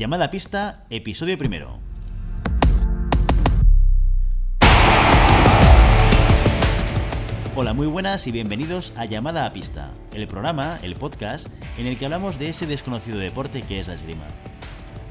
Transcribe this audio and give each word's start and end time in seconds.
Llamada 0.00 0.24
a 0.24 0.30
pista, 0.30 0.86
episodio 0.88 1.36
primero. 1.36 1.78
Hola, 7.54 7.74
muy 7.74 7.86
buenas 7.86 8.26
y 8.26 8.32
bienvenidos 8.32 8.94
a 8.96 9.04
Llamada 9.04 9.44
a 9.44 9.52
Pista, 9.52 9.90
el 10.14 10.26
programa, 10.26 10.78
el 10.82 10.94
podcast, 10.94 11.48
en 11.76 11.86
el 11.86 11.98
que 11.98 12.06
hablamos 12.06 12.38
de 12.38 12.48
ese 12.48 12.66
desconocido 12.66 13.18
deporte 13.18 13.60
que 13.60 13.78
es 13.78 13.88
la 13.88 13.94
esgrima. 13.94 14.24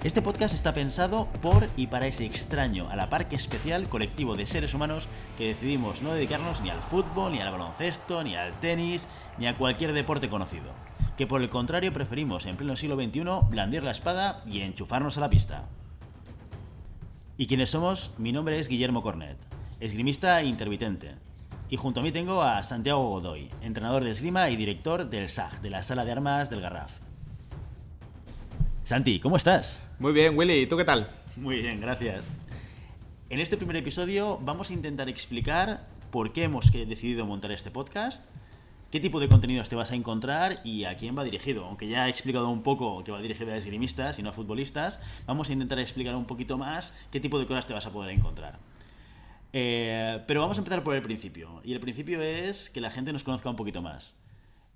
Este 0.03 0.23
podcast 0.23 0.55
está 0.55 0.73
pensado 0.73 1.27
por 1.39 1.67
y 1.77 1.85
para 1.85 2.07
ese 2.07 2.25
extraño, 2.25 2.89
a 2.89 2.95
la 2.95 3.11
par 3.11 3.27
que 3.27 3.35
especial 3.35 3.89
colectivo 3.89 4.35
de 4.35 4.47
seres 4.47 4.73
humanos 4.73 5.07
que 5.37 5.49
decidimos 5.49 6.01
no 6.01 6.15
dedicarnos 6.15 6.61
ni 6.61 6.71
al 6.71 6.81
fútbol, 6.81 7.33
ni 7.33 7.41
al 7.41 7.51
baloncesto, 7.51 8.23
ni 8.23 8.35
al 8.35 8.59
tenis, 8.59 9.07
ni 9.37 9.45
a 9.45 9.55
cualquier 9.55 9.93
deporte 9.93 10.29
conocido. 10.29 10.88
Que 11.19 11.27
por 11.27 11.41
el 11.41 11.49
contrario 11.49 11.91
preferimos 11.91 12.45
en 12.45 12.55
pleno 12.55 12.77
siglo 12.77 12.95
XXI 12.95 13.49
blandir 13.49 13.83
la 13.83 13.91
espada 13.91 14.41
y 14.47 14.61
enchufarnos 14.61 15.17
a 15.17 15.19
la 15.19 15.29
pista. 15.29 15.67
¿Y 17.35 17.45
quiénes 17.45 17.71
somos? 17.71 18.13
Mi 18.17 18.31
nombre 18.31 18.57
es 18.57 18.69
Guillermo 18.69 19.01
Cornet, 19.01 19.35
esgrimista 19.81 20.41
intermitente. 20.43 21.15
Y 21.69 21.75
junto 21.75 21.99
a 21.99 22.03
mí 22.03 22.13
tengo 22.13 22.41
a 22.41 22.63
Santiago 22.63 23.03
Godoy, 23.09 23.49
entrenador 23.61 24.05
de 24.05 24.11
esgrima 24.11 24.49
y 24.49 24.55
director 24.55 25.09
del 25.09 25.27
SAG, 25.27 25.59
de 25.59 25.69
la 25.69 25.83
Sala 25.83 26.05
de 26.05 26.13
Armas 26.13 26.49
del 26.49 26.61
Garraf. 26.61 26.93
Santi, 28.85 29.19
¿cómo 29.19 29.35
estás? 29.35 29.81
Muy 29.99 30.13
bien, 30.13 30.37
Willy, 30.37 30.53
¿y 30.53 30.67
tú 30.67 30.77
qué 30.77 30.85
tal? 30.85 31.09
Muy 31.35 31.57
bien, 31.57 31.81
gracias. 31.81 32.31
En 33.29 33.41
este 33.41 33.57
primer 33.57 33.75
episodio 33.75 34.39
vamos 34.41 34.69
a 34.69 34.73
intentar 34.73 35.09
explicar 35.09 35.85
por 36.11 36.31
qué 36.31 36.43
hemos 36.43 36.71
decidido 36.71 37.25
montar 37.25 37.51
este 37.51 37.71
podcast, 37.71 38.23
qué 38.91 38.99
tipo 38.99 39.19
de 39.19 39.27
contenidos 39.27 39.69
te 39.69 39.75
vas 39.75 39.91
a 39.91 39.95
encontrar 39.95 40.61
y 40.63 40.85
a 40.85 40.97
quién 40.97 41.17
va 41.17 41.23
dirigido. 41.23 41.65
Aunque 41.65 41.87
ya 41.87 42.07
he 42.07 42.09
explicado 42.09 42.49
un 42.49 42.63
poco 42.63 43.03
que 43.03 43.11
va 43.11 43.21
dirigido 43.21 43.51
a 43.51 43.57
esgrimistas 43.57 44.19
y 44.19 44.23
no 44.23 44.29
a 44.29 44.33
futbolistas, 44.33 44.99
vamos 45.25 45.49
a 45.49 45.53
intentar 45.53 45.79
explicar 45.79 46.15
un 46.15 46.25
poquito 46.25 46.57
más 46.57 46.93
qué 47.11 47.19
tipo 47.19 47.39
de 47.39 47.45
cosas 47.45 47.67
te 47.67 47.73
vas 47.73 47.85
a 47.85 47.91
poder 47.91 48.11
encontrar. 48.11 48.59
Eh, 49.53 50.21
pero 50.27 50.41
vamos 50.41 50.57
a 50.57 50.61
empezar 50.61 50.83
por 50.83 50.95
el 50.95 51.01
principio. 51.01 51.61
Y 51.63 51.73
el 51.73 51.79
principio 51.79 52.21
es 52.21 52.69
que 52.69 52.81
la 52.81 52.91
gente 52.91 53.13
nos 53.13 53.23
conozca 53.23 53.49
un 53.49 53.55
poquito 53.55 53.81
más. 53.81 54.15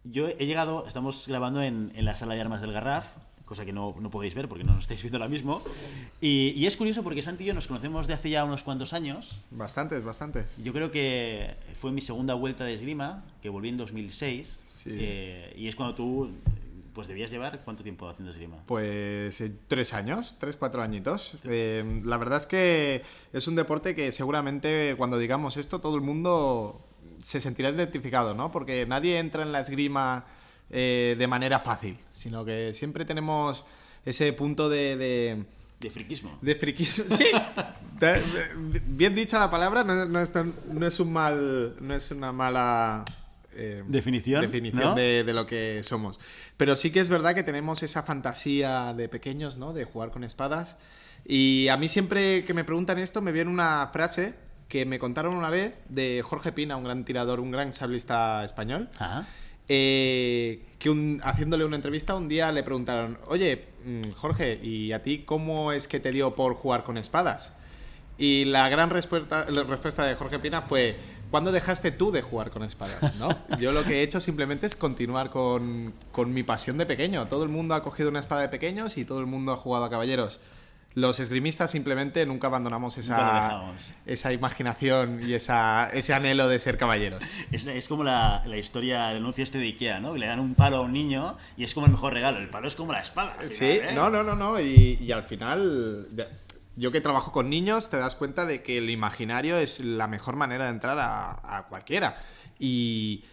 Yo 0.04 0.28
he 0.28 0.46
llegado, 0.46 0.86
estamos 0.86 1.28
grabando 1.28 1.62
en, 1.62 1.92
en 1.96 2.06
la 2.06 2.16
sala 2.16 2.36
de 2.36 2.42
armas 2.42 2.62
del 2.62 2.74
Garraf, 2.74 3.06
cosa 3.46 3.66
que 3.66 3.74
no, 3.74 3.96
no 4.00 4.10
podéis 4.10 4.36
ver 4.36 4.48
porque 4.48 4.64
no 4.64 4.74
nos 4.74 4.84
estáis 4.84 5.02
viendo 5.02 5.18
ahora 5.18 5.30
mismo. 5.30 5.62
Y, 6.22 6.54
y 6.56 6.66
es 6.66 6.78
curioso 6.78 7.04
porque 7.04 7.22
Santi 7.22 7.44
y 7.44 7.48
yo 7.48 7.54
nos 7.54 7.68
conocemos 7.68 8.08
de 8.08 8.14
hace 8.14 8.30
ya 8.30 8.44
unos 8.44 8.64
cuantos 8.64 8.94
años. 8.94 9.42
Bastantes, 9.52 10.04
bastantes. 10.04 10.56
Yo 10.64 10.74
creo 10.74 10.92
que 10.92 11.56
fue 11.80 11.92
mi 11.92 12.02
segunda 12.02 12.34
vuelta 12.34 12.64
de 12.64 12.74
esgrima, 12.74 13.24
que 13.42 13.50
volví 13.50 13.70
en 13.70 13.78
2006. 13.78 14.64
Sí. 14.66 14.90
eh, 14.94 15.54
y 15.58 15.68
es 15.68 15.76
cuando 15.76 15.94
tú, 15.96 16.32
pues 16.94 17.08
debías 17.08 17.32
llevar 17.32 17.62
cuánto 17.66 17.84
tiempo 17.84 18.08
haciendo 18.08 18.32
esgrima. 18.32 18.58
Pues 18.66 19.42
eh, 19.42 19.52
tres 19.68 19.94
años, 19.94 20.36
tres, 20.40 20.56
cuatro 20.56 20.82
añitos. 20.82 21.36
Eh, 21.44 22.02
la 22.06 22.18
verdad 22.18 22.38
es 22.38 22.46
que 22.46 23.04
es 23.34 23.48
un 23.48 23.56
deporte 23.56 23.96
que 23.96 24.12
seguramente 24.12 24.96
cuando 24.98 25.18
digamos 25.18 25.58
esto 25.58 25.80
todo 25.82 25.96
el 25.96 26.02
mundo 26.02 26.82
se 27.22 27.42
sentirá 27.42 27.70
identificado, 27.70 28.34
¿no? 28.34 28.52
Porque 28.52 28.86
nadie 28.86 29.18
entra 29.20 29.44
en 29.44 29.52
la 29.52 29.60
esgrima 29.62 30.26
eh, 30.70 31.16
de 31.18 31.28
manera 31.28 31.60
fácil, 31.60 31.98
sino 32.12 32.44
que 32.46 32.74
siempre 32.74 33.06
tenemos 33.06 33.66
ese 34.06 34.32
punto 34.34 34.70
de... 34.70 34.98
de 34.98 35.44
De 35.80 35.90
friquismo. 35.90 36.38
de 36.42 36.56
friquismo. 36.56 37.06
Sí. 37.16 37.26
Te- 38.00 38.22
Bien 38.88 39.14
dicha 39.16 39.40
la 39.40 39.50
palabra, 39.50 39.84
no, 39.84 40.06
no 40.06 40.20
es, 40.20 40.32
tan- 40.34 40.54
no 40.72 40.86
es 40.88 41.00
un 41.00 41.14
mal. 41.14 41.76
No 41.80 41.96
es 41.96 42.12
una 42.12 42.32
mala. 42.32 43.06
eh, 43.54 43.84
Definición, 43.88 44.42
definición 44.42 44.84
¿no? 44.84 44.96
de, 44.96 45.24
de 45.24 45.34
lo 45.34 45.46
que 45.46 45.82
somos. 45.84 46.20
Pero 46.58 46.76
sí 46.76 46.92
que 46.92 47.00
es 47.00 47.10
verdad 47.10 47.34
que 47.36 47.44
tenemos 47.44 47.84
esa 47.84 48.04
fantasía 48.04 48.94
de 48.94 49.08
pequeños, 49.10 49.58
¿no? 49.58 49.74
De 49.74 49.86
jugar 49.86 50.12
con 50.12 50.24
espadas. 50.24 50.78
Y 51.26 51.68
a 51.70 51.78
mí 51.78 51.88
siempre 51.88 52.44
que 52.44 52.54
me 52.54 52.64
preguntan 52.66 52.98
esto 53.00 53.22
me 53.22 53.32
viene 53.32 53.50
una 53.50 53.90
frase 53.94 54.34
que 54.68 54.86
me 54.86 55.00
contaron 55.00 55.36
una 55.36 55.50
vez 55.50 55.74
de 55.88 56.22
Jorge 56.24 56.52
Pina, 56.52 56.76
un 56.76 56.84
gran 56.84 57.06
tirador, 57.06 57.40
un 57.40 57.52
gran 57.52 57.72
sablista 57.74 58.44
español. 58.44 58.90
Ajá. 58.98 59.26
Eh, 59.70 60.62
que 60.80 60.90
un- 60.90 61.22
haciéndole 61.24 61.64
una 61.66 61.78
entrevista 61.78 62.16
un 62.16 62.28
día 62.28 62.52
le 62.52 62.64
preguntaron, 62.64 63.18
oye, 63.28 63.64
mm, 63.86 64.12
Jorge, 64.16 64.60
¿y 64.62 64.92
a 64.92 65.02
ti 65.02 65.24
cómo 65.26 65.72
es 65.72 65.88
que 65.88 66.00
te 66.00 66.12
dio 66.12 66.36
por 66.36 66.54
jugar 66.56 66.84
con 66.84 66.98
espadas? 66.98 67.54
Y 68.18 68.46
la 68.46 68.68
gran 68.70 68.90
respuesta, 68.90 69.46
la 69.50 69.64
respuesta 69.64 70.06
de 70.06 70.16
Jorge 70.16 70.38
Pina 70.40 70.62
fue, 70.62 70.98
¿cuándo 71.32 71.52
dejaste 71.52 71.92
tú 71.92 72.12
de 72.12 72.22
jugar 72.22 72.52
con 72.52 72.64
espadas? 72.64 73.16
¿no? 73.16 73.30
Yo 73.60 73.72
lo 73.72 73.84
que 73.84 74.00
he 74.00 74.04
hecho 74.04 74.20
simplemente 74.20 74.66
es 74.66 74.76
continuar 74.76 75.30
con, 75.30 75.94
con 76.12 76.34
mi 76.34 76.44
pasión 76.44 76.78
de 76.78 76.86
pequeño. 76.86 77.26
Todo 77.28 77.44
el 77.44 77.50
mundo 77.50 77.74
ha 77.74 77.82
cogido 77.82 78.10
una 78.10 78.20
espada 78.20 78.42
de 78.42 78.50
pequeños 78.50 78.98
y 78.98 79.06
todo 79.06 79.20
el 79.20 79.26
mundo 79.26 79.54
ha 79.54 79.58
jugado 79.58 79.86
a 79.86 79.90
caballeros. 79.90 80.40
Los 80.96 81.20
esgrimistas 81.20 81.72
simplemente 81.72 82.24
nunca 82.26 82.48
abandonamos 82.48 83.00
esa, 83.00 83.74
esa 84.06 84.32
imaginación 84.32 85.28
y 85.28 85.34
esa, 85.34 85.90
ese 85.92 86.14
anhelo 86.14 86.48
de 86.48 86.60
ser 86.60 86.78
caballeros. 86.78 87.24
Es, 87.52 87.66
es 87.66 87.88
como 87.88 88.04
la, 88.04 88.44
la 88.46 88.58
historia, 88.58 89.10
el 89.10 89.18
anuncio 89.18 89.44
este 89.44 89.58
de 89.58 89.66
Ikea, 89.66 90.00
¿no? 90.00 90.14
Que 90.14 90.20
le 90.20 90.28
dan 90.28 90.40
un 90.40 90.54
palo 90.54 90.78
a 90.78 90.82
un 90.82 90.94
niño 90.94 91.36
y 91.58 91.64
es 91.64 91.74
como 91.74 91.88
el 91.88 91.92
mejor 91.92 92.14
regalo. 92.14 92.38
El 92.38 92.50
palo 92.50 92.68
es 92.68 92.76
como 92.76 92.92
la 92.94 93.00
espada. 93.00 93.36
Sí, 93.48 93.66
¿eh? 93.66 93.92
no, 93.96 94.12
no, 94.12 94.24
no, 94.24 94.36
no. 94.36 94.60
Y, 94.60 95.00
y 95.02 95.12
al 95.12 95.24
final, 95.24 96.08
yo 96.76 96.92
que 96.92 97.02
trabajo 97.02 97.32
con 97.32 97.50
niños, 97.50 97.90
te 97.90 97.98
das 97.98 98.16
cuenta 98.16 98.46
de 98.46 98.62
que 98.62 98.78
el 98.78 98.92
imaginario 98.92 99.58
es 99.58 99.80
la 99.80 100.08
mejor 100.08 100.36
manera 100.36 100.66
de 100.66 100.72
entrar 100.72 101.00
a, 101.00 101.58
a 101.58 101.64
cualquiera. 101.70 102.14
Y 102.60 103.24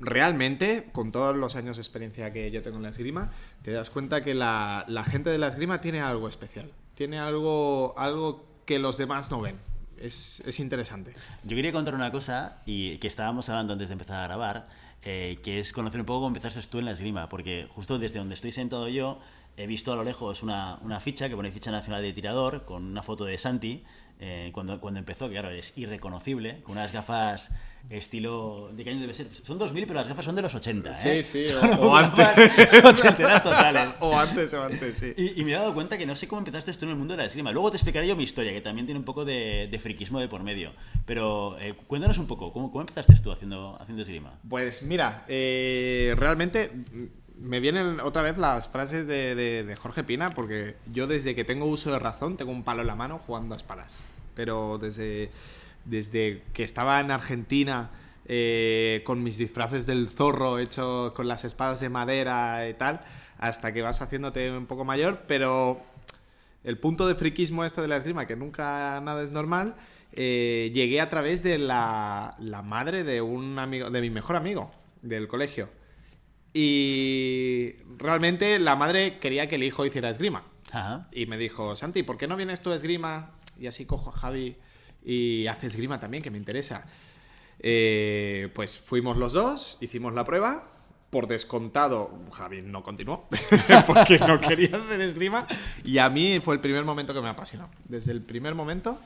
realmente, 0.00 0.88
con 0.92 1.12
todos 1.12 1.36
los 1.36 1.56
años 1.56 1.76
de 1.76 1.82
experiencia 1.82 2.32
que 2.32 2.50
yo 2.50 2.62
tengo 2.62 2.76
en 2.76 2.82
la 2.82 2.88
esgrima, 2.90 3.30
te 3.62 3.72
das 3.72 3.90
cuenta 3.90 4.22
que 4.22 4.34
la, 4.34 4.84
gente 5.06 5.30
de 5.30 5.38
la 5.38 5.48
esgrima 5.48 5.80
tiene 5.80 6.00
algo 6.00 6.28
especial. 6.28 6.70
Tiene 6.94 7.18
algo, 7.18 7.94
algo 7.96 8.44
que 8.66 8.78
los 8.78 8.96
demás 8.96 9.30
no 9.30 9.40
ven. 9.40 9.58
Es, 9.98 10.40
es 10.46 10.60
interesante. 10.60 11.14
Yo 11.44 11.56
quería 11.56 11.72
contar 11.72 11.94
una 11.94 12.10
cosa 12.10 12.62
y 12.66 12.98
que 12.98 13.06
estábamos 13.06 13.48
hablando 13.48 13.72
antes 13.72 13.88
de 13.88 13.92
empezar 13.94 14.18
a 14.20 14.26
grabar, 14.26 14.68
eh, 15.02 15.38
que 15.42 15.60
es 15.60 15.72
conocer 15.72 16.00
un 16.00 16.06
poco 16.06 16.20
cómo 16.20 16.28
empezaste 16.28 16.60
tú 16.68 16.78
en 16.78 16.86
la 16.86 16.92
esgrima, 16.92 17.28
porque 17.28 17.68
justo 17.70 17.98
desde 17.98 18.18
donde 18.18 18.34
estoy 18.34 18.52
sentado 18.52 18.88
yo 18.88 19.20
he 19.56 19.66
visto 19.66 19.92
a 19.92 19.96
lo 19.96 20.02
lejos 20.02 20.42
una, 20.42 20.78
una 20.82 20.98
ficha 21.00 21.28
que 21.28 21.36
pone 21.36 21.52
ficha 21.52 21.70
nacional 21.70 22.02
de 22.02 22.12
tirador 22.12 22.64
con 22.64 22.84
una 22.84 23.02
foto 23.02 23.24
de 23.24 23.38
Santi 23.38 23.84
eh, 24.20 24.50
cuando, 24.52 24.80
cuando 24.80 25.00
empezó, 25.00 25.26
que 25.28 25.32
claro, 25.34 25.50
es 25.50 25.76
irreconocible, 25.76 26.60
con 26.62 26.72
unas 26.72 26.92
gafas 26.92 27.50
estilo... 27.90 28.70
¿De 28.72 28.82
qué 28.82 28.90
año 28.90 29.00
debe 29.00 29.12
ser? 29.12 29.26
Son 29.34 29.58
2000, 29.58 29.86
pero 29.86 29.98
las 30.00 30.08
gafas 30.08 30.24
son 30.24 30.34
de 30.34 30.40
los 30.42 30.54
80, 30.54 30.90
¿eh? 30.90 31.22
Sí, 31.22 31.44
sí, 31.46 31.52
o- 31.54 31.60
Son 31.60 31.78
o 31.80 31.96
antes. 31.96 32.28
totales. 33.42 33.88
O 34.00 34.18
antes, 34.18 34.54
o 34.54 34.62
antes, 34.62 34.96
sí. 34.98 35.12
Y, 35.16 35.40
y 35.40 35.44
me 35.44 35.52
he 35.52 35.54
dado 35.54 35.74
cuenta 35.74 35.98
que 35.98 36.06
no 36.06 36.16
sé 36.16 36.26
cómo 36.26 36.38
empezaste 36.40 36.72
tú 36.72 36.86
en 36.86 36.92
el 36.92 36.96
mundo 36.96 37.12
de 37.14 37.18
la 37.18 37.26
esgrima. 37.26 37.52
Luego 37.52 37.70
te 37.70 37.76
explicaré 37.76 38.06
yo 38.06 38.16
mi 38.16 38.24
historia, 38.24 38.52
que 38.52 38.60
también 38.62 38.86
tiene 38.86 38.98
un 38.98 39.04
poco 39.04 39.24
de, 39.26 39.68
de 39.70 39.78
friquismo 39.78 40.18
de 40.20 40.28
por 40.28 40.42
medio. 40.42 40.72
Pero 41.04 41.58
eh, 41.60 41.74
cuéntanos 41.86 42.16
un 42.18 42.26
poco, 42.26 42.52
¿cómo, 42.52 42.70
cómo 42.70 42.80
empezaste 42.82 43.14
tú 43.22 43.32
haciendo, 43.32 43.76
haciendo 43.80 44.02
esgrima? 44.02 44.38
Pues 44.48 44.82
mira, 44.82 45.24
eh, 45.28 46.14
realmente 46.16 46.70
me 47.40 47.60
vienen 47.60 48.00
otra 48.00 48.22
vez 48.22 48.38
las 48.38 48.68
frases 48.68 49.06
de, 49.06 49.34
de- 49.34 49.64
de 49.64 49.76
Jorge 49.76 50.04
Pina, 50.04 50.30
porque 50.30 50.76
yo 50.92 51.06
desde 51.06 51.34
que 51.34 51.44
tengo 51.44 51.66
uso 51.66 51.90
de 51.92 51.98
razón 51.98 52.36
tengo 52.36 52.52
un 52.52 52.62
palo 52.64 52.82
en 52.82 52.86
la 52.86 52.94
mano 52.94 53.18
jugando 53.18 53.54
a 53.54 53.56
espadas. 53.56 53.98
Pero 54.34 54.78
desde, 54.78 55.30
desde 55.84 56.42
que 56.52 56.62
estaba 56.64 57.00
en 57.00 57.10
Argentina 57.10 57.90
eh, 58.26 59.02
con 59.04 59.22
mis 59.22 59.36
disfraces 59.38 59.86
del 59.86 60.08
zorro 60.08 60.58
hechos 60.58 61.12
con 61.12 61.28
las 61.28 61.44
espadas 61.44 61.80
de 61.80 61.88
madera 61.88 62.68
y 62.68 62.74
tal, 62.74 63.00
hasta 63.38 63.72
que 63.74 63.82
vas 63.82 64.00
haciéndote 64.00 64.50
un 64.50 64.66
poco 64.66 64.84
mayor, 64.84 65.22
pero 65.26 65.80
el 66.62 66.78
punto 66.78 67.06
de 67.06 67.14
friquismo 67.14 67.64
este 67.64 67.82
de 67.82 67.88
la 67.88 67.96
esgrima, 67.96 68.26
que 68.26 68.36
nunca 68.36 69.00
nada 69.02 69.22
es 69.22 69.30
normal, 69.30 69.74
eh, 70.12 70.70
llegué 70.72 71.00
a 71.00 71.10
través 71.10 71.42
de 71.42 71.58
la, 71.58 72.36
la 72.38 72.62
madre 72.62 73.04
de 73.04 73.20
un 73.20 73.58
amigo, 73.58 73.90
de 73.90 74.00
mi 74.00 74.08
mejor 74.10 74.36
amigo 74.36 74.70
del 75.02 75.28
colegio. 75.28 75.68
Y 76.54 77.74
realmente 77.98 78.60
la 78.60 78.76
madre 78.76 79.18
quería 79.18 79.48
que 79.48 79.56
el 79.56 79.64
hijo 79.64 79.84
hiciera 79.84 80.08
esgrima. 80.08 80.44
Ajá. 80.72 81.08
Y 81.12 81.26
me 81.26 81.36
dijo, 81.36 81.74
Santi, 81.74 82.04
¿por 82.04 82.16
qué 82.16 82.28
no 82.28 82.36
vienes 82.36 82.62
tú 82.62 82.70
a 82.70 82.76
esgrima? 82.76 83.32
Y 83.58 83.66
así 83.66 83.84
cojo 83.86 84.10
a 84.10 84.12
Javi 84.12 84.56
y 85.04 85.46
hace 85.48 85.66
esgrima 85.66 86.00
también, 86.00 86.22
que 86.22 86.30
me 86.30 86.38
interesa. 86.38 86.82
Eh, 87.58 88.50
pues 88.54 88.78
fuimos 88.78 89.16
los 89.16 89.32
dos, 89.32 89.78
hicimos 89.80 90.14
la 90.14 90.24
prueba. 90.24 90.68
Por 91.10 91.28
descontado, 91.28 92.10
Javi 92.32 92.62
no 92.62 92.82
continuó 92.82 93.28
porque 93.86 94.18
no 94.18 94.40
quería 94.40 94.76
hacer 94.76 95.00
esgrima. 95.00 95.46
Y 95.84 95.98
a 95.98 96.08
mí 96.08 96.40
fue 96.40 96.54
el 96.54 96.60
primer 96.60 96.84
momento 96.84 97.14
que 97.14 97.20
me 97.20 97.28
apasionó. 97.28 97.68
Desde 97.84 98.10
el 98.10 98.20
primer 98.20 98.56
momento, 98.56 98.98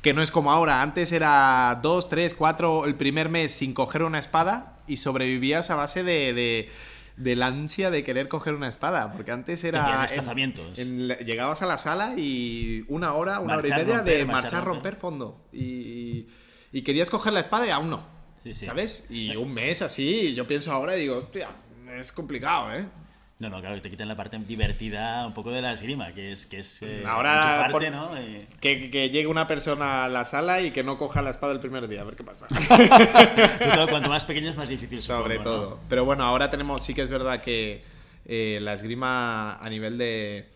que 0.00 0.14
no 0.14 0.22
es 0.22 0.30
como 0.30 0.50
ahora. 0.50 0.80
Antes 0.80 1.12
era 1.12 1.78
dos, 1.82 2.08
tres, 2.08 2.34
cuatro, 2.34 2.86
el 2.86 2.94
primer 2.94 3.28
mes 3.28 3.52
sin 3.52 3.74
coger 3.74 4.02
una 4.02 4.18
espada 4.18 4.81
y 4.92 4.96
sobrevivías 4.96 5.70
a 5.70 5.74
base 5.76 6.02
de, 6.04 6.32
de, 6.32 6.68
de 7.16 7.36
la 7.36 7.46
ansia 7.46 7.90
de 7.90 8.04
querer 8.04 8.28
coger 8.28 8.54
una 8.54 8.68
espada. 8.68 9.12
Porque 9.12 9.30
antes 9.32 9.62
era. 9.64 9.94
En- 9.94 10.00
desplazamientos. 10.02 10.78
en 10.78 11.08
la- 11.08 11.18
llegabas 11.18 11.62
a 11.62 11.66
la 11.66 11.78
sala 11.78 12.14
y 12.16 12.84
una 12.88 13.14
hora, 13.14 13.40
una 13.40 13.56
Marchar, 13.56 13.72
hora 13.72 13.80
y 13.82 13.84
media 13.84 13.96
romper, 13.98 14.16
de 14.18 14.24
marchar, 14.24 14.42
marchar, 14.42 14.64
romper. 14.64 14.92
romper 14.94 15.00
fondo. 15.00 15.46
Y, 15.52 16.26
y 16.72 16.82
querías 16.82 17.10
coger 17.10 17.32
la 17.32 17.40
espada 17.40 17.66
y 17.66 17.70
aún 17.70 17.90
no. 17.90 18.06
Sí, 18.44 18.54
sí. 18.54 18.66
¿Sabes? 18.66 19.06
Y 19.08 19.36
un 19.36 19.52
mes 19.54 19.82
así, 19.82 20.34
yo 20.34 20.46
pienso 20.46 20.72
ahora 20.72 20.96
y 20.96 21.02
digo, 21.02 21.18
hostia, 21.18 21.48
es 21.96 22.10
complicado, 22.10 22.74
¿eh? 22.74 22.86
No, 23.38 23.48
no, 23.48 23.60
claro, 23.60 23.74
que 23.74 23.80
te 23.80 23.90
quitan 23.90 24.06
la 24.06 24.14
parte 24.16 24.38
divertida 24.38 25.26
un 25.26 25.34
poco 25.34 25.50
de 25.50 25.60
la 25.62 25.72
esgrima, 25.72 26.12
que 26.12 26.30
es, 26.30 26.46
que 26.46 26.60
es 26.60 26.80
eh, 26.82 27.02
Ahora, 27.04 27.34
enchufarte, 27.64 27.72
por- 27.72 27.90
¿no? 27.90 28.16
Eh, 28.16 28.46
Que, 28.60 28.88
que 28.88 29.10
llegue 29.10 29.26
una 29.26 29.48
persona 29.48 30.04
a 30.04 30.08
la 30.08 30.24
sala 30.24 30.60
y 30.60 30.70
que 30.70 30.84
no 30.84 30.96
coja 30.96 31.22
la 31.22 31.30
espada 31.30 31.52
el 31.52 31.58
primer 31.58 31.88
día, 31.88 32.02
a 32.02 32.04
ver 32.04 32.14
qué 32.14 32.22
pasa. 32.22 32.46
todo 33.74 33.88
cuanto 33.88 34.08
más 34.08 34.24
pequeño 34.24 34.48
es 34.50 34.56
más 34.56 34.68
difícil. 34.68 34.98
Sobre 35.00 35.36
supongo, 35.38 35.50
¿no? 35.56 35.60
todo. 35.66 35.80
Pero 35.88 36.04
bueno, 36.04 36.24
ahora 36.24 36.50
tenemos, 36.50 36.82
sí 36.84 36.94
que 36.94 37.02
es 37.02 37.08
verdad 37.08 37.42
que 37.42 37.82
eh, 38.26 38.58
la 38.62 38.74
esgrima 38.74 39.56
a 39.56 39.68
nivel 39.68 39.98
de, 39.98 40.48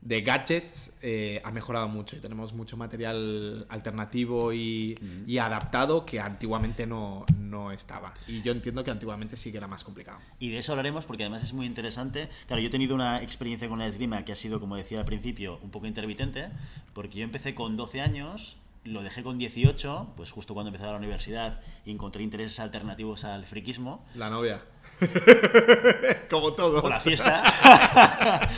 de 0.00 0.20
gadgets 0.22 0.92
eh, 1.02 1.40
ha 1.44 1.50
mejorado 1.50 1.88
mucho 1.88 2.16
y 2.16 2.20
tenemos 2.20 2.52
mucho 2.52 2.76
material 2.76 3.66
alternativo 3.68 4.52
y, 4.52 4.96
y 5.26 5.38
adaptado 5.38 6.06
que 6.06 6.20
antiguamente 6.20 6.86
no, 6.86 7.26
no 7.38 7.72
estaba. 7.72 8.12
Y 8.26 8.42
yo 8.42 8.52
entiendo 8.52 8.84
que 8.84 8.90
antiguamente 8.90 9.36
sí 9.36 9.50
que 9.50 9.58
era 9.58 9.66
más 9.66 9.84
complicado. 9.84 10.18
Y 10.38 10.50
de 10.50 10.58
eso 10.58 10.72
hablaremos 10.72 11.04
porque 11.04 11.24
además 11.24 11.42
es 11.42 11.52
muy 11.52 11.66
interesante. 11.66 12.28
Claro, 12.46 12.62
yo 12.62 12.68
he 12.68 12.70
tenido 12.70 12.94
una 12.94 13.22
experiencia 13.22 13.68
con 13.68 13.78
la 13.78 13.86
esgrima 13.86 14.24
que 14.24 14.32
ha 14.32 14.36
sido, 14.36 14.60
como 14.60 14.76
decía 14.76 15.00
al 15.00 15.04
principio, 15.04 15.58
un 15.62 15.70
poco 15.70 15.86
intermitente, 15.86 16.48
porque 16.94 17.18
yo 17.18 17.24
empecé 17.24 17.54
con 17.54 17.76
12 17.76 18.00
años, 18.00 18.56
lo 18.88 19.02
dejé 19.02 19.22
con 19.22 19.38
18, 19.38 20.14
pues 20.16 20.30
justo 20.30 20.54
cuando 20.54 20.68
empecé 20.68 20.86
la 20.86 20.96
universidad 20.96 21.60
y 21.84 21.90
encontré 21.90 22.22
intereses 22.22 22.58
alternativos 22.60 23.24
al 23.24 23.44
friquismo. 23.44 24.04
La 24.14 24.30
novia. 24.30 24.62
Como 26.30 26.52
todos. 26.54 26.82
o 26.82 26.88
la 26.88 27.00
fiesta. 27.00 27.42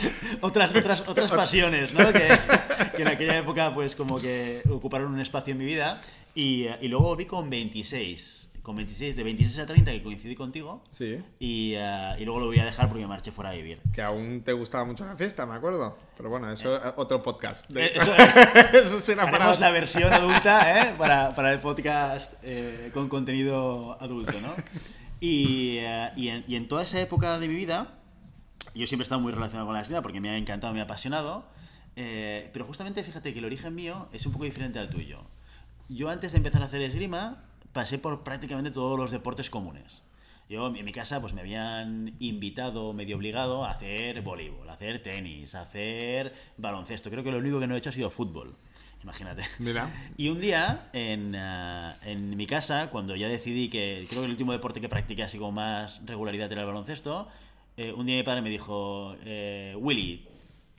otras, 0.41 0.71
otras, 0.73 1.07
otras 1.07 1.31
pasiones, 1.31 1.93
¿no? 1.93 2.11
Que, 2.11 2.29
que 2.95 3.01
en 3.01 3.07
aquella 3.07 3.37
época, 3.37 3.73
pues 3.73 3.95
como 3.95 4.19
que 4.19 4.61
ocuparon 4.69 5.13
un 5.13 5.19
espacio 5.19 5.51
en 5.51 5.57
mi 5.57 5.65
vida. 5.65 6.01
Y, 6.33 6.67
y 6.81 6.87
luego 6.87 7.05
volví 7.05 7.25
con 7.25 7.49
26. 7.49 8.50
Con 8.61 8.75
26, 8.75 9.15
de 9.15 9.23
26 9.23 9.57
a 9.59 9.65
30, 9.65 9.91
que 9.91 10.03
coincidí 10.03 10.35
contigo. 10.35 10.83
Sí. 10.91 11.17
Y, 11.39 11.73
eh, 11.75 12.15
y 12.19 12.25
luego 12.25 12.39
lo 12.41 12.45
voy 12.45 12.59
a 12.59 12.65
dejar 12.65 12.87
porque 12.89 13.01
me 13.01 13.07
marché 13.07 13.31
fuera 13.31 13.49
a 13.49 13.53
vivir. 13.53 13.81
Que 13.91 14.03
aún 14.03 14.43
te 14.43 14.53
gustaba 14.53 14.83
mucho 14.85 15.03
la 15.03 15.15
fiesta, 15.15 15.47
me 15.47 15.55
acuerdo. 15.55 15.97
Pero 16.15 16.29
bueno, 16.29 16.51
eso 16.51 16.75
eh, 16.75 16.93
otro 16.97 17.23
podcast. 17.23 17.67
De 17.71 17.85
Eh, 17.87 17.91
eso 17.95 18.13
eso 18.73 18.99
será 18.99 19.31
para 19.31 19.55
la 19.57 19.71
versión 19.71 20.13
adulta 20.13 20.79
¿eh? 20.81 20.93
para, 20.95 21.33
para 21.33 21.51
el 21.53 21.59
podcast 21.59 22.31
eh, 22.43 22.91
con 22.93 23.09
contenido 23.09 23.97
adulto, 23.99 24.39
¿no? 24.41 24.53
Y, 25.19 25.77
eh, 25.79 26.11
y, 26.15 26.27
en, 26.29 26.43
y 26.47 26.55
en 26.55 26.67
toda 26.67 26.83
esa 26.83 26.99
época 27.01 27.39
de 27.39 27.47
mi 27.47 27.55
vida, 27.55 27.95
yo 28.75 28.85
siempre 28.85 29.03
he 29.03 29.05
estado 29.05 29.21
muy 29.21 29.31
relacionado 29.31 29.65
con 29.67 29.73
la 29.75 29.81
esgrima 29.81 30.03
porque 30.03 30.21
me 30.21 30.29
ha 30.29 30.37
encantado, 30.37 30.71
me 30.73 30.81
ha 30.81 30.83
apasionado. 30.83 31.45
eh, 31.95 32.49
pero 32.53 32.65
justamente 32.65 33.03
fíjate 33.03 33.33
que 33.33 33.39
el 33.39 33.45
origen 33.45 33.73
mío 33.73 34.07
es 34.13 34.25
un 34.27 34.31
poco 34.33 34.45
diferente 34.45 34.77
al 34.77 34.89
tuyo. 34.91 35.23
Yo 35.89 36.09
antes 36.09 36.31
de 36.31 36.37
empezar 36.37 36.61
a 36.61 36.65
hacer 36.65 36.81
esgrima 36.83 37.43
pasé 37.73 37.97
por 37.97 38.23
prácticamente 38.23 38.71
todos 38.71 38.97
los 38.97 39.11
deportes 39.11 39.49
comunes. 39.49 40.01
Yo 40.49 40.67
en 40.67 40.83
mi 40.83 40.91
casa 40.91 41.21
pues 41.21 41.33
me 41.33 41.41
habían 41.41 42.13
invitado, 42.19 42.91
medio 42.91 43.15
obligado 43.15 43.63
a 43.63 43.71
hacer 43.71 44.21
voleibol, 44.21 44.69
a 44.69 44.73
hacer 44.73 45.01
tenis, 45.01 45.55
a 45.55 45.61
hacer 45.61 46.33
baloncesto. 46.57 47.09
Creo 47.09 47.23
que 47.23 47.31
lo 47.31 47.37
único 47.37 47.59
que 47.59 47.67
no 47.67 47.75
he 47.75 47.77
hecho 47.77 47.89
ha 47.89 47.93
sido 47.93 48.09
fútbol. 48.09 48.55
Imagínate. 49.01 49.43
Mira. 49.59 49.89
Y 50.17 50.29
un 50.29 50.41
día, 50.41 50.89
en, 50.93 51.35
ah, 51.35 51.95
en 52.03 52.35
mi 52.35 52.45
casa, 52.47 52.89
cuando 52.91 53.15
ya 53.15 53.29
decidí 53.29 53.69
que 53.69 54.05
creo 54.09 54.21
que 54.21 54.25
el 54.25 54.31
último 54.31 54.51
deporte 54.51 54.81
que 54.81 54.89
practiqué 54.89 55.23
así 55.23 55.37
con 55.37 55.53
más 55.53 56.05
regularidad 56.05 56.51
era 56.51 56.61
el 56.61 56.67
baloncesto, 56.67 57.29
eh, 57.77 57.93
un 57.93 58.05
día 58.05 58.17
mi 58.17 58.23
padre 58.23 58.41
me 58.41 58.49
dijo, 58.49 59.15
eh, 59.23 59.73
Willy, 59.79 60.27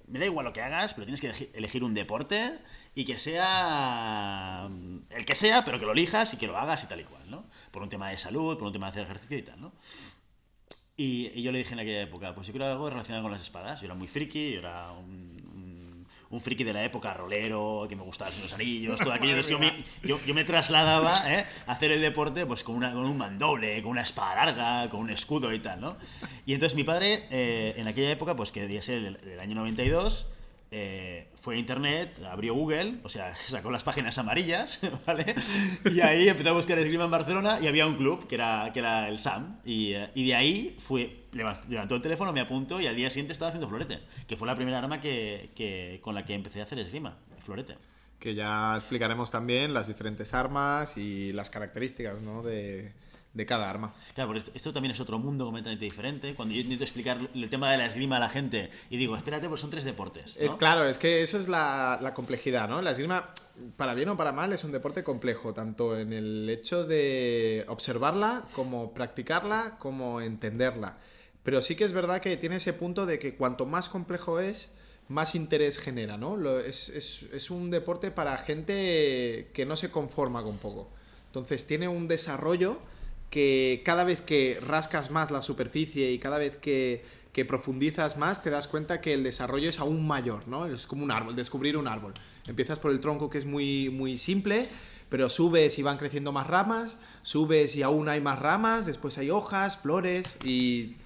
me 0.07 0.19
da 0.19 0.27
igual 0.27 0.45
lo 0.45 0.53
que 0.53 0.61
hagas, 0.61 0.93
pero 0.95 1.07
tienes 1.07 1.21
que 1.21 1.51
elegir 1.55 1.83
un 1.83 1.95
deporte 1.95 2.59
y 2.95 3.05
que 3.05 3.19
sea 3.19 4.69
mm, 4.71 4.99
el 5.11 5.25
que 5.25 5.35
sea, 5.35 5.65
pero 5.65 5.79
que 5.79 5.87
lo 5.87 5.93
elijas 5.93 6.35
y 6.35 6.37
que 6.37 6.47
lo 6.47 6.57
hagas 6.59 6.85
y 6.85 6.87
tal 6.87 7.01
y 7.01 7.05
cual, 7.05 7.31
¿no? 7.31 7.45
Por 7.71 7.83
un 7.83 7.89
tema 7.89 8.11
de 8.11 8.19
salud, 8.19 8.57
por 8.59 8.67
un 8.67 8.73
tema 8.73 8.87
de 8.87 8.91
hacer 8.91 9.03
ejercicio 9.05 9.39
y 9.39 9.43
tal, 9.43 9.61
¿no? 9.61 9.73
Y, 10.97 11.31
y 11.35 11.43
yo 11.43 11.53
le 11.53 11.59
dije 11.59 11.73
en 11.73 11.81
aquella 11.81 12.03
época, 12.03 12.35
pues 12.35 12.47
yo 12.47 12.53
quiero 12.53 12.67
algo 12.67 12.91
relacionado 12.91 13.23
con 13.23 13.33
las 13.33 13.41
espadas. 13.41 13.81
Yo 13.81 13.87
era 13.87 13.95
muy 13.95 14.09
friki, 14.09 14.53
yo 14.53 14.59
era 14.59 14.93
un, 14.93 15.37
un, 15.55 16.07
un 16.29 16.41
friki 16.41 16.65
de 16.65 16.75
la 16.75 16.85
época, 16.85 17.15
rolero, 17.15 17.87
que 17.89 17.97
me 17.97 18.03
gustaban 18.03 18.33
los 18.43 18.53
anillos, 18.53 19.01
todo 19.01 19.13
aquello. 19.13 19.41
Yo, 19.41 19.59
me, 19.59 19.73
yo, 20.05 20.21
yo 20.27 20.35
me 20.35 20.45
trasladaba 20.45 21.33
¿eh? 21.33 21.47
a 21.67 21.73
hacer 21.73 21.93
el 21.93 22.03
deporte 22.03 22.45
pues 22.45 22.63
con, 22.63 22.77
una, 22.77 22.93
con 22.93 23.07
un 23.07 23.17
mandoble, 23.17 23.81
con 23.83 23.93
una 23.93 24.03
espada 24.03 24.45
larga, 24.45 24.91
con 24.91 25.01
un 25.01 25.11
escudo 25.11 25.53
y 25.53 25.61
tal, 25.61 25.81
¿no? 25.81 25.97
Y 26.45 26.53
entonces 26.53 26.77
mi 26.77 26.85
padre, 26.85 27.27
eh, 27.31 27.75
en 27.79 27.89
aquella 27.89 28.11
época, 28.11 28.37
pues 28.37 28.53
que 28.53 28.61
debía 28.61 28.83
ser 28.83 28.99
el, 28.99 29.17
el 29.17 29.41
año 29.41 29.55
92, 29.55 30.27
eh, 30.75 31.29
fue 31.41 31.55
a 31.55 31.59
internet, 31.59 32.19
abrió 32.25 32.55
Google, 32.55 32.97
o 33.05 33.09
sea, 33.09 33.37
sacó 33.47 33.71
las 33.71 33.85
páginas 33.85 34.17
amarillas, 34.19 34.81
¿vale? 35.07 35.35
Y 35.85 36.01
ahí 36.01 36.29
empezó 36.29 36.49
a 36.49 36.53
buscar 36.53 36.79
esgrima 36.79 37.05
en 37.05 37.11
Barcelona 37.11 37.59
y 37.61 37.67
había 37.69 37.87
un 37.87 37.95
club 37.97 38.27
que 38.27 38.35
era, 38.37 38.71
que 38.73 38.79
era 38.81 39.09
el 39.09 39.19
SAM. 39.19 39.59
Y, 39.65 39.93
eh, 39.93 40.11
y 40.15 40.27
de 40.27 40.35
ahí 40.35 40.77
fue, 40.79 41.25
levan- 41.33 41.61
levantó 41.69 41.95
el 41.95 42.03
teléfono, 42.03 42.33
me 42.33 42.41
apuntó 42.41 42.81
y 42.81 42.87
al 42.87 42.97
día 42.97 43.11
siguiente 43.11 43.33
estaba 43.35 43.51
haciendo 43.51 43.69
florete, 43.69 44.01
que 44.27 44.37
fue 44.37 44.47
la 44.49 44.57
primera 44.57 44.79
arma 44.79 45.01
que, 45.01 45.51
que- 45.55 46.01
con 46.03 46.15
la 46.15 46.25
que 46.25 46.35
empecé 46.35 46.61
a 46.61 46.63
hacer 46.65 46.79
esgrima, 46.79 47.19
florete. 47.45 47.77
Que 48.19 48.35
ya 48.35 48.75
explicaremos 48.77 49.31
también 49.31 49.75
las 49.75 49.89
diferentes 49.89 50.33
armas 50.33 50.97
y 50.97 51.33
las 51.33 51.51
características 51.51 52.23
¿no? 52.23 52.43
de, 52.43 52.93
de 53.35 53.47
cada 53.47 53.71
arma. 53.71 53.95
Claro, 54.15 54.31
pero 54.31 54.39
esto, 54.41 54.51
esto 54.55 54.73
también 54.73 54.93
es 54.93 55.01
otro 55.01 55.19
mundo 55.19 55.45
completamente 55.47 55.85
diferente. 55.85 56.35
Cuando 56.35 56.55
yo 56.55 56.61
intento 56.61 56.85
explicar 56.85 57.19
el 57.35 57.49
tema 57.51 57.71
de 57.73 57.79
la 57.79 57.87
esgrima 57.87 58.19
a 58.19 58.21
la 58.21 58.29
gente 58.29 58.71
y 58.91 58.97
digo, 58.99 59.17
espérate, 59.17 59.49
pues 59.49 59.61
son 59.61 59.71
tres 59.71 59.85
deportes. 59.85 60.37
¿no? 60.37 60.43
Es 60.45 60.55
claro, 60.55 60.85
es 60.87 60.99
que 60.99 61.23
eso 61.23 61.39
es 61.39 61.49
la, 61.49 61.99
la 62.03 62.13
complejidad, 62.13 62.69
¿no? 62.69 62.83
La 62.83 62.91
esgrima, 62.91 63.31
para 63.77 63.95
bien 63.95 64.11
o 64.11 64.17
para 64.19 64.33
mal, 64.33 64.53
es 64.53 64.65
un 64.65 64.73
deporte 64.73 65.03
complejo, 65.03 65.55
tanto 65.55 65.99
en 65.99 66.13
el 66.13 66.49
hecho 66.51 66.85
de 66.85 67.65
observarla, 67.69 68.45
como 68.55 68.93
practicarla, 68.93 69.77
como 69.79 70.21
entenderla. 70.21 70.99
Pero 71.43 71.63
sí 71.63 71.75
que 71.75 71.85
es 71.85 71.93
verdad 71.93 72.21
que 72.21 72.37
tiene 72.37 72.57
ese 72.57 72.73
punto 72.75 73.07
de 73.07 73.19
que 73.19 73.35
cuanto 73.35 73.65
más 73.67 73.89
complejo 73.89 74.41
es, 74.41 74.75
más 75.09 75.35
interés 75.35 75.79
genera, 75.79 76.17
¿no? 76.17 76.37
Lo- 76.37 76.61
es, 76.61 76.89
es- 76.91 77.25
es 77.33 77.51
un 77.51 77.71
deporte 77.71 78.11
para 78.11 78.37
gente 78.39 79.51
que 79.53 79.67
no 79.67 79.75
se 79.77 79.91
conforma 79.91 80.43
con 80.43 80.59
poco. 80.59 80.89
Entonces 81.27 81.67
tiene 81.67 81.89
un 81.89 82.09
desarrollo 82.09 82.79
que 83.33 83.81
cada 83.85 84.05
vez 84.05 84.21
que 84.21 84.61
rascas 84.65 85.11
más 85.11 85.31
la 85.31 85.41
superficie 85.43 86.13
y 86.13 86.19
cada 86.19 86.37
vez 86.39 86.57
que, 86.59 87.03
que 87.33 87.45
profundizas 87.47 88.19
más 88.19 88.43
te 88.43 88.51
das 88.51 88.69
cuenta 88.69 89.01
que 89.01 89.15
el 89.15 89.25
desarrollo 89.25 89.71
es 89.71 89.81
aún 89.81 90.07
mayor, 90.07 90.47
¿no? 90.49 90.67
Es 90.67 90.87
como 90.87 91.03
un 91.03 91.11
árbol, 91.11 91.35
descubrir 91.35 91.79
un 91.79 91.89
árbol. 91.89 92.13
Empiezas 92.47 92.79
por 92.79 92.91
el 92.91 93.01
tronco 93.01 93.31
que 93.31 93.39
es 93.39 93.47
muy, 93.47 93.89
muy 93.89 94.19
simple, 94.19 94.69
pero 95.09 95.31
subes 95.31 95.79
y 95.79 95.83
van 95.83 95.97
creciendo 95.97 96.31
más 96.31 96.47
ramas, 96.47 96.99
subes 97.23 97.75
y 97.75 97.83
aún 97.83 98.11
hay 98.11 98.21
más 98.21 98.39
ramas, 98.39 98.85
después 98.85 99.17
hay 99.17 99.31
hojas, 99.31 99.79
flores 99.79 100.37
y 100.45 100.97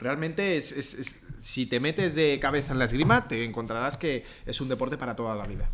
realmente 0.00 0.56
es, 0.56 0.72
es- 0.72 1.24
si 1.38 1.66
te 1.66 1.78
metes 1.78 2.16
de 2.16 2.40
cabeza 2.40 2.72
en 2.72 2.80
la 2.80 2.86
esgrima 2.86 3.28
te 3.28 3.44
encontrarás 3.44 3.96
que 3.96 4.24
es 4.46 4.60
un 4.60 4.68
deporte 4.68 4.96
para 4.98 5.14
toda 5.14 5.36
la 5.36 5.46
vida. 5.46 5.70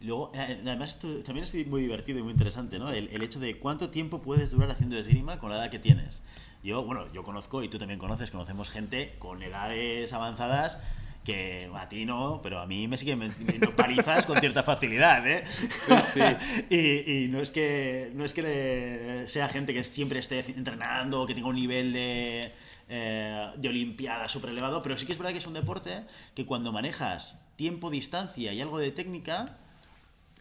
Y 0.00 0.06
Luego, 0.06 0.32
eh, 0.34 0.60
además, 0.62 0.90
esto 0.90 1.08
también 1.22 1.44
es 1.44 1.66
muy 1.66 1.82
divertido 1.82 2.18
y 2.18 2.22
muy 2.22 2.32
interesante, 2.32 2.78
¿no? 2.78 2.90
El, 2.90 3.08
el 3.12 3.22
hecho 3.22 3.38
de 3.38 3.58
cuánto 3.58 3.90
tiempo 3.90 4.22
puedes 4.22 4.50
durar 4.50 4.70
haciendo 4.70 4.96
esgrima 4.96 5.38
con 5.38 5.50
la 5.50 5.56
edad 5.56 5.70
que 5.70 5.78
tienes. 5.78 6.22
Yo, 6.62 6.84
bueno, 6.84 7.10
yo 7.12 7.22
conozco, 7.22 7.62
y 7.62 7.68
tú 7.68 7.78
también 7.78 7.98
conoces, 7.98 8.30
conocemos 8.30 8.70
gente 8.70 9.14
con 9.18 9.42
edades 9.42 10.12
avanzadas 10.12 10.78
que 11.24 11.70
a 11.74 11.88
ti 11.88 12.06
no, 12.06 12.40
pero 12.42 12.60
a 12.60 12.66
mí 12.66 12.88
me 12.88 12.96
siguen 12.96 13.18
metiendo 13.18 13.70
palizas 13.76 14.24
con 14.26 14.38
cierta 14.40 14.62
facilidad, 14.64 15.26
¿eh? 15.26 15.44
Sí, 15.70 15.92
sí. 16.04 16.20
y, 16.70 17.24
y 17.24 17.28
no 17.28 17.40
es 17.40 17.50
que 17.50 18.10
no 18.14 18.24
es 18.24 18.32
que 18.32 19.24
sea 19.26 19.48
gente 19.48 19.74
que 19.74 19.84
siempre 19.84 20.18
esté 20.18 20.40
entrenando, 20.40 21.26
que 21.26 21.34
tenga 21.34 21.48
un 21.48 21.56
nivel 21.56 21.92
de, 21.92 22.52
eh, 22.88 23.50
de 23.56 23.68
olimpiada 23.68 24.28
súper 24.28 24.50
elevado, 24.50 24.82
pero 24.82 24.96
sí 24.96 25.06
que 25.06 25.12
es 25.12 25.18
verdad 25.18 25.32
que 25.32 25.38
es 25.38 25.46
un 25.46 25.54
deporte 25.54 26.04
que 26.34 26.46
cuando 26.46 26.72
manejas 26.72 27.36
tiempo, 27.56 27.90
distancia 27.90 28.52
y 28.52 28.60
algo 28.60 28.78
de 28.78 28.90
técnica, 28.90 29.44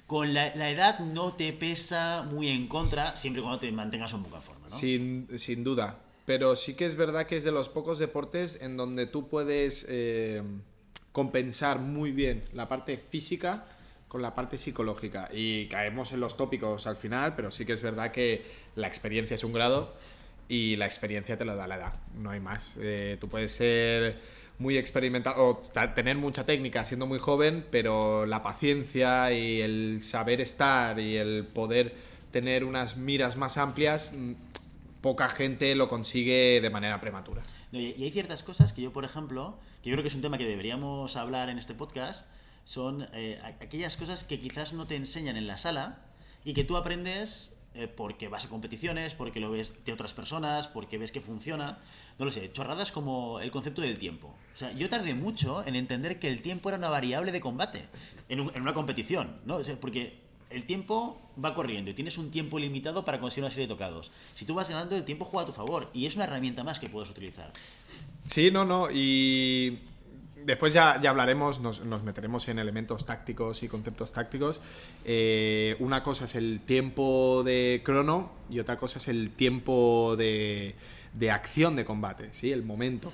con 0.09 0.33
la, 0.33 0.47
edad 0.71 0.97
no 1.01 1.35
te 1.35 1.53
pesa 1.53 2.23
muy 2.23 2.49
en 2.49 2.67
contra, 2.67 3.15
siempre 3.15 3.41
y 3.41 3.43
cuando 3.43 3.59
te 3.59 3.71
mantengas 3.71 4.11
en 4.13 4.25
forma, 4.25 4.67
¿no? 4.67 4.69
Sin, 4.75 5.27
sin 5.37 5.63
duda. 5.63 5.99
Pero 6.25 6.55
sí 6.55 6.73
que 6.73 6.87
es 6.87 6.95
verdad 6.95 7.27
que 7.27 7.37
es 7.37 7.43
de 7.43 7.51
los 7.51 7.69
pocos 7.69 7.99
deportes 7.99 8.57
en 8.59 8.75
donde 8.75 9.05
tú 9.05 9.29
puedes 9.29 9.85
eh, 9.87 10.41
compensar 11.11 11.77
muy 11.77 12.11
bien 12.11 12.43
la 12.53 12.67
parte 12.67 12.97
física 12.97 13.67
con 14.07 14.23
la 14.23 14.33
parte 14.33 14.57
psicológica. 14.57 15.29
Y 15.31 15.67
caemos 15.67 16.11
en 16.11 16.21
los 16.21 16.35
tópicos 16.35 16.87
al 16.87 16.95
final, 16.95 17.35
pero 17.35 17.51
sí 17.51 17.63
que 17.67 17.73
es 17.73 17.83
verdad 17.83 18.11
que 18.11 18.47
la 18.75 18.87
experiencia 18.87 19.35
es 19.35 19.43
un 19.43 19.53
grado 19.53 19.95
y 20.47 20.75
la 20.77 20.87
experiencia 20.87 21.37
te 21.37 21.45
lo 21.45 21.55
da 21.55 21.67
la 21.67 21.75
edad, 21.75 21.93
no 22.15 22.31
hay 22.31 22.39
más. 22.39 22.77
Eh, 22.79 23.17
tú 23.21 23.29
puedes 23.29 23.51
ser 23.51 24.19
muy 24.59 24.77
experimentado 24.77 25.43
o 25.43 25.57
tener 25.95 26.17
mucha 26.17 26.45
técnica 26.45 26.85
siendo 26.85 27.07
muy 27.07 27.17
joven, 27.17 27.65
pero 27.71 28.25
la 28.25 28.43
paciencia 28.43 29.31
y 29.33 29.61
el 29.61 30.01
saber 30.01 30.41
estar 30.41 30.99
y 30.99 31.15
el 31.15 31.45
poder 31.45 31.95
tener 32.31 32.65
unas 32.65 32.97
miras 32.97 33.37
más 33.37 33.57
amplias, 33.57 34.13
mm, 34.15 34.33
poca 35.01 35.29
gente 35.29 35.73
lo 35.75 35.87
consigue 35.87 36.59
de 36.61 36.69
manera 36.69 36.99
prematura. 36.99 37.41
Y 37.71 38.03
hay 38.03 38.11
ciertas 38.11 38.43
cosas 38.43 38.73
que 38.73 38.81
yo, 38.81 38.91
por 38.91 39.05
ejemplo, 39.05 39.57
que 39.81 39.89
yo 39.89 39.95
creo 39.95 40.03
que 40.03 40.09
es 40.09 40.15
un 40.15 40.21
tema 40.21 40.37
que 40.37 40.45
deberíamos 40.45 41.15
hablar 41.15 41.49
en 41.49 41.57
este 41.57 41.73
podcast, 41.73 42.25
son 42.65 43.07
eh, 43.13 43.39
aquellas 43.61 43.95
cosas 43.95 44.23
que 44.23 44.39
quizás 44.39 44.73
no 44.73 44.87
te 44.87 44.95
enseñan 44.95 45.37
en 45.37 45.47
la 45.47 45.57
sala 45.57 45.99
y 46.43 46.53
que 46.53 46.63
tú 46.63 46.77
aprendes 46.77 47.55
eh, 47.75 47.87
porque 47.87 48.27
vas 48.27 48.45
a 48.45 48.49
competiciones, 48.49 49.13
porque 49.15 49.39
lo 49.39 49.51
ves 49.51 49.73
de 49.85 49.93
otras 49.93 50.13
personas, 50.13 50.67
porque 50.67 50.97
ves 50.97 51.11
que 51.11 51.21
funciona. 51.21 51.77
No 52.17 52.25
lo 52.25 52.31
sé, 52.31 52.51
chorradas 52.51 52.91
como 52.91 53.39
el 53.39 53.51
concepto 53.51 53.81
del 53.81 53.97
tiempo. 53.97 54.33
O 54.53 54.57
sea, 54.57 54.71
yo 54.73 54.89
tardé 54.89 55.13
mucho 55.13 55.65
en 55.65 55.75
entender 55.75 56.19
que 56.19 56.27
el 56.29 56.41
tiempo 56.41 56.69
era 56.69 56.77
una 56.77 56.89
variable 56.89 57.31
de 57.31 57.39
combate 57.41 57.85
en, 58.27 58.41
un- 58.41 58.51
en 58.55 58.61
una 58.61 58.73
competición, 58.73 59.37
¿no? 59.45 59.59
Porque 59.79 60.19
el 60.49 60.65
tiempo 60.65 61.21
va 61.43 61.53
corriendo 61.53 61.91
y 61.91 61.93
tienes 61.93 62.17
un 62.17 62.31
tiempo 62.31 62.57
limitado 62.59 63.05
para 63.05 63.19
conseguir 63.19 63.43
una 63.45 63.51
serie 63.51 63.67
de 63.67 63.73
tocados. 63.73 64.11
Si 64.35 64.45
tú 64.45 64.55
vas 64.55 64.69
ganando, 64.69 64.95
el 64.97 65.03
tiempo 65.05 65.23
juega 65.25 65.43
a 65.43 65.45
tu 65.45 65.53
favor 65.53 65.89
y 65.93 66.07
es 66.07 66.15
una 66.15 66.23
herramienta 66.25 66.63
más 66.63 66.79
que 66.79 66.89
puedes 66.89 67.09
utilizar. 67.09 67.53
Sí, 68.25 68.49
no, 68.51 68.65
no. 68.65 68.89
Y 68.91 69.79
después 70.49 70.73
ya, 70.73 70.99
ya 71.01 71.11
hablaremos, 71.11 71.59
nos, 71.61 71.85
nos 71.85 72.03
meteremos 72.03 72.47
en 72.47 72.59
elementos 72.59 73.05
tácticos 73.05 73.63
y 73.63 73.67
conceptos 73.67 74.13
tácticos. 74.13 74.59
Eh, 75.05 75.75
una 75.79 76.03
cosa 76.03 76.25
es 76.25 76.35
el 76.35 76.61
tiempo 76.61 77.43
de 77.43 77.81
crono 77.83 78.31
y 78.49 78.59
otra 78.59 78.77
cosa 78.77 78.99
es 78.99 79.07
el 79.07 79.31
tiempo 79.31 80.15
de, 80.17 80.75
de 81.13 81.31
acción 81.31 81.75
de 81.75 81.85
combate, 81.85 82.29
¿sí? 82.33 82.51
El 82.51 82.63
momento. 82.63 83.11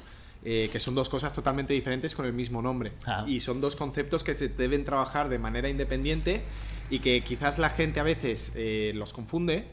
Eh, 0.48 0.70
que 0.72 0.80
son 0.80 0.94
dos 0.94 1.10
cosas 1.10 1.34
totalmente 1.34 1.74
diferentes 1.74 2.14
con 2.14 2.28
el 2.28 2.34
mismo 2.34 2.62
nombre. 2.62 2.92
Ah. 3.08 3.26
Y 3.28 3.40
son 3.40 3.62
dos 3.62 3.76
conceptos 3.76 4.24
que 4.24 4.36
se 4.36 4.48
deben 4.48 4.86
trabajar 4.86 5.28
de 5.28 5.40
manera 5.40 5.70
independiente 5.70 6.44
y 6.92 7.00
que 7.00 7.24
quizás 7.24 7.58
la 7.58 7.72
gente 7.72 8.00
a 8.00 8.04
veces 8.04 8.54
eh, 8.56 8.92
los 8.94 9.12
confunde, 9.12 9.66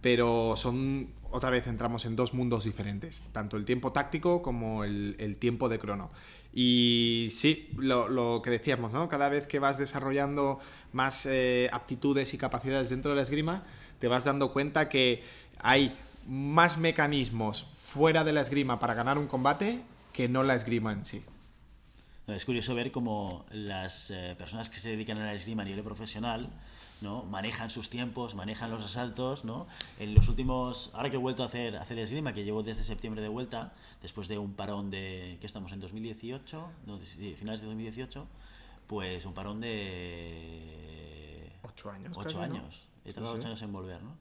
pero 0.00 0.54
son, 0.56 1.08
otra 1.32 1.50
vez 1.50 1.66
entramos 1.66 2.04
en 2.04 2.16
dos 2.16 2.34
mundos 2.34 2.64
diferentes, 2.64 3.24
tanto 3.32 3.56
el 3.56 3.64
tiempo 3.64 3.92
táctico 3.92 4.42
como 4.42 4.84
el, 4.84 5.36
tiempo 5.38 5.68
de 5.68 5.78
crono. 5.78 6.10
Y 6.54 7.28
sí, 7.32 7.70
lo, 7.76 8.42
que 8.42 8.50
decíamos, 8.50 8.92
¿no? 8.92 9.08
Cada 9.08 9.28
vez 9.28 9.46
que 9.46 9.58
vas 9.58 9.78
desarrollando 9.78 10.60
más 10.92 11.26
eh, 11.26 11.68
aptitudes 11.72 12.34
y 12.34 12.38
capacidades 12.38 12.90
dentro 12.90 13.10
de 13.10 13.16
la 13.16 13.22
esgrima, 13.22 13.64
te 13.98 14.08
vas 14.08 14.24
dando 14.24 14.52
cuenta 14.52 14.88
que 14.88 15.22
hay 15.58 15.96
más 16.26 16.78
mecanismos 16.78 17.72
fuera 17.76 18.24
de 18.24 18.32
la 18.32 18.42
esgrima 18.42 18.78
para 18.78 18.94
ganar 18.94 19.18
un 19.18 19.26
combate 19.26 19.80
que 20.12 20.28
no 20.28 20.42
la 20.42 20.54
esgrima 20.54 20.92
en 20.92 21.04
sí. 21.04 21.22
Es 22.26 22.44
curioso 22.44 22.74
ver 22.74 22.92
cómo 22.92 23.44
las 23.50 24.10
eh, 24.10 24.34
personas 24.38 24.70
que 24.70 24.78
se 24.78 24.90
dedican 24.90 25.18
a 25.18 25.24
la 25.24 25.34
esgrima 25.34 25.62
a 25.62 25.64
nivel 25.64 25.82
profesional 25.82 26.50
¿no? 27.02 27.24
manejan 27.24 27.68
sus 27.70 27.90
tiempos, 27.90 28.34
manejan 28.34 28.70
los 28.70 28.84
asaltos. 28.84 29.44
¿no? 29.44 29.66
En 29.98 30.14
los 30.14 30.28
últimos, 30.28 30.90
ahora 30.94 31.10
que 31.10 31.16
he 31.16 31.18
vuelto 31.18 31.42
a 31.42 31.46
hacer, 31.46 31.76
a 31.76 31.82
hacer 31.82 31.98
esgrima, 31.98 32.32
que 32.32 32.44
llevo 32.44 32.62
desde 32.62 32.82
septiembre 32.84 33.20
de 33.22 33.28
vuelta, 33.28 33.72
después 34.00 34.28
de 34.28 34.38
un 34.38 34.54
parón 34.54 34.90
de, 34.90 35.36
que 35.40 35.46
estamos 35.46 35.72
en 35.72 35.80
2018, 35.80 36.66
no, 36.86 36.98
sí, 37.00 37.34
finales 37.38 37.60
de 37.60 37.66
2018, 37.66 38.26
pues 38.86 39.24
un 39.26 39.34
parón 39.34 39.60
de 40.52 41.50
Ocho 41.62 41.90
años. 41.90 42.12
ocho 42.16 42.24
casi, 42.24 42.36
¿no? 42.36 42.42
años. 42.42 42.80
He 43.04 43.08
Sí, 43.08 43.14
tardado 43.14 43.34
sí. 43.34 43.38
ocho 43.40 43.48
años 43.48 43.62
en 43.62 43.72
volver, 43.72 44.02
¿no? 44.02 44.16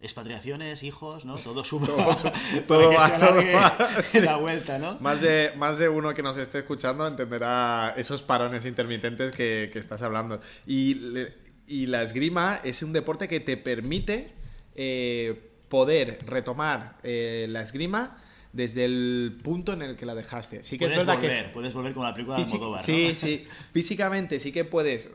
Expatriaciones, 0.00 0.82
hijos, 0.82 1.24
¿no? 1.24 1.34
Todo 1.36 1.64
suma. 1.64 1.86
Todo 1.86 2.04
todo 2.66 2.92
va, 2.92 3.16
todo 3.16 3.36
va, 3.36 4.02
sí. 4.02 4.20
la 4.20 4.36
vuelta, 4.36 4.78
¿no? 4.78 4.98
Más 5.00 5.20
de, 5.22 5.52
más 5.56 5.78
de 5.78 5.88
uno 5.88 6.12
que 6.12 6.22
nos 6.22 6.36
esté 6.36 6.58
escuchando 6.58 7.06
entenderá 7.06 7.94
esos 7.96 8.22
parones 8.22 8.66
intermitentes 8.66 9.32
que, 9.32 9.70
que 9.72 9.78
estás 9.78 10.02
hablando. 10.02 10.40
Y, 10.66 10.94
le- 10.94 11.43
y 11.66 11.86
la 11.86 12.02
esgrima 12.02 12.60
es 12.64 12.82
un 12.82 12.92
deporte 12.92 13.28
que 13.28 13.40
te 13.40 13.56
permite 13.56 14.28
eh, 14.74 15.50
poder 15.68 16.18
retomar 16.26 16.98
eh, 17.02 17.46
la 17.48 17.62
esgrima 17.62 18.20
desde 18.52 18.84
el 18.84 19.38
punto 19.42 19.72
en 19.72 19.82
el 19.82 19.96
que 19.96 20.06
la 20.06 20.14
dejaste. 20.14 20.62
Sí 20.62 20.78
que 20.78 20.84
puedes 20.86 20.98
es 20.98 21.06
verdad 21.06 21.20
volver, 21.20 21.46
que 21.46 21.48
puedes 21.52 21.74
volver 21.74 21.94
con 21.94 22.04
la 22.04 22.14
película 22.14 22.36
de 22.36 22.42
Almodóvar, 22.44 22.80
¿no? 22.80 22.84
Sí, 22.84 23.12
sí. 23.16 23.46
Físicamente 23.72 24.38
sí 24.40 24.52
que 24.52 24.64
puedes. 24.64 25.10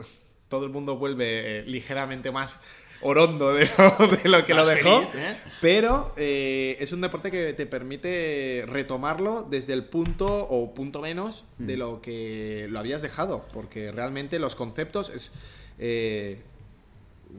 Todo 0.50 0.65
el 0.65 0.72
mundo 0.72 0.98
vuelve 0.98 1.60
eh, 1.60 1.63
ligeramente 1.65 2.32
más 2.32 2.60
orondo 3.01 3.53
de 3.53 3.70
lo, 3.77 4.08
de 4.24 4.27
lo 4.29 4.46
que 4.46 4.53
Más 4.53 4.63
lo 4.68 4.70
dejó. 4.74 5.01
feliz, 5.08 5.15
¿eh? 5.25 5.38
Pero 5.62 6.13
eh, 6.18 6.75
es 6.82 6.91
un 6.91 7.00
deporte 7.00 7.32
que 7.32 7.53
te 7.53 7.65
permite 7.65 8.65
retomarlo 8.68 9.48
desde 9.50 9.72
el 9.74 9.86
punto 9.86 10.25
o 10.50 10.74
punto 10.74 11.00
menos 11.00 11.46
de 11.60 11.75
Mm. 11.77 11.79
lo 11.79 12.01
que 12.01 12.68
lo 12.70 12.79
habías 12.79 13.01
dejado. 13.01 13.46
Porque 13.53 13.91
realmente 13.91 14.39
los 14.39 14.56
conceptos 14.56 15.10
es. 15.10 15.34
Eh, 15.79 16.41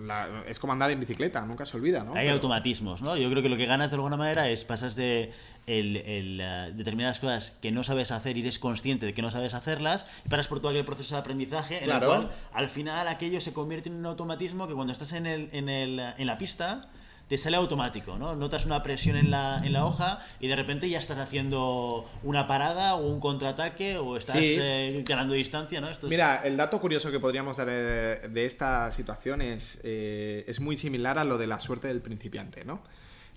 la- 0.01 0.45
es 0.47 0.59
como 0.59 0.73
andar 0.73 0.91
en 0.91 1.01
bicicleta, 1.01 1.45
nunca 1.47 1.65
se 1.65 1.77
olvida, 1.77 2.05
¿no? 2.05 2.13
Hay 2.15 2.23
Pero- 2.27 2.35
automatismos, 2.35 3.03
¿no? 3.03 3.17
Yo 3.17 3.29
creo 3.31 3.43
que 3.43 3.49
lo 3.49 3.57
que 3.57 3.67
ganas 3.67 3.91
de 3.91 3.97
alguna 3.97 4.17
manera 4.17 4.49
es 4.49 4.65
pasas 4.65 4.95
de 4.97 5.33
el, 5.67 5.97
el, 5.99 6.41
eh, 6.41 6.73
determinadas 6.75 7.21
cosas 7.21 7.53
que 7.61 7.71
no 7.71 7.85
sabes 7.85 8.11
hacer 8.13 8.37
y 8.37 8.41
eres 8.41 8.59
consciente 8.59 9.05
de 9.07 9.15
que 9.15 9.23
no 9.23 9.31
sabes 9.31 9.53
hacerlas 9.55 10.07
y 10.25 10.29
paras 10.29 10.49
por 10.49 10.59
todo 10.61 10.71
aquel 10.71 10.85
proceso 10.85 11.15
de 11.17 11.21
aprendizaje 11.21 11.79
en 11.79 11.85
Claro. 11.85 12.07
el 12.15 12.23
cual 12.23 12.33
al 12.53 12.69
final 12.69 13.09
aquello 13.09 13.41
se 13.41 13.53
convierte 13.53 13.89
en 13.89 13.97
un 13.97 14.07
automatismo 14.07 14.67
que 14.69 14.75
cuando 14.75 14.93
estás 14.93 15.13
en, 15.13 15.27
el, 15.27 15.49
en, 15.53 15.69
el, 15.69 15.99
en 16.01 16.27
la 16.27 16.39
pista 16.39 16.89
te 17.31 17.39
sale 17.39 17.57
automático, 17.57 18.19
¿no? 18.19 18.35
Notas 18.35 18.67
una 18.67 18.83
presión 18.83 19.17
en 19.17 19.31
la, 19.31 19.63
en 19.65 19.73
la 19.73 19.87
hoja 19.87 20.19
y 20.41 20.49
de 20.49 20.57
repente 20.57 20.91
ya 20.91 20.99
estás 20.99 21.17
haciendo 21.19 22.11
una 22.25 22.49
parada 22.49 22.97
o 22.97 23.07
un 23.07 23.21
contraataque 23.21 23.99
o 23.99 24.17
estás 24.17 24.37
Sí. 24.37 24.57
eh, 24.59 25.05
ganando 25.07 25.35
distancia, 25.35 25.81
¿no? 25.81 25.89
Esto 25.89 26.09
es- 26.09 26.11
Mira, 26.11 26.43
el 26.45 26.57
dato 26.57 26.81
curioso 26.81 27.09
que 27.13 27.21
podríamos 27.21 27.57
dar 27.59 27.69
eh, 27.71 28.29
de 28.29 28.45
esta 28.45 28.91
situación 28.91 29.43
es, 29.43 29.81
eh, 29.85 30.45
es 30.49 30.59
muy 30.59 30.77
similar 30.77 31.21
a 31.21 31.25
lo 31.25 31.39
de 31.39 31.47
la 31.47 31.61
suerte 31.61 31.87
del 31.87 32.01
principiante, 32.03 32.65
¿no? 32.65 32.83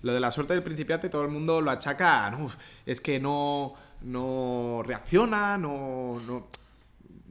Lo 0.02 0.12
de 0.12 0.18
la 0.18 0.32
suerte 0.32 0.54
del 0.54 0.64
principiante 0.64 1.08
todo 1.08 1.22
el 1.22 1.28
mundo 1.28 1.60
lo 1.60 1.70
achaca, 1.70 2.28
"No, 2.32 2.50
es 2.84 3.00
que 3.00 3.20
no, 3.20 3.74
no 4.02 4.82
reacciona, 4.84 5.56
no, 5.56 6.20
no... 6.26 6.48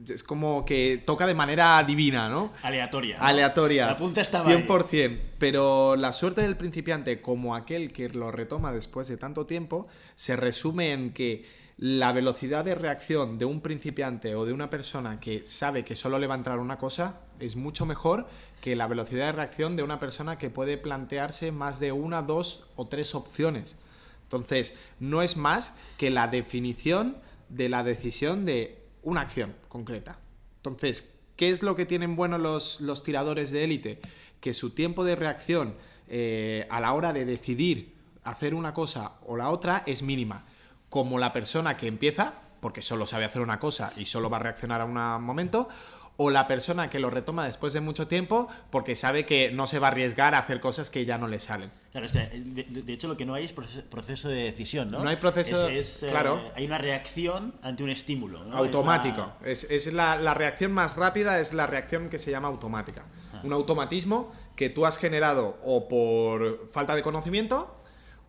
Es 0.08 0.22
como 0.22 0.64
que 0.64 1.02
toca 1.04 1.26
de 1.26 1.34
manera 1.34 1.82
divina, 1.84 2.28
¿no? 2.28 2.52
aleatoria. 2.62 3.18
¿no? 3.18 3.24
Aleatoria. 3.24 3.86
La 3.86 3.96
punta 3.96 4.20
estaba 4.20 4.50
ahí. 4.50 4.64
100%. 4.66 5.20
Pero 5.38 5.96
la 5.96 6.12
suerte 6.12 6.42
del 6.42 6.56
principiante, 6.56 7.20
como 7.20 7.54
aquel 7.54 7.92
que 7.92 8.08
lo 8.08 8.30
retoma 8.30 8.72
después 8.72 9.08
de 9.08 9.16
tanto 9.16 9.46
tiempo, 9.46 9.86
se 10.14 10.36
resume 10.36 10.92
en 10.92 11.12
que 11.12 11.44
la 11.76 12.12
velocidad 12.12 12.64
de 12.64 12.74
reacción 12.74 13.38
de 13.38 13.44
un 13.44 13.60
principiante 13.60 14.36
o 14.36 14.44
de 14.44 14.52
una 14.52 14.70
persona 14.70 15.18
que 15.18 15.44
sabe 15.44 15.84
que 15.84 15.96
solo 15.96 16.18
le 16.18 16.26
va 16.26 16.34
a 16.34 16.38
entrar 16.38 16.60
una 16.60 16.78
cosa 16.78 17.20
es 17.40 17.56
mucho 17.56 17.84
mejor 17.84 18.28
que 18.60 18.76
la 18.76 18.86
velocidad 18.86 19.26
de 19.26 19.32
reacción 19.32 19.76
de 19.76 19.82
una 19.82 19.98
persona 19.98 20.38
que 20.38 20.50
puede 20.50 20.78
plantearse 20.78 21.50
más 21.50 21.80
de 21.80 21.92
una, 21.92 22.22
dos 22.22 22.66
o 22.76 22.86
tres 22.86 23.14
opciones. 23.14 23.78
Entonces, 24.22 24.78
no 25.00 25.22
es 25.22 25.36
más 25.36 25.76
que 25.98 26.10
la 26.10 26.28
definición 26.28 27.16
de 27.48 27.68
la 27.68 27.82
decisión 27.82 28.44
de 28.46 28.83
una 29.04 29.20
acción 29.22 29.54
concreta. 29.68 30.18
Entonces, 30.56 31.14
¿qué 31.36 31.50
es 31.50 31.62
lo 31.62 31.74
que 31.74 31.86
tienen 31.86 32.16
bueno 32.16 32.38
los, 32.38 32.80
los 32.80 33.02
tiradores 33.02 33.50
de 33.50 33.64
élite? 33.64 34.00
Que 34.40 34.54
su 34.54 34.70
tiempo 34.70 35.04
de 35.04 35.16
reacción 35.16 35.74
eh, 36.08 36.66
a 36.70 36.80
la 36.80 36.92
hora 36.92 37.12
de 37.12 37.24
decidir 37.24 37.94
hacer 38.24 38.54
una 38.54 38.74
cosa 38.74 39.12
o 39.26 39.36
la 39.36 39.50
otra 39.50 39.82
es 39.86 40.02
mínima. 40.02 40.44
Como 40.88 41.18
la 41.18 41.32
persona 41.32 41.76
que 41.76 41.86
empieza, 41.86 42.34
porque 42.60 42.82
solo 42.82 43.06
sabe 43.06 43.24
hacer 43.24 43.42
una 43.42 43.58
cosa 43.58 43.92
y 43.96 44.06
solo 44.06 44.30
va 44.30 44.38
a 44.38 44.40
reaccionar 44.40 44.80
a 44.80 44.84
un 44.84 45.24
momento, 45.24 45.68
o 46.16 46.30
la 46.30 46.46
persona 46.46 46.90
que 46.90 47.00
lo 47.00 47.10
retoma 47.10 47.44
después 47.46 47.72
de 47.72 47.80
mucho 47.80 48.06
tiempo 48.06 48.46
porque 48.70 48.94
sabe 48.94 49.26
que 49.26 49.50
no 49.50 49.66
se 49.66 49.80
va 49.80 49.88
a 49.88 49.90
arriesgar 49.90 50.34
a 50.34 50.38
hacer 50.38 50.60
cosas 50.60 50.88
que 50.90 51.04
ya 51.04 51.18
no 51.18 51.26
le 51.26 51.40
salen. 51.40 51.70
Claro, 51.90 52.06
este, 52.06 52.30
de, 52.30 52.92
hecho 52.92 53.08
lo 53.08 53.16
que 53.16 53.26
no 53.26 53.34
hay 53.34 53.44
es 53.46 53.52
proceso, 53.52 54.28
de 54.28 54.44
decisión, 54.44 54.90
¿no? 54.92 55.02
No 55.02 55.08
hay 55.08 55.16
proceso- 55.16 55.68
Es- 55.68 55.96
es, 55.96 56.02
eh, 56.04 56.10
claro. 56.10 56.40
hay 56.54 56.66
una 56.66 56.78
reacción 56.78 57.54
ante 57.62 57.82
un 57.82 57.90
estímulo. 57.90 58.44
¿no? 58.44 58.56
Automático. 58.56 59.32
Es 59.44 59.92
la, 59.92 60.14
la 60.16 60.34
reacción 60.34 60.70
más 60.72 60.96
rápida, 60.96 61.40
es 61.40 61.52
la 61.52 61.66
reacción 61.66 62.08
que 62.10 62.18
se 62.20 62.30
llama 62.30 62.46
automática. 62.48 63.04
Un 63.42 63.52
automatismo 63.52 64.32
que 64.54 64.70
tú 64.70 64.86
has 64.86 64.98
generado 64.98 65.58
o 65.64 65.88
por 65.88 66.68
falta 66.70 66.94
de 66.94 67.02
conocimiento 67.02 67.74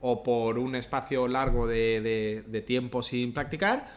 o 0.02 0.24
por 0.24 0.58
un 0.58 0.76
espacio 0.76 1.28
largo 1.28 1.68
de, 1.68 2.02
de- 2.02 2.44
de 2.48 2.62
tiempo 2.62 3.04
sin 3.04 3.32
practicar 3.32 3.88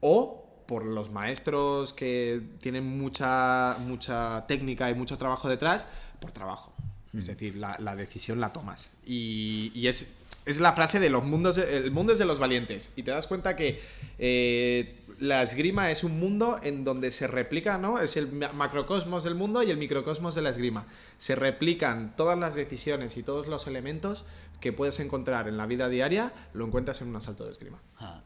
o 0.00 0.47
por 0.68 0.84
los 0.84 1.10
maestros 1.10 1.94
que 1.94 2.42
tienen 2.60 2.84
mucha, 2.84 3.76
mucha 3.80 4.44
técnica 4.46 4.90
y 4.90 4.94
mucho 4.94 5.16
trabajo 5.16 5.48
detrás, 5.48 5.86
por 6.20 6.30
trabajo. 6.30 6.74
Es 7.16 7.26
decir, 7.26 7.56
la, 7.56 7.76
la 7.80 7.96
decisión 7.96 8.38
la 8.38 8.52
tomas. 8.52 8.90
Y, 9.06 9.72
y 9.74 9.88
es, 9.88 10.12
es 10.44 10.60
la 10.60 10.74
frase 10.74 11.00
de 11.00 11.08
los 11.08 11.24
mundos, 11.24 11.56
el 11.56 11.90
mundo 11.90 12.12
es 12.12 12.18
de 12.18 12.26
los 12.26 12.38
valientes. 12.38 12.92
Y 12.96 13.02
te 13.02 13.10
das 13.12 13.26
cuenta 13.26 13.56
que 13.56 13.80
eh, 14.18 15.00
la 15.18 15.42
esgrima 15.42 15.90
es 15.90 16.04
un 16.04 16.20
mundo 16.20 16.60
en 16.62 16.84
donde 16.84 17.12
se 17.12 17.26
replica, 17.26 17.78
¿no? 17.78 17.98
Es 17.98 18.18
el 18.18 18.30
ma- 18.30 18.52
macrocosmos 18.52 19.24
del 19.24 19.34
mundo 19.36 19.62
y 19.62 19.70
el 19.70 19.78
microcosmos 19.78 20.34
de 20.34 20.42
la 20.42 20.50
esgrima. 20.50 20.84
Se 21.16 21.34
replican 21.34 22.14
todas 22.14 22.38
las 22.38 22.54
decisiones 22.54 23.16
y 23.16 23.22
todos 23.22 23.46
los 23.46 23.66
elementos 23.66 24.26
que 24.60 24.74
puedes 24.74 25.00
encontrar 25.00 25.48
en 25.48 25.56
la 25.56 25.64
vida 25.66 25.88
diaria, 25.88 26.34
lo 26.52 26.66
encuentras 26.66 27.00
en 27.00 27.08
un 27.08 27.16
asalto 27.16 27.46
de 27.46 27.52
esgrima. 27.52 27.78
Ah. 27.98 28.22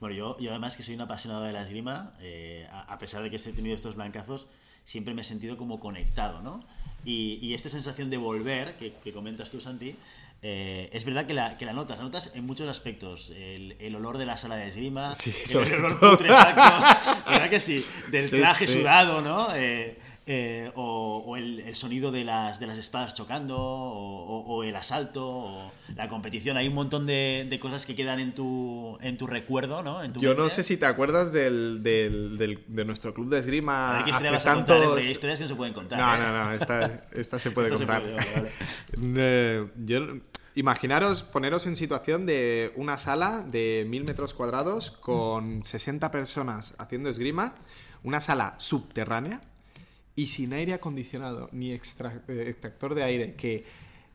Bueno, 0.00 0.14
yo, 0.14 0.38
yo 0.38 0.50
además 0.50 0.76
que 0.76 0.82
soy 0.82 0.94
un 0.94 1.00
apasionado 1.02 1.44
de 1.44 1.52
la 1.52 1.62
esgrima, 1.62 2.12
eh, 2.20 2.68
a, 2.70 2.82
a 2.92 2.98
pesar 2.98 3.22
de 3.22 3.30
que 3.30 3.36
he 3.36 3.52
tenido 3.52 3.74
estos 3.74 3.94
blancazos, 3.96 4.46
siempre 4.84 5.14
me 5.14 5.22
he 5.22 5.24
sentido 5.24 5.56
como 5.56 5.78
conectado, 5.80 6.42
¿no? 6.42 6.64
Y, 7.04 7.38
y 7.40 7.54
esta 7.54 7.68
sensación 7.68 8.10
de 8.10 8.16
volver, 8.16 8.74
que, 8.76 8.92
que 9.02 9.12
comentas 9.12 9.50
tú, 9.50 9.60
Santi, 9.60 9.94
eh, 10.42 10.90
es 10.92 11.04
verdad 11.04 11.26
que 11.26 11.32
la, 11.34 11.56
que 11.56 11.64
la 11.64 11.72
notas, 11.72 11.96
la 11.98 12.04
notas 12.04 12.32
en 12.34 12.44
muchos 12.44 12.68
aspectos. 12.68 13.30
El, 13.30 13.74
el 13.80 13.94
olor 13.96 14.18
de 14.18 14.26
la 14.26 14.36
sala 14.36 14.56
de 14.56 14.68
esgrima, 14.68 15.16
Sí, 15.16 15.32
el 15.58 15.72
olor 15.84 15.98
putrefacto, 15.98 17.30
¿verdad 17.30 17.48
que 17.50 17.60
sí? 17.60 17.84
Del 18.10 18.28
Sí, 18.28 18.36
traje 18.38 18.66
sí. 18.66 18.80
sudado, 18.80 19.22
¿no? 19.22 19.48
Eh, 19.54 19.96
eh, 20.28 20.72
o, 20.74 21.22
o 21.24 21.36
el, 21.36 21.60
el 21.60 21.76
sonido 21.76 22.10
de 22.10 22.24
las, 22.24 22.58
de 22.58 22.66
las 22.66 22.78
espadas 22.78 23.14
chocando, 23.14 23.56
o, 23.58 24.64
el 24.64 24.74
asalto, 24.74 25.24
o 25.24 25.72
la 25.94 26.08
competición. 26.08 26.56
Hay 26.56 26.66
un 26.66 26.74
montón 26.74 27.06
de, 27.06 27.46
de 27.48 27.60
cosas 27.60 27.86
que 27.86 27.94
quedan 27.94 28.18
en 28.18 28.34
tu, 28.34 28.98
en 29.00 29.16
tu 29.18 29.26
recuerdo, 29.28 29.82
¿no? 29.84 30.02
En 30.02 30.12
tu 30.12 30.20
Yo 30.20 30.34
no 30.34 30.50
sé 30.50 30.62
si 30.64 30.76
te 30.76 30.86
acuerdas 30.86 31.32
del, 31.32 31.82
del- 31.82 32.36
del- 32.38 32.64
de 32.66 32.84
nuestro 32.84 33.14
club 33.14 33.28
de 33.30 33.38
esgrima 33.38 34.02
historia 34.06 34.36
hace 34.36 34.48
a 34.48 34.54
contar, 34.54 34.76
¿eh? 34.76 34.80
tantos... 34.80 34.98
Hay 34.98 35.10
historias 35.12 35.38
que 35.38 35.44
no 35.44 35.48
se 35.48 35.54
pueden 35.54 35.74
contar. 35.74 35.98
No, 35.98 36.14
¿eh? 36.14 36.18
no, 36.28 36.44
no, 36.46 36.52
esta, 36.52 37.06
esta 37.14 37.38
se 37.38 37.50
puede 37.52 37.68
se 37.70 37.76
contar. 37.76 38.02
puede, 38.02 38.14
vale, 38.16 38.50
vale. 38.96 39.70
Yo- 39.86 40.18
imaginaros, 40.56 41.22
poneros 41.22 41.66
en 41.66 41.76
situación 41.76 42.26
de 42.26 42.72
una 42.76 42.96
sala 42.98 43.44
de 43.46 43.84
mil 43.88 44.04
metros 44.04 44.34
cuadrados 44.34 44.90
con 44.90 45.62
60 45.62 46.10
personas 46.10 46.74
haciendo 46.78 47.10
esgrima, 47.10 47.54
una 48.02 48.20
sala 48.20 48.54
subterránea 48.58 49.42
y 50.16 50.26
sin 50.28 50.52
aire 50.54 50.72
acondicionado 50.74 51.48
ni 51.52 51.72
extra- 51.72 52.22
eh, 52.28 52.46
extractor 52.48 52.94
de 52.94 53.04
aire, 53.04 53.34
que 53.34 53.64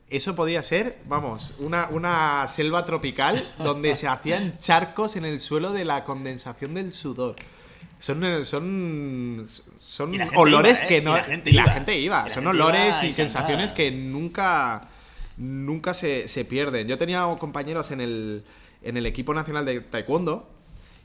eso 0.10 0.36
podía 0.36 0.62
ser, 0.64 0.98
vamos, 1.08 1.54
una, 1.60 1.88
una 1.90 2.46
selva 2.48 2.84
tropical 2.84 3.42
donde 3.60 3.96
se 3.96 4.08
hacían 4.08 4.58
charcos 4.60 5.16
en 5.16 5.24
el 5.26 5.40
suelo 5.40 5.72
de 5.72 5.86
la 5.86 6.04
condensación 6.04 6.74
del 6.74 6.94
sudor. 6.94 7.36
Son, 8.00 8.44
son, 8.44 9.46
son 9.80 10.18
olores 10.36 10.80
iba, 10.80 10.86
¿eh? 10.86 10.88
que 10.88 10.98
Y 10.98 11.02
no. 11.02 11.16
la 11.16 11.24
gente 11.24 11.50
y 11.52 11.54
la 11.54 11.70
gente 11.72 12.00
iba. 12.00 12.30
Son 12.32 12.44
iba 12.44 12.52
olores 12.52 13.04
y 13.04 13.14
sensaciones 13.14 13.74
que 13.74 13.92
nunca, 13.92 14.90
nunca 15.38 15.94
se, 15.94 16.28
se 16.28 16.44
pierden. 16.44 16.88
Yo 16.88 16.98
tenía 16.98 17.24
compañeros 17.40 17.92
en 17.92 18.02
el, 18.02 18.44
en 18.82 18.98
el 18.98 19.06
equipo 19.06 19.36
nacional 19.36 19.66
de 19.66 19.82
taekwondo 19.82 20.50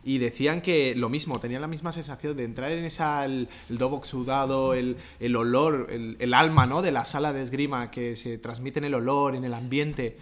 y 0.07 0.19
decían 0.19 0.61
que 0.61 0.95
lo 0.95 1.09
mismo, 1.09 1.41
tenían 1.41 1.63
la 1.63 1.67
misma 1.67 1.91
sensación 1.91 2.37
de 2.37 2.45
entrar 2.45 2.71
en 2.71 2.85
esa, 2.85 3.25
el, 3.25 3.49
el 3.69 3.79
sudado, 4.03 4.73
el, 4.73 4.99
el 5.19 5.35
olor, 5.35 5.89
el, 5.91 6.17
el 6.21 6.33
alma 6.33 6.65
¿no? 6.65 6.81
de 6.81 6.93
la 6.93 7.05
sala 7.05 7.33
de 7.33 7.43
esgrima, 7.43 7.91
que 7.91 8.15
se 8.15 8.39
transmite 8.39 8.79
en 8.79 8.85
el 8.85 8.95
olor, 8.95 9.35
en 9.35 9.45
el 9.45 9.53
ambiente. 9.53 10.17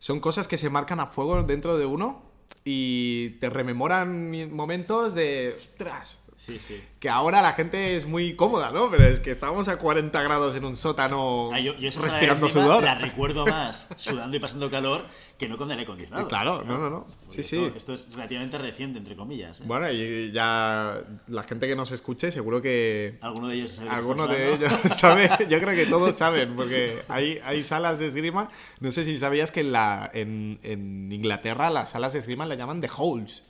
Son 0.00 0.18
cosas 0.18 0.48
que 0.48 0.58
se 0.58 0.70
marcan 0.70 0.98
a 0.98 1.06
fuego 1.06 1.40
dentro 1.44 1.78
de 1.78 1.86
uno 1.86 2.20
y 2.64 3.30
te 3.38 3.48
rememoran 3.48 4.50
momentos 4.52 5.14
de... 5.14 5.54
¡Ostras! 5.56 6.20
Sí, 6.48 6.58
sí. 6.58 6.82
Que 6.98 7.10
ahora 7.10 7.42
la 7.42 7.52
gente 7.52 7.94
es 7.94 8.06
muy 8.06 8.34
cómoda, 8.34 8.70
¿no? 8.70 8.90
Pero 8.90 9.04
es 9.04 9.20
que 9.20 9.30
estábamos 9.30 9.68
a 9.68 9.76
40 9.76 10.22
grados 10.22 10.56
en 10.56 10.64
un 10.64 10.76
sótano 10.76 11.50
Ah, 11.52 11.60
yo, 11.60 11.76
yo 11.76 11.90
esa 11.90 12.00
sala 12.00 12.12
de 12.12 12.18
respirando 12.18 12.48
sudor. 12.48 12.82
La 12.82 12.94
recuerdo 12.94 13.44
más 13.46 13.86
sudando 13.96 14.34
y 14.36 14.40
pasando 14.40 14.70
calor 14.70 15.04
que 15.38 15.48
no 15.48 15.56
con 15.56 15.70
aire 15.70 15.84
acondicionado. 15.84 16.26
Claro, 16.26 16.64
no, 16.64 16.78
no, 16.78 16.90
no. 16.90 17.06
Porque 17.26 17.42
Sí, 17.42 17.56
esto, 17.56 17.66
sí. 17.68 17.72
Esto 17.76 17.94
es 17.94 18.14
relativamente 18.14 18.58
reciente, 18.58 18.98
entre 18.98 19.14
comillas. 19.14 19.60
¿eh? 19.60 19.64
Bueno, 19.66 19.90
y 19.92 20.32
ya 20.32 21.00
la 21.28 21.42
gente 21.44 21.68
que 21.68 21.76
nos 21.76 21.92
escuche 21.92 22.30
seguro 22.32 22.60
que 22.60 23.18
Alguno 23.20 23.48
de 23.48 23.54
ellos 23.56 23.70
sabe 23.72 23.90
alguno 23.90 24.26
de 24.26 24.54
ellos 24.54 24.72
sabe, 24.94 25.30
yo 25.48 25.60
creo 25.60 25.76
que 25.76 25.86
todos 25.86 26.16
saben, 26.16 26.56
porque 26.56 26.98
hay, 27.08 27.38
hay 27.44 27.62
salas 27.62 27.98
de 27.98 28.06
esgrima. 28.06 28.50
No 28.80 28.90
sé 28.90 29.04
si 29.04 29.16
sabías 29.18 29.52
que 29.52 29.60
en, 29.60 29.72
la, 29.72 30.10
en, 30.12 30.58
en 30.62 31.12
Inglaterra 31.12 31.70
las 31.70 31.90
salas 31.90 32.14
de 32.14 32.18
esgrima 32.18 32.46
le 32.46 32.56
llaman 32.56 32.80
the 32.80 32.88
holes. 32.96 33.44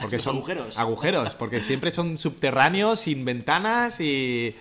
Porque 0.00 0.18
son 0.18 0.36
agujeros. 0.36 0.78
agujeros, 0.78 1.34
porque 1.34 1.62
siempre 1.62 1.90
son 1.90 2.18
subterráneos, 2.18 3.00
sin 3.00 3.24
ventanas 3.24 4.00
y 4.00 4.54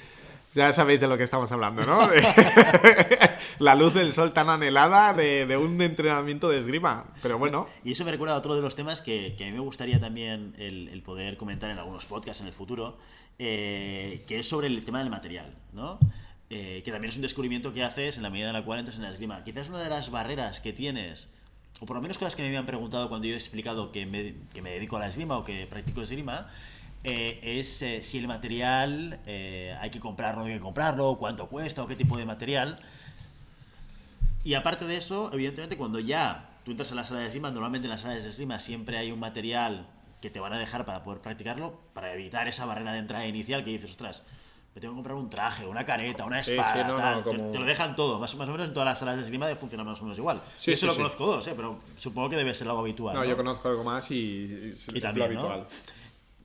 ya 0.55 0.73
sabéis 0.73 0.99
de 0.99 1.07
lo 1.07 1.17
que 1.17 1.23
estamos 1.23 1.51
hablando, 1.51 1.85
¿no? 1.85 2.09
la 3.59 3.75
luz 3.75 3.93
del 3.93 4.13
sol 4.13 4.33
tan 4.33 4.49
anhelada 4.49 5.13
de, 5.13 5.45
de 5.45 5.57
un 5.57 5.81
entrenamiento 5.81 6.49
de 6.49 6.57
esgrima. 6.59 7.05
Pero 7.21 7.37
bueno, 7.37 7.67
Y 7.83 7.91
eso 7.91 8.03
me 8.03 8.11
recuerda 8.11 8.33
a 8.35 8.37
otro 8.37 8.55
de 8.55 8.61
los 8.61 8.75
temas 8.75 9.01
que, 9.01 9.35
que 9.37 9.43
a 9.43 9.47
mí 9.47 9.53
me 9.53 9.59
gustaría 9.59 9.99
también 9.99 10.55
el, 10.57 10.87
el 10.89 11.01
poder 11.03 11.37
comentar 11.37 11.69
en 11.69 11.77
algunos 11.77 12.05
podcasts 12.05 12.41
en 12.41 12.47
el 12.47 12.53
futuro, 12.53 12.97
eh, 13.37 14.23
que 14.27 14.39
es 14.39 14.49
sobre 14.49 14.67
el 14.67 14.83
tema 14.83 14.99
del 14.99 15.09
material, 15.09 15.53
¿no? 15.71 15.99
Eh, 16.49 16.81
que 16.83 16.91
también 16.91 17.11
es 17.11 17.15
un 17.15 17.21
descubrimiento 17.21 17.71
que 17.71 17.83
haces 17.83 18.17
en 18.17 18.23
la 18.23 18.31
medida 18.31 18.47
en 18.47 18.53
la 18.53 18.65
cual 18.65 18.79
entras 18.79 18.97
en 18.97 19.03
la 19.03 19.11
esgrima. 19.11 19.43
Quizás 19.43 19.69
una 19.69 19.83
de 19.83 19.89
las 19.89 20.09
barreras 20.09 20.59
que 20.59 20.73
tienes, 20.73 21.29
o 21.79 21.85
por 21.85 21.95
lo 21.95 22.01
menos 22.01 22.17
cosas 22.17 22.35
que 22.35 22.41
me 22.41 22.49
habían 22.49 22.65
preguntado 22.65 23.07
cuando 23.09 23.27
yo 23.27 23.33
he 23.33 23.37
explicado 23.37 23.91
que 23.91 24.05
me, 24.05 24.35
que 24.53 24.61
me 24.61 24.71
dedico 24.71 24.97
a 24.97 24.99
la 24.99 25.07
esgrima 25.07 25.37
o 25.37 25.43
que 25.43 25.65
practico 25.67 26.01
esgrima, 26.01 26.47
eh, 27.03 27.39
es 27.41 27.81
eh, 27.81 28.03
si 28.03 28.17
el 28.17 28.27
material 28.27 29.19
eh, 29.25 29.75
hay 29.79 29.89
que 29.89 29.99
comprarlo, 29.99 30.43
hay 30.43 30.53
que 30.55 30.59
comprarlo, 30.59 31.17
cuánto 31.17 31.47
cuesta 31.47 31.83
o 31.83 31.87
qué 31.87 31.95
tipo 31.95 32.17
de 32.17 32.25
material. 32.25 32.79
Y 34.43 34.53
aparte 34.53 34.85
de 34.85 34.97
eso, 34.97 35.31
evidentemente, 35.33 35.77
cuando 35.77 35.99
ya 35.99 36.49
tú 36.65 36.71
entras 36.71 36.91
a 36.91 36.95
la 36.95 37.05
sala 37.05 37.21
de 37.21 37.27
esgrima, 37.27 37.51
normalmente 37.51 37.85
en 37.87 37.91
las 37.91 38.01
salas 38.01 38.23
de 38.23 38.29
esgrima 38.29 38.59
siempre 38.59 38.97
hay 38.97 39.11
un 39.11 39.19
material 39.19 39.87
que 40.21 40.29
te 40.29 40.41
van 40.41 40.51
a 40.51 40.59
dejar 40.59 40.85
para 40.85 41.03
poder 41.03 41.21
practicarlo, 41.21 41.79
para 41.93 42.13
evitar 42.13 42.47
esa 42.49 42.65
barrera 42.65 42.91
de 42.91 42.99
entrada 42.99 43.25
inicial 43.25 43.63
que 43.63 43.71
dices, 43.71 43.91
ostras, 43.91 44.23
me 44.75 44.81
tengo 44.81 44.93
que 44.93 44.97
comprar 44.97 45.15
un 45.17 45.29
traje, 45.29 45.65
una 45.65 45.83
careta, 45.85 46.25
una 46.25 46.39
Sí, 46.39 46.51
espada, 46.51 46.73
sí, 46.73 46.79
no, 46.87 46.93
no, 46.97 46.99
tal". 46.99 47.23
Te- 47.23 47.29
como- 47.37 47.51
te, 47.51 47.59
lo 47.59 47.65
dejan 47.65 47.95
todo, 47.95 48.19
más, 48.19 48.35
más 48.35 48.47
o 48.49 48.51
menos 48.51 48.67
en 48.67 48.73
todas 48.73 48.87
las 48.87 48.99
salas 48.99 49.15
de 49.17 49.23
esgrima 49.23 49.47
de 49.47 49.55
funcionar 49.55 49.85
más 49.85 49.99
o 49.99 50.03
menos 50.03 50.17
igual. 50.17 50.41
Sí, 50.57 50.71
yo 50.71 50.73
eso 50.73 50.79
sí, 50.81 50.85
lo 50.87 50.91
sí. 50.93 50.97
conozco 50.99 51.25
dos, 51.25 51.47
¿eh? 51.47 51.53
pero 51.55 51.79
supongo 51.97 52.29
que 52.29 52.35
debe 52.35 52.53
ser 52.53 52.67
algo 52.67 52.79
habitual. 52.81 53.15
no, 53.15 53.21
¿no? 53.23 53.29
yo 53.29 53.35
conozco 53.35 53.67
algo 53.69 53.83
más 53.83 54.09
y, 54.11 54.71
es, 54.73 54.87
Y 54.93 54.97
es 54.97 55.03
también, 55.03 55.33
lo 55.33 55.41
¿no? 55.41 55.47
habitual. 55.49 55.67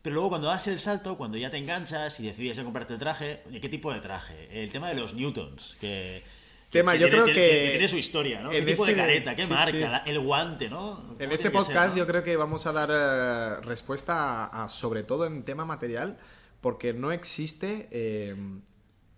Pero 0.03 0.15
luego 0.15 0.29
cuando 0.31 0.49
das 0.49 0.67
el 0.69 0.81
salto, 0.81 1.17
cuando 1.17 1.39
ya 1.39 1.51
te 1.51 1.57
enganchas 1.57 2.21
y 2.21 2.27
decides 2.27 2.59
comprarte 2.61 2.93
el 2.95 2.99
traje, 2.99 3.43
¿qué 3.61 3.69
tipo 3.71 3.91
de 3.93 4.01
traje? 4.01 4.49
El 4.63 4.71
tema 4.71 4.89
de 4.89 4.95
los 4.97 5.15
newtons, 5.15 5.77
que... 5.81 6.23
que- 6.71 6.79
Tema, 6.81 6.93
que 6.93 6.99
yo 6.99 7.07
tiene- 7.09 7.23
creo 7.23 7.35
tiene- 7.35 7.49
que 7.63 7.71
tiene 7.71 7.89
su 7.89 7.97
historia, 7.97 8.41
¿no? 8.41 8.51
¿Qué 8.51 8.61
tipo 8.63 8.85
de 8.85 8.91
este- 8.93 9.01
careta? 9.03 9.35
¿Qué 9.35 9.45
sí, 9.45 9.51
marca? 9.53 9.71
sí. 9.71 9.79
la- 9.79 9.99
el 10.05 10.19
guante, 10.21 10.69
¿no? 10.69 10.97
¿Cómo 10.97 11.15
En 11.21 11.31
este 11.31 11.37
que 11.37 11.43
ser, 11.45 11.53
podcast 11.53 11.91
no? 11.95 11.99
yo 12.01 12.07
creo 12.07 12.23
que 12.25 12.37
vamos 12.37 12.67
a 12.67 12.73
dar 12.73 12.91
eh, 12.93 13.61
respuesta 13.65 14.45
a, 14.47 14.65
a, 14.65 14.69
sobre 14.69 15.05
todo 15.05 15.25
en 15.25 15.43
tema 15.45 15.65
material, 15.65 16.19
porque 16.65 16.95
no 16.95 17.13
existe 17.13 17.89
eh, 17.93 18.35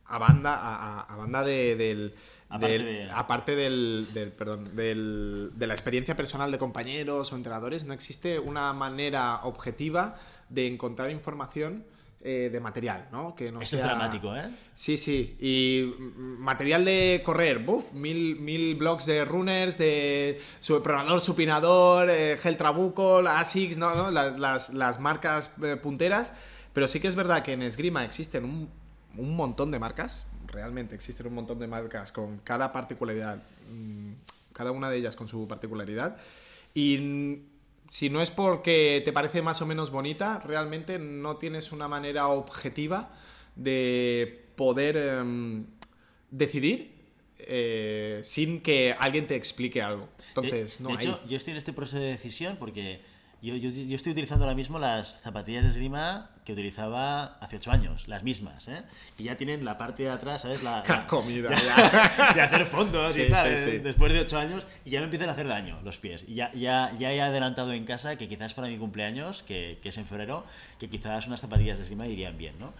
a 0.05 0.19
banda, 0.19 0.55
a, 0.57 1.01
a- 1.03 1.17
banda 1.17 1.45
de, 1.45 1.77
del, 1.77 2.15
Aparte 2.49 2.73
del- 2.79 2.85
de- 2.85 3.11
aparte 3.13 3.57
del, 3.57 4.09
del- 4.15 4.33
perdón, 4.33 4.75
del- 4.75 5.51
de 5.55 5.67
la 5.69 5.75
experiencia 5.75 6.17
personal 6.17 6.51
de 6.51 6.59
compañeros 6.59 7.33
o 7.33 7.37
entrenadores, 7.37 7.85
no 7.85 7.95
existe 7.95 8.41
una 8.41 8.73
manera 8.73 9.41
objetiva 9.45 10.17
de 10.49 10.67
encontrar 10.67 11.11
información 11.13 11.85
eh, 12.23 12.49
de 12.51 12.59
material, 12.59 13.07
¿no? 13.13 13.37
Que 13.37 13.53
no 13.53 13.61
Esto 13.61 13.77
es 13.77 13.83
dramático, 13.85 14.35
¿eh? 14.35 14.49
Sí, 14.75 14.99
sí. 14.99 15.37
Y 15.39 15.95
material 16.39 16.85
de 16.85 17.23
correr, 17.25 17.61
buf, 17.61 17.93
mil, 17.93 18.35
mil 18.41 18.75
blogs 18.75 19.07
de 19.07 19.25
runners, 19.25 19.79
de 19.79 20.41
supronador, 20.59 21.21
supinador, 21.21 22.11
eh, 22.11 22.37
gel 22.43 22.57
trabuco, 22.57 23.19
ASICS, 23.19 23.77
¿no? 23.77 23.95
¿no? 23.95 24.11
Las, 24.11 24.37
las- 24.41 24.75
las 24.75 24.99
marcas 24.99 25.53
eh, 25.63 25.77
punteras. 25.77 26.33
Pero 26.77 26.87
sí 26.89 27.01
que 27.01 27.09
es 27.09 27.17
verdad 27.17 27.43
que 27.43 27.53
en 27.55 27.63
esgrima 27.63 28.05
existen 28.05 28.45
un, 28.45 28.69
un 29.17 29.35
montón 29.35 29.71
de 29.71 29.79
marcas. 29.79 30.27
Realmente 30.47 30.95
existen 30.95 31.27
un 31.27 31.33
montón 31.33 31.59
de 31.59 31.67
marcas 31.67 32.13
con 32.13 32.37
cada 32.45 32.71
particularidad. 32.71 33.43
mm, 33.73 34.13
Cada 34.53 34.73
una 34.73 34.91
de 34.91 34.99
ellas 34.99 35.17
con 35.17 35.27
su 35.27 35.49
particularidad. 35.49 36.19
Y 36.75 37.39
si 37.89 38.11
no 38.11 38.21
es 38.21 38.31
porque 38.31 39.01
te 39.07 39.11
parece 39.15 39.41
más 39.41 39.63
o 39.63 39.67
menos 39.67 39.91
bonita, 39.91 40.39
realmente 40.41 40.99
no 40.99 41.37
tienes 41.39 41.73
una 41.73 41.89
manera 41.89 42.29
objetiva 42.29 43.11
de 43.55 44.45
poder 44.57 44.99
em, 44.99 45.65
decidir 46.31 46.95
eh, 47.39 48.21
sin 48.23 48.61
que 48.61 48.95
alguien 48.99 49.27
te 49.27 49.35
explique 49.37 49.81
algo. 49.81 50.09
Entonces, 50.29 50.77
de, 50.77 50.83
no 50.85 50.91
de 50.91 50.97
hay. 50.99 51.07
hecho, 51.07 51.21
yo 51.27 51.37
estoy 51.39 51.53
en 51.53 51.57
este 51.57 51.73
proceso 51.73 51.99
de 51.99 52.09
decisión 52.09 52.57
porque 52.59 53.01
yo, 53.41 53.57
yo- 53.57 53.71
yo 53.71 53.97
estoy 53.97 54.13
utilizando 54.13 54.45
ahora 54.45 54.55
mismo 54.57 54.79
las 54.79 55.23
zapatillas 55.23 55.65
de 55.65 55.71
esgrima 55.71 56.33
que 56.47 56.53
utilizaba 56.53 57.37
hace 57.41 57.57
8 57.57 57.73
años, 57.73 58.07
las 58.09 58.23
mismas, 58.23 58.69
¿eh? 58.69 58.83
Y 59.19 59.25
ya 59.25 59.37
tienen 59.37 59.65
la 59.65 59.77
parte 59.77 60.05
de 60.05 60.11
atrás, 60.11 60.43
¿sabes? 60.43 60.63
La, 60.63 60.83
la- 60.89 61.07
comida, 61.09 61.51
ya, 61.53 62.33
de 62.35 62.41
hacer 62.41 62.65
fondos 62.67 63.13
Sí, 63.13 63.23
y 63.23 63.29
tal, 63.31 63.57
sí, 63.57 63.69
¿eh? 63.69 63.73
sí. 63.73 63.79
después 63.81 64.13
de 64.13 64.21
8 64.21 64.39
años, 64.39 64.65
y 64.85 64.91
ya 64.91 65.01
me 65.01 65.05
empiezan 65.07 65.29
a 65.29 65.33
hacer 65.33 65.49
daño 65.49 65.79
los 65.83 65.99
pies. 65.99 66.25
Y 66.29 66.37
ya, 66.37 66.53
ya, 66.55 66.93
ya 66.99 67.13
he 67.13 67.21
adelantado 67.21 67.73
en 67.73 67.85
casa 67.85 68.17
que 68.17 68.29
quizás 68.29 68.55
para 68.55 68.69
mi 68.69 68.79
cumpleaños, 68.79 69.43
que, 69.43 69.79
que 69.83 69.89
es 69.91 69.99
en 69.99 70.07
febrero, 70.07 70.47
que 70.79 70.89
quizás 70.89 71.27
unas 71.27 71.41
zapatillas 71.41 71.79
de 71.79 71.83
esgrima 71.85 72.07
irían 72.07 72.39
bien, 72.39 72.55
¿no? 72.61 72.73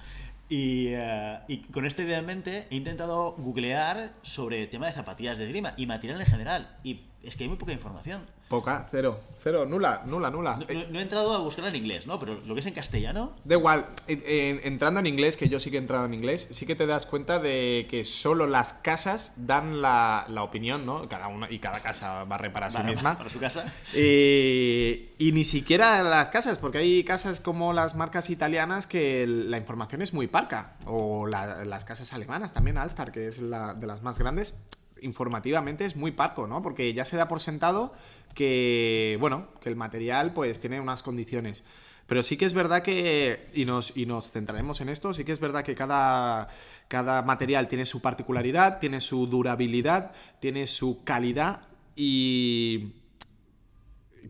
Y, 0.49 0.91
eh, 0.91 1.39
y 1.49 1.59
con 1.59 1.87
esta 1.87 2.03
idea 2.03 2.19
en 2.19 2.27
mente 2.27 2.69
he 2.71 2.77
intentado 2.77 3.33
googlear 3.37 4.13
sobre 4.23 4.63
el 4.63 4.69
tema 4.71 4.87
de 4.87 4.93
zapatillas 4.93 5.39
de 5.39 5.47
esgrima 5.47 5.75
y 5.77 5.87
material 5.87 6.21
en 6.21 6.27
general. 6.29 6.69
Y 6.85 7.01
es 7.27 7.37
que 7.37 7.45
hay 7.45 7.49
muy 7.49 7.59
poca 7.59 7.73
información. 7.73 8.23
Poca, 8.49 8.87
cero, 8.89 9.19
cero, 9.43 9.67
nula, 9.67 10.03
nula, 10.07 10.31
nula. 10.31 10.57
No, 10.57 10.67
no- 10.73 10.87
no 10.89 10.99
he 11.01 11.03
entrado 11.03 11.35
a 11.35 11.39
buscar 11.41 11.65
en 11.67 11.75
inglés, 11.75 12.07
¿no? 12.07 12.21
Pero 12.21 12.41
lo 12.47 12.55
que 12.55 12.61
es 12.61 12.67
en 12.67 12.75
castellano, 12.75 13.33
Da 13.45 13.57
igual, 13.57 13.87
en- 14.07 14.23
en- 14.25 14.61
entrando 14.63 15.01
en 15.01 15.07
inglés, 15.09 15.37
que 15.37 15.49
yo 15.49 15.59
sí 15.59 15.71
que 15.71 15.79
he 15.79 15.81
entrado 15.81 16.05
en 16.05 16.15
inglés, 16.15 16.47
sí 16.53 16.65
que 16.65 16.77
te 16.77 16.87
das 16.87 17.07
cuenta 17.07 17.41
de 17.41 17.89
que 17.91 18.05
solo 18.05 18.47
las 18.47 18.73
casas 18.73 19.33
dan 19.37 19.83
la, 19.83 20.27
la 20.29 20.45
opinión, 20.45 20.87
¿no? 20.87 21.09
Cada 21.09 21.27
una, 21.27 21.51
y 21.51 21.59
cada 21.59 21.81
casa 21.81 22.23
barre 22.25 22.51
para 22.51 22.71
sí 22.71 22.81
misma. 22.85 23.19
para 23.19 23.31
su 23.31 23.41
casa. 23.41 23.65
Eh, 23.95 25.15
y 25.19 25.33
ni 25.33 25.43
siquiera 25.45 26.03
las 26.05 26.31
casas, 26.31 26.59
porque 26.59 26.79
hay 26.79 27.03
casas 27.03 27.41
como 27.41 27.73
las 27.73 27.97
marcas 27.97 28.31
italianas 28.31 28.87
que 28.87 29.27
la 29.27 29.59
información 29.59 30.03
es 30.03 30.15
muy 30.15 30.29
parca. 30.29 30.77
O 30.85 31.27
la- 31.27 31.65
las 31.65 31.85
casas 31.85 32.13
alemanas 32.13 32.53
también, 32.53 32.79
Alstar, 32.79 33.11
que 33.11 33.27
es 33.27 33.39
la 33.39 33.75
de 33.75 33.87
las 33.89 34.03
más 34.03 34.19
grandes, 34.21 34.55
informativamente 35.03 35.85
es 35.85 35.97
muy 35.97 36.13
parco, 36.13 36.47
¿no? 36.47 36.63
Porque 36.63 36.93
ya 36.95 37.05
se 37.05 37.17
da 37.17 37.29
por 37.29 37.41
sentado 37.41 37.93
que, 38.35 39.17
bueno, 39.21 39.49
que 39.61 39.69
el 39.69 39.77
material 39.77 40.33
pues 40.33 40.61
tiene 40.61 40.81
unas 40.81 41.03
condiciones. 41.03 41.65
Pero 42.07 42.23
sí 42.23 42.37
que 42.37 42.45
es 42.45 42.55
verdad 42.55 42.83
que, 42.83 43.49
y 43.53 43.65
nos, 43.65 43.97
y 43.97 44.07
nos 44.07 44.31
centraremos 44.31 44.81
en 44.81 44.89
esto, 44.89 45.13
sí 45.13 45.25
que 45.25 45.33
es 45.33 45.41
verdad 45.41 45.65
que 45.65 45.75
cada, 45.75 46.49
cada 46.87 47.23
material 47.23 47.67
tiene 47.67 47.85
su 47.85 48.01
particularidad, 48.01 48.79
tiene 48.79 49.01
su 49.01 49.27
durabilidad, 49.27 50.13
tiene 50.39 50.69
su 50.69 51.03
calidad 51.03 51.63
y 51.97 52.93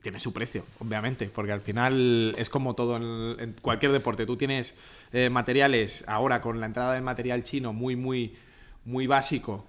tiene 0.00 0.20
su 0.20 0.32
precio, 0.32 0.64
obviamente, 0.78 1.28
porque 1.28 1.52
al 1.52 1.60
final 1.60 2.34
es 2.38 2.48
como 2.48 2.74
todo 2.74 2.96
en, 2.96 3.56
cualquier 3.60 3.92
deporte. 3.92 4.24
Tú 4.24 4.36
tienes 4.36 4.74
eh, 5.12 5.28
materiales 5.28 6.04
ahora 6.06 6.40
con 6.40 6.60
la 6.60 6.66
entrada 6.66 6.94
de 6.94 7.02
material 7.02 7.44
chino 7.44 7.74
muy, 7.74 7.94
muy, 7.94 8.34
muy 8.84 9.06
básico, 9.06 9.66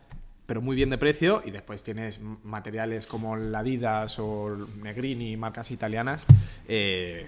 pero 0.47 0.61
muy 0.61 0.75
bien 0.75 0.89
de 0.89 0.97
precio, 0.97 1.43
y 1.45 1.51
después 1.51 1.83
tienes 1.83 2.21
materiales 2.43 3.05
como 3.05 3.35
la 3.35 3.59
Adidas 3.59 4.17
o 4.17 4.49
Negrini, 4.81 5.37
marcas 5.37 5.69
italianas, 5.71 6.25
eh, 6.67 7.27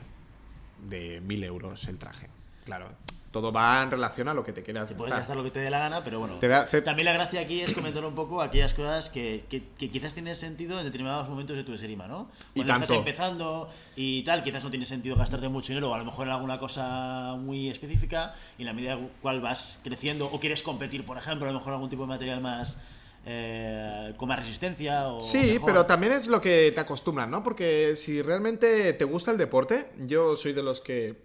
de 0.90 1.22
1000 1.22 1.44
euros 1.44 1.88
el 1.90 2.00
traje. 2.00 2.28
Claro, 2.64 2.88
todo 3.32 3.52
va 3.52 3.84
en 3.84 3.92
relación 3.92 4.30
a 4.30 4.34
lo 4.34 4.44
que 4.44 4.54
te 4.54 4.64
quieras 4.64 4.92
Puedes 4.94 5.14
gastar 5.14 5.36
lo 5.36 5.44
que 5.44 5.52
te 5.52 5.60
dé 5.60 5.70
la 5.70 5.80
gana, 5.80 6.02
pero 6.04 6.20
bueno. 6.20 6.36
También 6.36 7.06
la 7.06 7.12
gracia 7.12 7.42
aquí 7.42 7.60
es 7.60 7.74
comentar 7.74 8.06
un 8.06 8.16
poco 8.16 8.42
aquellas 8.42 8.74
cosas 8.74 9.10
que, 9.10 9.44
que, 9.50 9.90
quizás 9.90 10.14
tienen 10.14 10.38
sentido 10.38 10.80
en 10.80 10.86
determinados 10.86 11.28
momentos 11.28 11.58
de 11.58 11.66
tu 11.66 11.74
esgrima, 11.74 12.08
¿no? 12.08 12.30
Cuando 12.30 12.32
y 12.56 12.64
tanto. 12.64 12.84
estás 12.86 12.98
empezando 12.98 13.70
y 13.98 14.24
tal, 14.24 14.44
quizás 14.44 14.64
no 14.64 14.70
tiene 14.70 14.86
sentido 14.86 15.18
gastarte 15.18 15.50
mucho 15.50 15.70
dinero, 15.70 15.92
o 15.92 15.94
a 15.94 15.98
lo 15.98 16.06
mejor 16.06 16.28
en 16.28 16.34
alguna 16.34 16.58
cosa 16.58 17.36
muy 17.38 17.70
específica, 17.70 18.34
y 18.58 18.62
en 18.62 18.68
la 18.68 18.74
medida 18.74 18.94
en 18.94 19.10
cual 19.22 19.42
vas 19.42 19.80
creciendo 19.84 20.28
o 20.28 20.40
quieres 20.40 20.64
competir, 20.64 21.06
por 21.06 21.18
ejemplo, 21.18 21.50
a 21.50 21.52
lo 21.52 21.60
mejor 21.60 21.74
algún 21.74 21.90
tipo 21.90 22.04
de 22.04 22.08
material 22.08 22.40
más. 22.40 22.78
Eh, 23.26 24.14
con 24.18 24.30
más 24.30 24.40
resistencia 24.40 25.08
o 25.10 25.20
Sí, 25.20 25.60
pero 25.66 25.86
también 25.86 26.14
es 26.14 26.28
lo 26.28 26.40
que 26.40 26.72
te 26.74 26.80
acostumbran, 26.80 27.30
¿no? 27.30 27.44
Porque 27.44 27.96
si 27.96 28.22
realmente 28.22 28.94
te 28.94 29.06
gusta 29.06 29.32
el 29.32 29.38
deporte, 29.38 29.88
yo 30.08 30.36
soy 30.36 30.54
de 30.54 30.64
los 30.64 30.82
que 30.82 31.16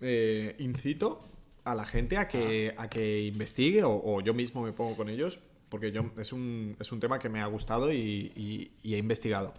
eh, 0.00 0.56
incito 0.58 1.22
a 1.64 1.74
la 1.74 1.84
gente 1.86 2.16
a 2.16 2.26
que, 2.26 2.74
a 2.76 2.88
que 2.88 3.22
investigue 3.22 3.82
o, 3.84 4.20
yo 4.20 4.34
mismo 4.34 4.62
me 4.62 4.72
pongo 4.72 4.96
con 4.96 5.08
ellos 5.08 5.38
porque 5.68 5.92
yo, 5.92 6.04
es, 6.18 6.32
un, 6.32 6.76
es 6.80 6.90
un 6.92 7.00
tema 7.00 7.18
que 7.18 7.28
me 7.28 7.40
ha 7.40 7.46
gustado 7.46 7.92
y, 7.92 8.72
he 8.82 8.96
investigado. 8.96 9.54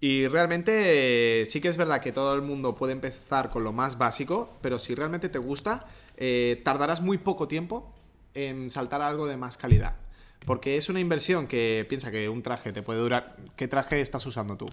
Y 0.00 0.26
realmente 0.28 1.44
sí 1.46 1.60
que 1.60 1.68
es 1.68 1.76
verdad 1.76 2.00
que 2.00 2.12
todo 2.12 2.34
el 2.34 2.42
mundo 2.42 2.74
puede 2.74 2.92
empezar 2.92 3.50
con 3.50 3.64
lo 3.64 3.72
más 3.72 3.98
básico, 3.98 4.50
pero 4.60 4.78
si 4.78 4.94
realmente 4.94 5.28
te 5.28 5.38
gusta, 5.38 5.86
eh, 6.16 6.60
tardarás 6.64 7.00
muy 7.00 7.18
poco 7.18 7.48
tiempo 7.48 7.92
en 8.34 8.70
saltar 8.70 9.02
a 9.02 9.08
algo 9.08 9.26
de 9.26 9.36
más 9.36 9.56
calidad. 9.56 9.96
Porque 10.44 10.76
es 10.76 10.88
una 10.88 11.00
inversión 11.00 11.46
que 11.46 11.86
piensa 11.88 12.10
que 12.10 12.28
un 12.28 12.42
traje 12.42 12.72
te 12.72 12.82
puede 12.82 13.00
durar. 13.00 13.36
¿Qué 13.56 13.68
traje 13.68 14.00
estás 14.00 14.26
usando 14.26 14.56
tú? 14.56 14.66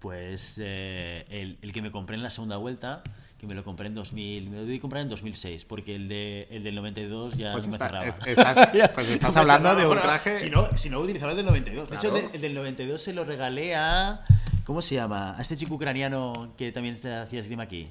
Pues 0.00 0.56
eh, 0.58 1.24
el, 1.28 1.58
el, 1.62 1.72
que 1.72 1.80
me 1.80 1.90
compré 1.90 2.16
en 2.16 2.22
la 2.22 2.30
segunda 2.30 2.56
vuelta 2.56 3.02
que 3.44 3.48
me 3.48 3.54
lo 3.54 3.64
compré 3.64 3.88
en 3.88 3.94
2000, 3.94 4.50
me 4.50 4.56
lo 4.56 4.64
debí 4.64 4.78
comprar 4.78 5.02
en 5.02 5.08
2006, 5.08 5.64
porque 5.66 5.94
el, 5.94 6.08
de, 6.08 6.48
el 6.50 6.62
del 6.62 6.74
92 6.74 7.36
ya 7.36 7.52
pues 7.52 7.66
no 7.66 7.72
me 7.72 7.78
cerraba. 7.78 8.06
estás, 8.06 8.70
pues 8.94 9.08
estás 9.08 9.36
hablando 9.36 9.74
de 9.74 9.86
un 9.86 10.00
traje... 10.00 10.38
Si 10.38 10.50
no, 10.50 10.66
si 10.78 10.88
no 10.88 11.00
utilizaba 11.00 11.32
el 11.32 11.36
del 11.36 11.46
92. 11.46 11.90
De 11.90 11.96
hecho, 11.96 12.16
el, 12.32 12.40
del 12.40 12.54
92 12.54 13.00
se 13.00 13.12
lo 13.12 13.24
regalé 13.24 13.74
a... 13.74 14.24
¿Cómo 14.64 14.80
se 14.80 14.94
llama? 14.94 15.36
A 15.36 15.42
este 15.42 15.56
chico 15.58 15.74
ucraniano 15.74 16.54
que 16.56 16.72
también 16.72 16.94
hacía 16.94 17.40
esgrima 17.40 17.64
aquí. 17.64 17.90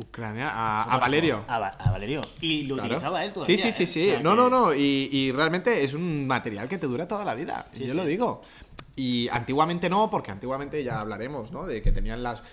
Ucrania, 0.00 0.50
a, 0.52 0.98
Valerio. 0.98 1.44
A, 1.46 1.58
Valerio. 1.90 2.22
Y 2.40 2.62
lo 2.62 2.76
utilizaba 2.76 3.24
él 3.24 3.32
todavía. 3.32 3.56
Sí, 3.56 3.70
sí, 3.70 3.86
sí, 3.86 4.10
¿eh? 4.10 4.16
sí. 4.16 4.22
no, 4.22 4.34
no, 4.34 4.48
no. 4.48 4.74
Y, 4.74 5.08
y, 5.12 5.32
realmente 5.32 5.84
es 5.84 5.92
un 5.92 6.26
material 6.26 6.68
que 6.68 6.78
te 6.78 6.86
dura 6.86 7.06
toda 7.06 7.24
la 7.24 7.34
vida. 7.34 7.66
yo 7.74 7.94
lo 7.94 8.04
digo. 8.04 8.42
Y 8.96 9.28
antiguamente 9.28 9.88
no, 9.88 10.10
porque 10.10 10.30
antiguamente 10.30 10.82
ya 10.84 11.00
hablaremos, 11.00 11.52
¿no? 11.52 11.66
De 11.66 11.80
que 11.80 11.92
tenían 11.92 12.22
las, 12.22 12.44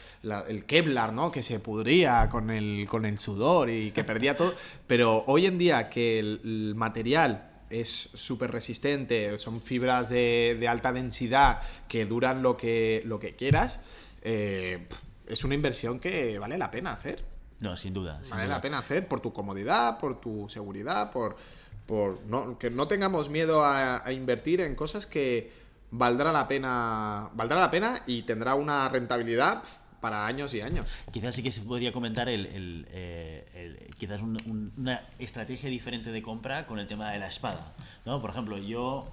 el 0.47 0.65
Kevlar, 0.65 1.11
¿no? 1.11 1.31
Que 1.31 1.43
se 1.43 1.59
pudría 1.59 2.29
con 2.29 2.49
el, 2.49 2.87
con 2.87 3.05
el 3.05 3.17
sudor 3.19 3.69
y 3.69 3.91
que 3.91 4.03
perdía 4.03 4.37
todo. 4.37 4.53
Pero 4.87 5.23
hoy 5.27 5.45
en 5.45 5.57
día 5.57 5.89
que 5.89 6.19
el, 6.19 6.73
material 6.75 7.49
es 7.69 8.11
súper 8.13 8.51
resistente, 8.51 9.37
son 9.37 9.61
fibras 9.61 10.07
de, 10.09 10.65
alta 10.69 10.93
densidad 10.93 11.59
que 11.89 12.05
duran 12.05 12.41
lo 12.41 12.55
que, 12.55 13.01
lo 13.03 13.19
que 13.19 13.35
quieras, 13.35 13.81
eh, 14.21 14.87
es 15.27 15.43
una 15.43 15.53
inversión 15.53 15.99
que 15.99 16.39
vale 16.39 16.57
la 16.57 16.71
pena 16.71 16.91
hacer. 16.91 17.36
No, 17.59 17.75
sin 17.75 17.93
duda. 17.93 18.21
vale 18.29 18.47
la 18.47 18.61
pena 18.61 18.79
hacer 18.79 19.07
por 19.07 19.19
tu 19.19 19.33
comodidad, 19.33 19.97
por 19.97 20.21
tu 20.21 20.47
seguridad, 20.49 21.11
por, 21.11 21.37
por 21.85 22.21
no, 22.25 22.57
que 22.59 22.69
no 22.69 22.87
tengamos 22.87 23.29
miedo 23.29 23.63
a 23.65 24.11
invertir 24.11 24.61
en 24.61 24.75
cosas 24.75 25.05
que 25.05 25.51
valdrá 25.91 26.31
la 26.31 26.47
pena, 26.47 27.29
valdrá 27.33 27.59
la 27.59 27.71
pena 27.71 28.01
y 28.05 28.23
tendrá 28.23 28.55
una 28.55 28.89
rentabilidad 28.89 29.63
para 29.99 30.25
años 30.25 30.53
y 30.53 30.61
años. 30.61 30.91
Quizás 31.11 31.35
sí 31.35 31.43
que 31.43 31.51
se 31.51 31.61
podría 31.61 31.91
comentar 31.91 32.29
el, 32.29 32.85
eh, 32.91 33.89
quizás 33.97 34.21
una 34.21 35.01
estrategia 35.19 35.69
diferente 35.69 36.11
de 36.11 36.21
compra 36.21 36.67
con 36.67 36.79
el 36.79 36.87
tema 36.87 37.11
de 37.11 37.19
la 37.19 37.27
espada. 37.27 37.73
¿no? 38.05 38.21
Por 38.21 38.29
ejemplo, 38.29 38.57
yo 38.57 39.09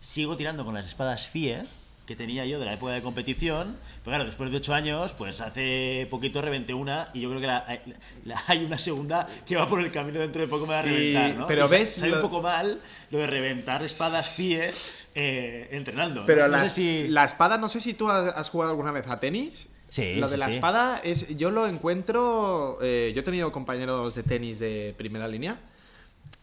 sigo 0.00 0.36
tirando 0.36 0.64
con 0.64 0.74
las 0.74 0.86
espadas 0.86 1.26
FIE 1.26 1.62
que 2.10 2.16
tenía 2.16 2.44
yo 2.44 2.58
de 2.58 2.64
la 2.64 2.72
época 2.72 2.90
de 2.90 3.02
competición, 3.02 3.76
pero 4.02 4.16
claro, 4.16 4.24
después 4.24 4.50
de 4.50 4.56
ocho 4.56 4.74
años, 4.74 5.12
pues 5.16 5.40
hace 5.40 6.08
poquito 6.10 6.42
reventé 6.42 6.74
una 6.74 7.08
y 7.14 7.20
yo 7.20 7.30
creo 7.30 7.40
que 7.40 8.34
hay 8.48 8.64
una 8.64 8.80
segunda 8.80 9.28
que 9.46 9.54
va 9.54 9.68
por 9.68 9.78
el 9.78 9.92
camino 9.92 10.18
dentro 10.18 10.42
de 10.42 10.48
poco 10.48 10.66
me 10.66 10.72
va 10.72 10.80
a 10.80 10.82
reventar, 10.82 11.34
¿no? 11.36 11.46
Pero 11.46 11.68
ves... 11.68 11.92
Sale 11.92 12.16
un 12.16 12.20
poco 12.20 12.42
mal 12.42 12.80
lo 13.12 13.18
de 13.18 13.28
reventar 13.28 13.84
espadas 13.84 14.28
FIE 14.30 14.72
eh, 15.14 15.68
entrenando. 15.70 16.24
Pero 16.26 16.48
la, 16.48 16.64
espada, 16.64 17.58
no 17.58 17.68
sé 17.68 17.80
si 17.80 17.94
tú 17.94 18.10
has, 18.10 18.48
jugado 18.48 18.72
alguna 18.72 18.90
vez 18.90 19.06
a 19.06 19.20
tenis. 19.20 19.68
Sí, 19.88 20.16
lo 20.16 20.28
de 20.28 20.36
la 20.36 20.48
espada 20.48 21.00
es, 21.04 21.36
yo 21.36 21.52
lo 21.52 21.68
encuentro, 21.68 22.78
eh, 22.82 23.12
yo 23.14 23.20
he 23.20 23.24
tenido 23.24 23.52
compañeros 23.52 24.16
de 24.16 24.24
tenis 24.24 24.58
de 24.58 24.96
primera 24.98 25.28
línea 25.28 25.60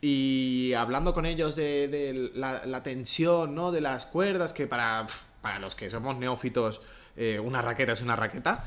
y 0.02 0.74
hablando 0.74 1.14
con 1.14 1.26
ellos 1.26 1.56
de, 1.56 2.32
la, 2.36 2.84
tensión, 2.84 3.56
¿no? 3.56 3.72
De 3.72 3.82
las 3.82 4.06
cuerdas, 4.06 4.54
que 4.54 4.68
para, 4.68 5.08
para 5.48 5.60
los 5.60 5.76
que 5.76 5.90
somos 5.90 6.18
neófitos, 6.18 6.82
eh, 7.16 7.40
una 7.40 7.62
raqueta 7.62 7.94
es 7.94 8.02
una 8.02 8.18
raqueta, 8.18 8.66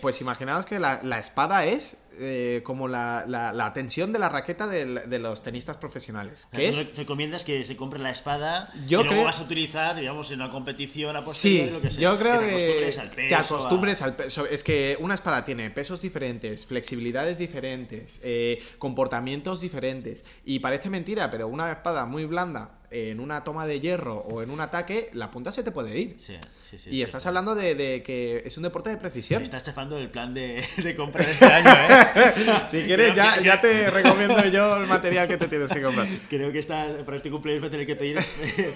pues 0.00 0.20
imaginaos 0.20 0.66
que 0.66 0.78
la, 0.78 1.00
la 1.02 1.18
espada 1.18 1.66
es 1.66 1.96
eh, 2.20 2.60
como 2.62 2.88
la, 2.88 3.24
la, 3.26 3.72
tensión 3.72 4.12
de 4.12 4.18
la 4.18 4.28
raqueta 4.28 4.66
de, 4.66 5.18
los 5.18 5.42
tenistas 5.42 5.78
profesionales. 5.78 6.46
¿Qué 6.52 6.68
es? 6.68 6.96
recomiendas 6.96 7.42
que 7.42 7.64
se 7.64 7.76
compre 7.76 7.98
la 7.98 8.10
espada 8.10 8.70
yo 8.86 9.02
que 9.02 9.08
luego 9.08 9.24
vas 9.24 9.40
a 9.40 9.44
utilizar, 9.44 9.96
digamos, 9.96 10.30
en 10.30 10.40
una 10.40 10.50
competición 10.50 11.16
a 11.16 11.24
posteriori, 11.24 11.68
sí, 11.68 11.74
lo 11.74 11.80
que 11.80 11.90
sea. 11.90 12.00
Yo 12.00 12.18
creo 12.18 12.40
que 12.40 12.46
te 12.48 12.54
acostumbres 12.54 12.98
al 12.98 13.10
peso. 13.10 13.28
Te 13.28 13.34
acostumbres 13.34 14.02
al 14.02 14.16
peso. 14.16 14.46
Es 14.46 14.62
que 14.62 14.96
una 15.00 15.14
espada 15.14 15.44
tiene 15.44 15.70
pesos 15.70 16.02
diferentes, 16.02 16.66
flexibilidades 16.66 17.38
diferentes, 17.38 18.20
eh, 18.22 18.62
comportamientos 18.78 19.60
diferentes. 19.60 20.24
Y 20.44 20.58
parece 20.58 20.90
mentira, 20.90 21.30
pero 21.30 21.48
una 21.48 21.72
espada 21.72 22.04
muy 22.04 22.26
blanda 22.26 22.82
en 22.92 23.20
una 23.20 23.42
toma 23.42 23.66
de 23.66 23.80
hierro 23.80 24.18
o 24.18 24.42
en 24.42 24.50
un 24.50 24.60
ataque, 24.60 25.10
la 25.14 25.30
punta 25.30 25.50
se 25.50 25.62
te 25.62 25.72
puede 25.72 25.98
ir. 25.98 26.16
Sí, 26.20 26.36
sí, 26.62 26.78
sí. 26.78 26.90
Y 26.90 27.02
estás 27.02 27.24
hablando 27.26 27.54
de, 27.54 28.02
que 28.04 28.42
es 28.44 28.56
un 28.56 28.62
deporte 28.62 28.90
de 28.90 28.96
precisión. 28.98 29.41
Estás 29.44 29.64
chafando 29.64 29.98
el 29.98 30.10
plan 30.10 30.34
de, 30.34 30.64
de 30.76 30.96
comprar 30.96 31.28
este 31.28 31.44
año, 31.44 31.70
¿eh? 31.70 32.32
si 32.66 32.82
quieres, 32.82 33.14
ya, 33.14 33.40
ya 33.40 33.60
te 33.60 33.90
recomiendo 33.90 34.44
yo 34.46 34.76
el 34.76 34.86
material 34.86 35.28
que 35.28 35.36
te 35.36 35.48
tienes 35.48 35.70
que 35.72 35.82
comprar. 35.82 36.06
Creo 36.28 36.52
que 36.52 36.58
está, 36.58 36.86
para 37.04 37.16
este 37.16 37.30
cumpleaños 37.30 37.62
voy 37.62 37.68
a 37.68 37.70
tener 37.70 37.86
que 37.86 37.96
pedir 37.96 38.20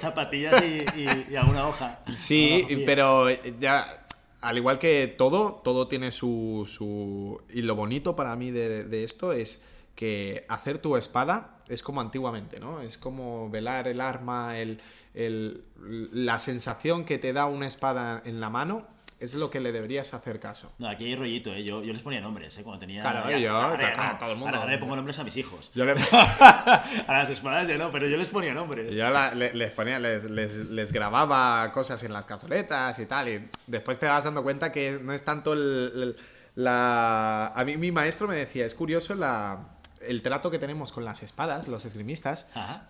zapatillas 0.00 0.62
y, 0.62 1.36
alguna 1.36 1.68
hoja. 1.68 2.00
Sí, 2.14 2.82
pero 2.84 3.28
ya 3.58 4.04
al 4.40 4.56
igual 4.58 4.78
que 4.78 5.12
todo, 5.18 5.60
todo 5.64 5.88
tiene 5.88 6.10
su, 6.10 6.64
su... 6.66 7.40
Y 7.52 7.62
lo 7.62 7.74
bonito 7.74 8.14
para 8.14 8.36
mí 8.36 8.50
de, 8.50 8.84
de, 8.84 9.04
esto 9.04 9.32
es 9.32 9.64
que 9.94 10.44
hacer 10.48 10.78
tu 10.78 10.96
espada 10.96 11.56
es 11.68 11.82
como 11.82 12.00
antiguamente, 12.00 12.60
¿no? 12.60 12.80
Es 12.80 12.96
como 12.96 13.50
velar 13.50 13.88
el 13.88 14.00
arma, 14.00 14.58
el, 14.58 14.80
el, 15.14 15.64
la 16.12 16.38
sensación 16.38 17.04
que 17.04 17.18
te 17.18 17.32
da 17.32 17.46
una 17.46 17.66
espada 17.66 18.22
en 18.24 18.40
la 18.40 18.50
mano 18.50 18.86
es 19.18 19.34
lo 19.34 19.50
que 19.50 19.60
le 19.60 19.72
deberías 19.72 20.12
hacer 20.14 20.40
caso. 20.40 20.72
No, 20.78 20.88
aquí 20.88 21.06
hay 21.06 21.16
rollito, 21.16 21.52
¿eh? 21.52 21.64
Yo, 21.64 21.82
yo 21.82 21.92
les 21.92 22.02
ponía 22.02 22.20
nombres, 22.20 22.56
¿eh? 22.58 22.62
Cuando 22.62 22.80
tenía... 22.80 23.02
Claro, 23.02 23.36
yo, 23.38 23.50
ahora, 23.50 24.16
todo 24.18 24.32
el 24.32 24.38
mundo. 24.38 24.56
Ahora, 24.56 24.70
le 24.70 24.78
pongo 24.78 24.96
nombres 24.96 25.18
a 25.18 25.24
mis 25.24 25.36
hijos. 25.36 25.70
Yo 25.74 25.84
le... 25.84 25.92
a 26.40 26.84
las 27.08 27.30
espadas 27.30 27.66
ya 27.66 27.78
no, 27.78 27.90
pero 27.90 28.06
yo 28.06 28.16
les 28.16 28.28
ponía 28.28 28.52
nombres. 28.52 28.94
Yo 28.94 29.06
les 29.34 29.70
ponía, 29.72 29.98
les, 29.98 30.24
les, 30.24 30.56
les, 30.56 30.92
grababa 30.92 31.72
cosas 31.72 32.02
en 32.02 32.12
las 32.12 32.24
cazoletas 32.24 32.98
y 32.98 33.06
tal, 33.06 33.28
y 33.28 33.48
después 33.66 33.98
te 33.98 34.06
vas 34.06 34.24
dando 34.24 34.42
cuenta 34.42 34.70
que 34.72 34.98
no 35.02 35.12
es 35.12 35.24
tanto 35.24 35.52
el 35.52 36.16
la... 36.56 37.48
A 37.48 37.64
mí 37.64 37.76
mi 37.76 37.92
maestro 37.92 38.26
me 38.26 38.34
decía, 38.34 38.64
es 38.64 38.74
curioso 38.74 39.14
la 39.14 39.75
el 40.08 40.22
trato 40.22 40.50
que 40.50 40.58
tenemos 40.58 40.92
con 40.92 41.04
las 41.04 41.22
espadas, 41.22 41.68
los 41.68 41.84
esgrimistas, 41.84 42.46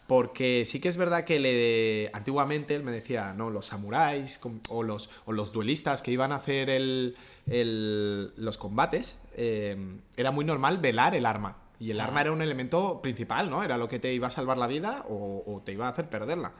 porque 0.06 0.64
sí 0.66 0.80
que 0.80 0.88
es 0.88 0.96
verdad 0.96 1.24
que 1.24 1.40
le, 1.40 2.10
antiguamente 2.12 2.74
él 2.74 2.82
me 2.82 2.92
decía, 2.92 3.32
no, 3.32 3.50
los 3.50 3.66
samuráis 3.66 4.40
o 4.68 4.82
los, 4.82 5.10
o 5.24 5.32
los 5.32 5.52
duelistas 5.52 6.02
que 6.02 6.10
iban 6.10 6.32
a 6.32 6.36
hacer 6.36 6.70
el, 6.70 7.16
los 7.46 8.58
combates, 8.58 9.18
eh, 9.34 9.98
era 10.16 10.30
muy 10.30 10.44
normal 10.44 10.78
velar 10.78 11.14
el 11.14 11.26
arma. 11.26 11.56
Y 11.78 11.90
el 11.90 12.00
arma 12.00 12.22
era 12.22 12.32
un 12.32 12.40
elemento 12.40 13.02
principal, 13.02 13.50
¿no? 13.50 13.62
Era 13.62 13.76
lo 13.76 13.88
que 13.88 13.98
te 13.98 14.12
iba 14.12 14.28
a 14.28 14.30
salvar 14.30 14.56
la 14.56 14.66
vida 14.66 15.04
o, 15.08 15.60
te 15.64 15.72
iba 15.72 15.86
a 15.86 15.90
hacer 15.90 16.08
perderla. 16.08 16.52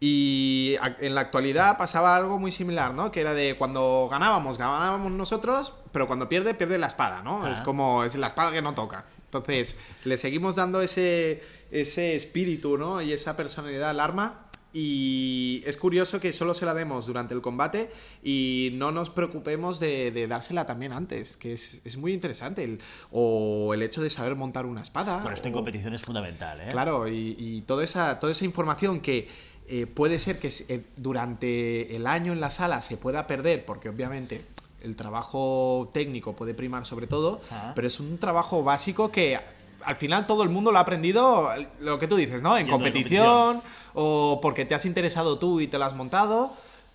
Y 0.00 0.76
en 1.00 1.14
la 1.14 1.22
actualidad 1.22 1.78
pasaba 1.78 2.14
algo 2.14 2.38
muy 2.38 2.50
similar, 2.50 2.94
¿no? 2.94 3.10
Que 3.10 3.20
era 3.20 3.32
de 3.32 3.56
cuando 3.56 4.08
ganábamos, 4.10 4.58
ganábamos 4.58 5.10
nosotros, 5.12 5.74
pero 5.92 6.06
cuando 6.06 6.28
pierde, 6.28 6.54
pierde 6.54 6.78
la 6.78 6.88
espada, 6.88 7.22
¿no? 7.22 7.48
Es 7.48 7.60
como, 7.62 8.04
es 8.04 8.14
la 8.16 8.26
espada 8.26 8.52
que 8.52 8.62
no 8.62 8.74
toca. 8.74 9.06
Entonces, 9.38 9.78
le 10.04 10.16
seguimos 10.16 10.56
dando 10.56 10.80
ese, 10.80 11.42
ese 11.70 12.14
espíritu, 12.14 12.78
¿no? 12.78 13.02
Y 13.02 13.12
esa 13.12 13.36
personalidad 13.36 13.90
al 13.90 14.00
arma. 14.00 14.40
Y 14.76 15.62
es 15.66 15.76
curioso 15.76 16.18
que 16.18 16.32
solo 16.32 16.52
se 16.52 16.66
la 16.66 16.74
demos 16.74 17.06
durante 17.06 17.32
el 17.32 17.40
combate 17.40 17.90
y 18.24 18.70
no 18.74 18.90
nos 18.90 19.08
preocupemos 19.08 19.78
de, 19.78 20.26
dársela 20.28 20.66
también 20.66 20.92
antes, 20.92 21.36
que 21.36 21.52
es, 21.52 21.96
muy 21.96 22.12
interesante. 22.12 22.64
El, 22.64 22.80
o 23.12 23.72
el 23.72 23.82
hecho 23.82 24.02
de 24.02 24.10
saber 24.10 24.34
montar 24.34 24.66
una 24.66 24.82
espada. 24.82 25.18
Bueno, 25.18 25.36
esto 25.36 25.46
en 25.46 25.54
competición 25.54 25.94
es 25.94 26.02
fundamental, 26.02 26.60
¿eh? 26.60 26.68
Claro, 26.72 27.06
y, 27.06 27.62
toda, 27.68 27.84
esa, 27.84 28.18
toda 28.18 28.32
esa 28.32 28.44
información 28.44 28.98
que 28.98 29.28
eh, 29.68 29.86
puede 29.86 30.18
ser 30.18 30.40
que 30.40 30.52
eh, 30.68 30.82
durante 30.96 31.94
el 31.94 32.08
año 32.08 32.32
en 32.32 32.40
la 32.40 32.50
sala 32.50 32.82
se 32.82 32.96
pueda 32.96 33.28
perder, 33.28 33.64
porque 33.64 33.88
obviamente 33.88 34.44
el 34.84 34.96
trabajo 34.96 35.90
técnico 35.92 36.34
puede 36.34 36.54
primar 36.54 36.84
sobre 36.84 37.06
todo, 37.06 37.40
pero 37.74 37.86
es 37.88 37.98
un 38.00 38.18
trabajo 38.18 38.62
básico 38.62 39.10
que 39.10 39.38
al 39.84 39.96
final 39.96 40.26
todo 40.26 40.42
el 40.42 40.48
mundo 40.48 40.72
lo 40.72 40.78
ha 40.78 40.82
aprendido, 40.82 41.48
lo 41.80 41.98
que 41.98 42.06
tú 42.06 42.16
dices, 42.16 42.42
¿no? 42.42 42.56
En 42.56 42.68
competición, 42.68 43.62
o 43.94 44.40
porque 44.40 44.64
te 44.64 44.74
has 44.74 44.84
interesado 44.84 45.38
tú 45.38 45.60
y 45.60 45.68
te 45.68 45.78
lo 45.78 45.84
has 45.84 45.94
montado. 45.94 46.52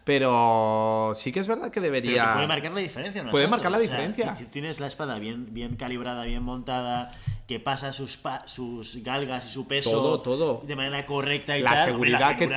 Pero 0.09 1.11
sí 1.13 1.31
que 1.31 1.39
es 1.39 1.47
verdad 1.47 1.69
que 1.69 1.79
debería. 1.79 2.33
puede 2.33 2.47
marcar 2.47 2.71
la 2.71 2.79
diferencia, 2.79 3.21
¿no? 3.21 3.29
Puede 3.29 3.47
marcar 3.47 3.71
la 3.71 3.77
diferencia. 3.77 4.35
Si, 4.35 4.45
tienes 4.45 4.79
la 4.79 4.87
espada 4.87 5.19
bien, 5.19 5.53
bien 5.53 5.75
calibrada, 5.75 6.23
bien 6.23 6.41
montada, 6.41 7.11
que 7.49 7.59
pasa 7.59 7.93
sus, 7.93 8.19
sus 8.45 9.03
galgas 9.03 9.47
y 9.47 9.49
su 9.49 9.67
peso 9.67 10.21
todo, 10.21 10.61
de 10.67 10.75
manera 10.75 11.03
correcta 11.07 11.57
y 11.57 11.63
la 11.63 11.77
seguridad 11.77 12.37
que 12.37 12.47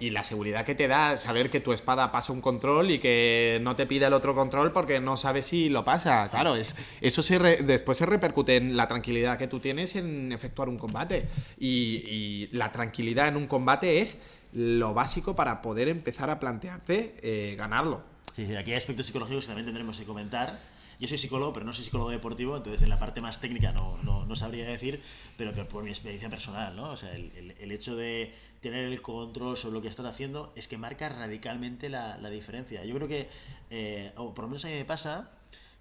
y 0.00 0.10
la 0.10 0.24
seguridad 0.24 0.64
que 0.64 0.74
te 0.74 0.88
da 0.88 1.16
saber 1.16 1.48
que 1.48 1.60
tu 1.60 1.72
espada 1.72 2.10
pasa 2.10 2.32
un 2.32 2.40
control 2.40 2.90
y 2.90 2.98
que 2.98 3.60
no 3.62 3.76
te 3.76 3.86
pide 3.86 4.06
el 4.06 4.12
otro 4.12 4.34
control 4.34 4.72
porque 4.72 4.98
no 4.98 5.16
sabes 5.16 5.46
si 5.46 5.68
lo 5.68 5.84
pasa 5.84 6.28
claro 6.28 6.56
es 6.56 6.74
eso 7.00 7.22
se 7.22 7.38
después 7.38 7.98
se 7.98 8.06
repercute 8.06 8.56
en 8.56 8.76
la 8.76 8.88
tranquilidad 8.88 9.38
que 9.38 9.46
tú 9.46 9.60
tienes 9.60 9.94
en 9.94 10.32
efectuar 10.32 10.68
un 10.68 10.76
combate 10.76 11.28
y, 11.56 12.48
la 12.50 12.72
tranquilidad 12.72 13.28
en 13.28 13.36
un 13.36 13.46
combate 13.46 14.00
es 14.00 14.22
lo 14.52 14.94
básico 14.94 15.36
para 15.36 15.62
poder 15.62 15.88
empezar 15.88 16.30
a 16.30 16.40
plantearte 16.40 17.14
eh, 17.22 17.54
ganarlo 17.56 18.02
sí, 18.34 18.46
sí, 18.46 18.56
aquí 18.56 18.72
hay 18.72 18.76
aspectos 18.76 19.06
psicológicos 19.06 19.44
que 19.44 19.48
también 19.48 19.66
tendremos 19.66 19.98
que 19.98 20.04
comentar 20.04 20.58
yo 21.00 21.08
soy 21.08 21.16
psicólogo, 21.16 21.54
pero 21.54 21.64
no 21.64 21.72
soy 21.72 21.86
psicólogo 21.86 22.10
deportivo, 22.10 22.58
entonces 22.58 22.82
en 22.82 22.90
la 22.90 22.98
parte 22.98 23.22
más 23.22 23.40
técnica 23.40 23.72
no, 23.72 23.96
no, 24.02 24.26
no 24.26 24.36
sabría 24.36 24.68
decir, 24.68 25.00
pero 25.38 25.54
que 25.54 25.64
por 25.64 25.82
mi 25.82 25.88
experiencia 25.88 26.28
personal, 26.28 26.76
¿no? 26.76 26.90
O 26.90 26.96
sea, 26.96 27.14
el, 27.14 27.54
el, 27.58 27.72
hecho 27.72 27.96
de 27.96 28.34
tener 28.60 28.84
el 28.84 29.00
control 29.00 29.56
sobre 29.56 29.76
lo 29.76 29.82
que 29.82 29.88
estás 29.88 30.04
haciendo 30.04 30.52
es 30.56 30.68
que 30.68 30.76
marca 30.76 31.08
radicalmente 31.08 31.88
la, 31.88 32.18
la 32.18 32.28
diferencia. 32.28 32.84
Yo 32.84 32.94
creo 32.96 33.08
que, 33.08 33.30
eh, 33.70 34.12
o 34.16 34.34
por 34.34 34.44
lo 34.44 34.48
menos 34.50 34.64
a 34.66 34.68
mí 34.68 34.74
me 34.74 34.84
pasa, 34.84 35.30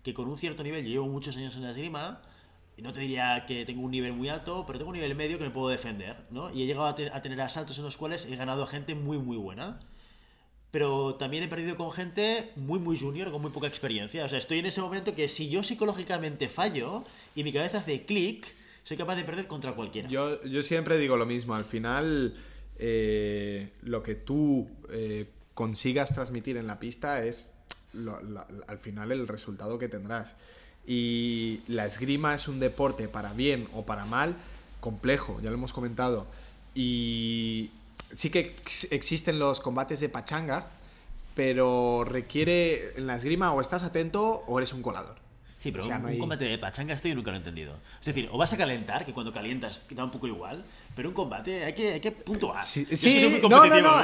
que 0.04 0.14
con 0.14 0.30
un 0.30 0.38
cierto 0.38 0.64
nivel, 0.64 0.86
yo 0.86 0.90
llevo 0.90 1.08
muchos 1.08 1.36
años 1.36 1.54
en 1.58 1.64
la 1.64 1.72
esgrima, 1.72 2.22
no 2.82 2.94
te 2.94 3.02
diría 3.02 3.46
que 3.48 3.66
tengo 3.66 3.82
un 3.82 3.92
nivel 3.92 4.14
muy 4.14 4.30
alto, 4.30 4.64
pero 4.66 4.80
tengo 4.80 4.90
un 4.90 4.96
nivel 4.96 5.16
medio 5.16 5.38
que 5.38 5.44
me 5.44 5.50
puedo 5.50 5.70
defender, 5.70 6.16
¿no? 6.30 6.54
Y 6.54 6.64
he 6.64 6.66
llegado 6.66 6.86
a, 6.88 6.96
tener 6.96 7.42
asaltos 7.42 7.78
en 7.78 7.84
los 7.84 7.98
cuales 7.98 8.26
he 8.26 8.36
ganado 8.36 8.66
gente 8.66 8.96
muy, 8.96 9.18
muy 9.18 9.38
buena 9.38 9.80
pero 10.72 11.16
también 11.16 11.44
he 11.44 11.48
perdido 11.48 11.76
con 11.76 11.92
gente 11.92 12.52
muy, 12.56 12.78
muy 12.78 13.00
junior, 13.00 13.32
con 13.32 13.42
muy 13.42 13.50
poca 13.50 13.66
experiencia. 13.66 14.24
O 14.26 14.30
sea, 14.30 14.38
estoy 14.38 14.60
en 14.60 14.68
ese 14.68 14.82
momento 14.82 15.16
que 15.16 15.28
si 15.28 15.50
yo 15.50 15.64
psicológicamente 15.64 16.48
fallo 16.48 17.04
y 17.36 17.44
mi 17.44 17.52
cabeza 17.52 17.80
hace 17.80 18.06
clic, 18.06 18.54
soy 18.84 18.96
capaz 18.96 19.16
de 19.16 19.24
perder 19.24 19.48
contra 19.48 19.74
cualquiera. 19.74 20.08
Yo, 20.10 20.40
yo 20.44 20.62
siempre 20.62 21.00
digo 21.00 21.18
lo 21.18 21.26
mismo, 21.26 21.56
al 21.56 21.66
final 21.66 22.36
eh, 22.78 23.72
lo 23.82 24.04
que 24.04 24.16
tú 24.16 24.70
eh, 24.90 25.28
consigas 25.54 26.14
transmitir 26.14 26.56
en 26.58 26.68
la 26.68 26.80
pista 26.80 27.24
es 27.26 27.56
al 28.68 28.78
final 28.78 29.12
el 29.12 29.28
resultado 29.28 29.80
que 29.80 29.90
tendrás. 29.90 30.38
Y 30.86 31.62
la 31.68 31.86
esgrima 31.86 32.34
es 32.34 32.48
un 32.48 32.60
deporte 32.60 33.08
para 33.08 33.34
bien 33.34 33.68
o 33.74 33.86
para 33.86 34.06
mal 34.06 34.36
complejo, 34.80 35.40
ya 35.42 35.50
lo 35.50 35.56
hemos 35.56 35.74
comentado. 35.74 36.26
Y, 36.74 37.72
sí 38.14 38.30
que 38.30 38.56
existen 38.92 39.40
los 39.40 39.60
combates 39.60 40.00
de 40.00 40.10
pachanga, 40.10 40.68
pero 41.36 42.04
requiere 42.04 42.98
en 42.98 43.08
la 43.08 43.16
esgrima 43.16 43.54
o 43.54 43.62
estás 43.62 43.84
atento 43.84 44.44
o 44.48 44.58
eres 44.60 44.74
un 44.74 44.82
colador. 44.82 45.16
Sí, 45.62 45.74
pero 45.74 45.86
un, 45.86 46.18
combate 46.18 46.46
de 46.46 46.58
pachanga 46.58 46.94
esto 46.94 47.10
yo 47.10 47.16
nunca 47.16 47.32
lo 47.32 47.36
he 47.36 47.40
entendido. 47.40 47.76
Es 48.00 48.06
decir, 48.06 48.30
o 48.32 48.38
vas 48.38 48.54
a 48.54 48.58
calentar, 48.58 49.06
que 49.06 49.12
cuando 49.12 49.34
calientas 49.34 49.86
da 49.90 50.06
un 50.06 50.12
poco 50.12 50.26
igual, 50.26 50.64
pero 50.96 51.10
un 51.10 51.14
combate 51.14 51.66
hay 51.66 51.74
que, 51.74 51.94
hay 51.94 52.00
que 52.00 52.12
puntuar. 52.12 52.64
Sí, 52.64 52.88
sí 52.96 53.28
muy 53.30 53.50
no, 53.50 53.66
no, 53.66 53.82
no, 53.82 53.98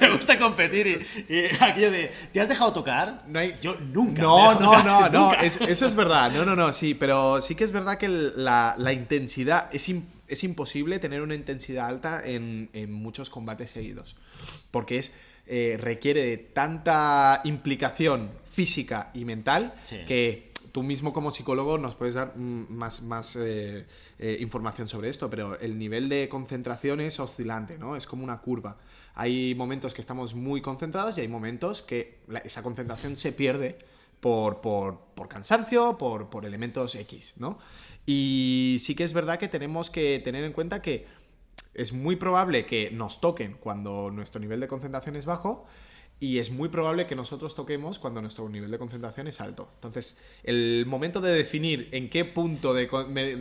me, 0.00 0.10
gusta, 0.10 0.38
competir 0.40 1.06
y, 1.28 1.62
aquello 1.62 1.90
de, 1.90 2.10
¿te 2.32 2.40
has 2.40 2.48
dejado 2.48 2.72
tocar? 2.72 3.24
No 3.28 3.38
hay... 3.38 3.56
Yo 3.60 3.76
nunca. 3.92 4.22
No, 4.22 4.58
no, 4.58 4.82
no, 4.82 5.08
no, 5.10 5.32
eso 5.34 5.86
es 5.86 5.94
verdad. 5.94 6.32
No, 6.32 6.46
no, 6.46 6.56
no, 6.56 6.72
sí, 6.72 6.94
pero 6.94 7.42
sí 7.42 7.54
que 7.54 7.64
es 7.64 7.72
verdad 7.72 7.98
que 7.98 8.08
la, 8.08 8.74
la 8.78 8.92
intensidad 8.92 9.68
es 9.72 9.88
importante 9.88 10.22
es 10.32 10.44
imposible 10.44 10.98
tener 10.98 11.20
una 11.20 11.34
intensidad 11.34 11.86
alta 11.86 12.22
en, 12.24 12.70
muchos 12.90 13.28
combates 13.28 13.70
seguidos. 13.70 14.16
Porque 14.70 14.98
es, 14.98 15.14
eh, 15.46 15.76
requiere 15.78 16.24
de 16.24 16.38
tanta 16.38 17.42
implicación 17.44 18.30
física 18.50 19.10
y 19.12 19.26
mental 19.26 19.74
que 20.06 20.51
tú 20.72 20.82
mismo 20.82 21.12
como 21.12 21.30
psicólogo 21.30 21.78
nos 21.78 21.94
puedes 21.94 22.14
dar 22.14 22.36
mm, 22.36 22.66
más, 22.70 23.36
eh, 23.36 23.86
eh, 24.18 24.36
información 24.40 24.88
sobre 24.88 25.10
esto, 25.10 25.30
pero 25.30 25.58
el 25.60 25.78
nivel 25.78 26.08
de 26.08 26.28
concentración 26.28 27.00
es 27.00 27.20
oscilante, 27.20 27.78
¿no? 27.78 27.94
Es 27.94 28.06
como 28.06 28.24
una 28.24 28.40
curva. 28.40 28.78
Hay 29.14 29.54
momentos 29.54 29.92
que 29.94 30.00
estamos 30.00 30.34
muy 30.34 30.62
concentrados 30.62 31.18
y 31.18 31.20
hay 31.20 31.28
momentos 31.28 31.82
que 31.82 32.18
esa 32.44 32.62
concentración 32.62 33.16
se 33.16 33.32
pierde 33.32 33.78
por, 34.20 34.60
por, 34.60 35.00
por 35.14 35.28
cansancio, 35.28 35.98
por, 35.98 36.30
por, 36.30 36.46
elementos 36.46 36.94
X, 36.94 37.34
¿no? 37.36 37.58
Y 38.06 38.78
sí 38.80 38.94
que 38.94 39.04
es 39.04 39.12
verdad 39.12 39.38
que 39.38 39.48
tenemos 39.48 39.90
que 39.90 40.20
tener 40.24 40.44
en 40.44 40.52
cuenta 40.52 40.80
que 40.80 41.06
es 41.74 41.92
muy 41.92 42.16
probable 42.16 42.64
que 42.64 42.90
nos 42.90 43.20
toquen 43.20 43.56
cuando 43.60 44.10
nuestro 44.10 44.40
nivel 44.40 44.60
de 44.60 44.68
concentración 44.68 45.16
es 45.16 45.26
bajo 45.26 45.66
y 46.22 46.38
es 46.38 46.52
muy 46.52 46.68
probable 46.68 47.08
que 47.08 47.16
nosotros 47.16 47.56
toquemos 47.56 47.98
cuando 47.98 48.22
nuestro 48.22 48.48
nivel 48.48 48.70
de 48.70 48.78
concentración 48.78 49.26
es 49.26 49.40
alto. 49.40 49.68
Entonces, 49.74 50.22
el 50.44 50.84
momento 50.86 51.20
de 51.20 51.32
definir 51.32 51.88
en 51.90 52.08
qué 52.08 52.24
punto 52.24 52.72
de, 52.74 52.86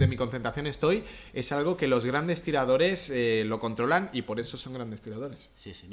mi 0.07 0.15
concentración 0.15 0.65
estoy 0.65 1.03
es 1.33 1.51
algo 1.51 1.77
que 1.77 1.87
los 1.87 2.05
grandes 2.05 2.41
tiradores 2.41 3.11
eh, 3.11 3.43
lo 3.45 3.59
controlan 3.59 4.09
y 4.13 4.23
por 4.23 4.39
eso 4.39 4.57
son 4.57 4.73
grandes 4.73 5.03
tiradores. 5.03 5.51
Sí, 5.55 5.75
sí, 5.75 5.87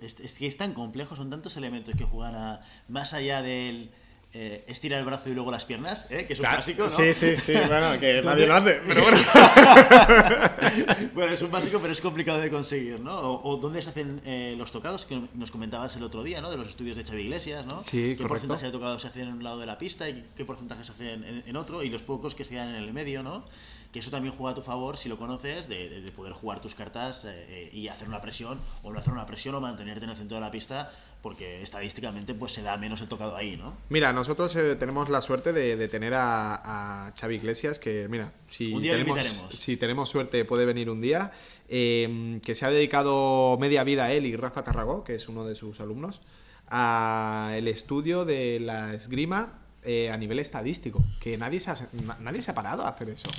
es, 0.00 0.34
que 0.38 0.46
es 0.46 0.56
tan 0.56 0.72
complejo, 0.72 1.16
son 1.16 1.30
tantos 1.30 1.56
elementos 1.56 1.96
que 1.96 2.04
juegan 2.04 2.36
a, 2.36 2.60
más 2.86 3.12
allá 3.12 3.42
del 3.42 3.90
eh, 4.36 4.64
estira 4.66 4.98
el 4.98 5.04
brazo 5.04 5.30
y 5.30 5.32
luego 5.32 5.52
las 5.52 5.64
piernas, 5.64 6.06
¿eh? 6.10 6.26
que 6.26 6.32
es 6.32 6.40
un 6.40 6.46
básico, 6.46 6.82
¿no? 6.82 6.90
Sí, 6.90 7.14
sí, 7.14 7.36
sí, 7.36 7.52
bueno, 7.52 8.00
que 8.00 8.20
nadie 8.24 8.46
lo 8.48 8.56
hace, 8.56 8.80
pero 8.84 9.02
bueno. 9.02 9.16
bueno, 11.14 11.32
es 11.32 11.42
un 11.42 11.52
básico, 11.52 11.78
pero 11.78 11.92
es 11.92 12.00
complicado 12.00 12.40
de 12.40 12.50
conseguir, 12.50 12.98
¿no? 12.98 13.16
O, 13.16 13.56
dónde 13.58 13.80
se 13.80 13.90
hacen 13.90 14.20
eh, 14.24 14.56
los 14.58 14.72
tocados, 14.72 15.06
que 15.06 15.22
nos 15.34 15.52
comentabas 15.52 15.94
el 15.94 16.02
otro 16.02 16.24
día, 16.24 16.40
¿no? 16.40 16.50
De 16.50 16.56
los 16.56 16.66
estudios 16.66 16.96
de 16.96 17.04
Xavi 17.04 17.22
Iglesias, 17.22 17.64
¿no? 17.64 17.80
Sí, 17.84 18.16
¿Qué 18.18 18.26
porcentaje 18.26 18.66
de 18.66 18.72
tocados 18.72 19.02
se 19.02 19.06
hacen 19.06 19.28
en 19.28 19.34
un 19.34 19.44
lado 19.44 19.60
de 19.60 19.66
la 19.66 19.78
pista 19.78 20.08
y 20.08 20.26
qué 20.36 20.44
porcentaje 20.44 20.82
se 20.82 20.90
hacen 20.90 21.44
en, 21.46 21.56
otro? 21.56 21.84
Y 21.84 21.88
los 21.88 22.02
pocos 22.02 22.34
que 22.34 22.42
se 22.42 22.56
dan 22.56 22.70
en 22.70 22.74
el 22.74 22.92
medio, 22.92 23.22
¿no? 23.22 23.44
Que 23.92 24.00
eso 24.00 24.10
también 24.10 24.34
juega 24.34 24.50
a 24.50 24.54
tu 24.56 24.62
favor, 24.62 24.96
si 24.96 25.08
lo 25.08 25.16
conoces, 25.16 25.68
de, 25.68 26.12
poder 26.16 26.32
jugar 26.32 26.60
tus 26.60 26.74
cartas 26.74 27.24
y 27.72 27.86
hacer 27.86 28.08
una 28.08 28.20
presión, 28.20 28.58
o 28.82 28.92
no 28.92 28.98
hacer 28.98 29.12
una 29.12 29.26
presión, 29.26 29.54
o 29.54 29.60
mantenerte 29.60 30.02
en 30.02 30.10
el 30.10 30.16
centro 30.16 30.38
de 30.38 30.40
la 30.40 30.50
pista 30.50 30.90
porque 31.24 31.62
estadísticamente 31.62 32.34
pues 32.34 32.52
se 32.52 32.60
da 32.60 32.76
menos 32.76 33.00
el 33.00 33.08
tocado 33.08 33.34
ahí, 33.34 33.56
¿no? 33.56 33.78
Mira, 33.88 34.12
nosotros 34.12 34.54
eh, 34.56 34.76
tenemos 34.76 35.08
la 35.08 35.22
suerte 35.22 35.54
de, 35.54 35.88
tener 35.88 36.12
a, 36.14 37.14
Xavi 37.18 37.36
Iglesias, 37.36 37.78
que 37.78 38.08
mira, 38.10 38.30
si, 38.46 38.70
tenemos, 38.78 39.22
si 39.48 39.78
tenemos 39.78 40.10
suerte 40.10 40.44
puede 40.44 40.66
venir 40.66 40.90
un 40.90 41.00
día, 41.00 41.32
em, 41.66 42.40
que 42.40 42.54
se 42.54 42.66
ha 42.66 42.70
dedicado 42.70 43.56
media 43.58 43.84
vida 43.84 44.12
él 44.12 44.26
y 44.26 44.36
Rafa 44.36 44.64
Tarragó, 44.64 45.02
que 45.02 45.14
es 45.14 45.26
uno 45.26 45.46
de 45.46 45.54
sus 45.54 45.80
alumnos, 45.80 46.20
al 46.66 47.66
estudio 47.68 48.26
de 48.26 48.60
la 48.60 48.92
esgrima 48.92 49.62
eh, 49.82 50.10
a 50.10 50.18
nivel 50.18 50.38
estadístico, 50.40 51.02
que 51.22 51.38
nadie 51.38 51.58
se, 51.58 51.70
ha, 51.70 51.76
nadie 52.20 52.42
se 52.42 52.50
ha 52.50 52.54
parado 52.54 52.82
a 52.82 52.88
hacer 52.88 53.08
eso. 53.08 53.30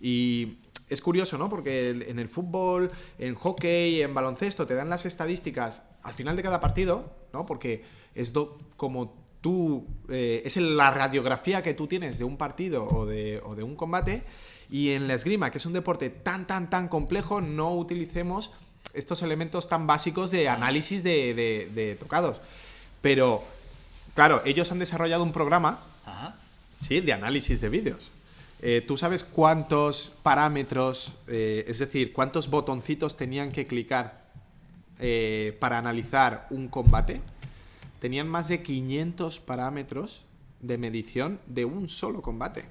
Y 0.00 0.58
es 0.88 1.00
curioso, 1.00 1.38
¿no? 1.38 1.48
Porque 1.48 1.90
en 1.90 2.18
el 2.18 2.28
fútbol, 2.28 2.90
en 3.16 3.36
hockey, 3.36 4.02
en 4.02 4.12
baloncesto, 4.12 4.66
te 4.66 4.74
dan 4.74 4.88
las 4.88 5.06
estadísticas 5.06 5.84
al 6.02 6.14
final 6.14 6.34
de 6.34 6.42
cada 6.42 6.60
partido, 6.60 7.17
¿no? 7.32 7.46
Porque 7.46 7.84
es 8.14 8.32
como 8.76 9.14
tú, 9.40 9.86
eh, 10.08 10.42
es 10.44 10.56
la 10.56 10.90
radiografía 10.90 11.62
que 11.62 11.74
tú 11.74 11.86
tienes 11.86 12.18
de 12.18 12.24
un 12.24 12.36
partido 12.36 12.84
o 12.84 13.06
de, 13.06 13.40
un 13.62 13.76
combate. 13.76 14.22
Y 14.70 14.90
en 14.90 15.08
la 15.08 15.14
esgrima, 15.14 15.50
que 15.50 15.58
es 15.58 15.66
un 15.66 15.72
deporte 15.72 16.10
tan, 16.10 16.46
tan, 16.46 16.68
tan 16.68 16.88
complejo, 16.88 17.40
no 17.40 17.74
utilicemos 17.74 18.50
estos 18.92 19.22
elementos 19.22 19.68
tan 19.68 19.86
básicos 19.86 20.30
de 20.30 20.48
análisis 20.48 21.02
de, 21.02 21.96
tocados. 21.98 22.40
Pero, 23.00 23.42
claro, 24.14 24.42
ellos 24.44 24.70
han 24.72 24.78
desarrollado 24.78 25.22
un 25.22 25.32
programa, 25.32 25.80
sí, 26.80 27.00
de 27.00 27.12
análisis 27.12 27.60
de 27.60 27.68
vídeos. 27.68 28.10
Eh, 28.60 28.84
¿Tú 28.86 28.96
sabes 28.96 29.22
cuántos 29.22 30.12
parámetros, 30.22 31.12
eh, 31.28 31.64
es 31.68 31.78
decir, 31.78 32.12
cuántos 32.12 32.50
botoncitos 32.50 33.16
tenían 33.16 33.52
que 33.52 33.66
clicar 33.66 34.17
eh, 34.98 35.56
para 35.60 35.78
analizar 35.78 36.46
un 36.50 36.68
combate, 36.68 37.20
tenían 38.00 38.28
más 38.28 38.48
de 38.48 38.62
500 38.62 39.40
parámetros 39.40 40.24
de 40.60 40.78
medición 40.78 41.40
de 41.46 41.64
un 41.64 41.88
solo 41.88 42.22
combate. 42.22 42.64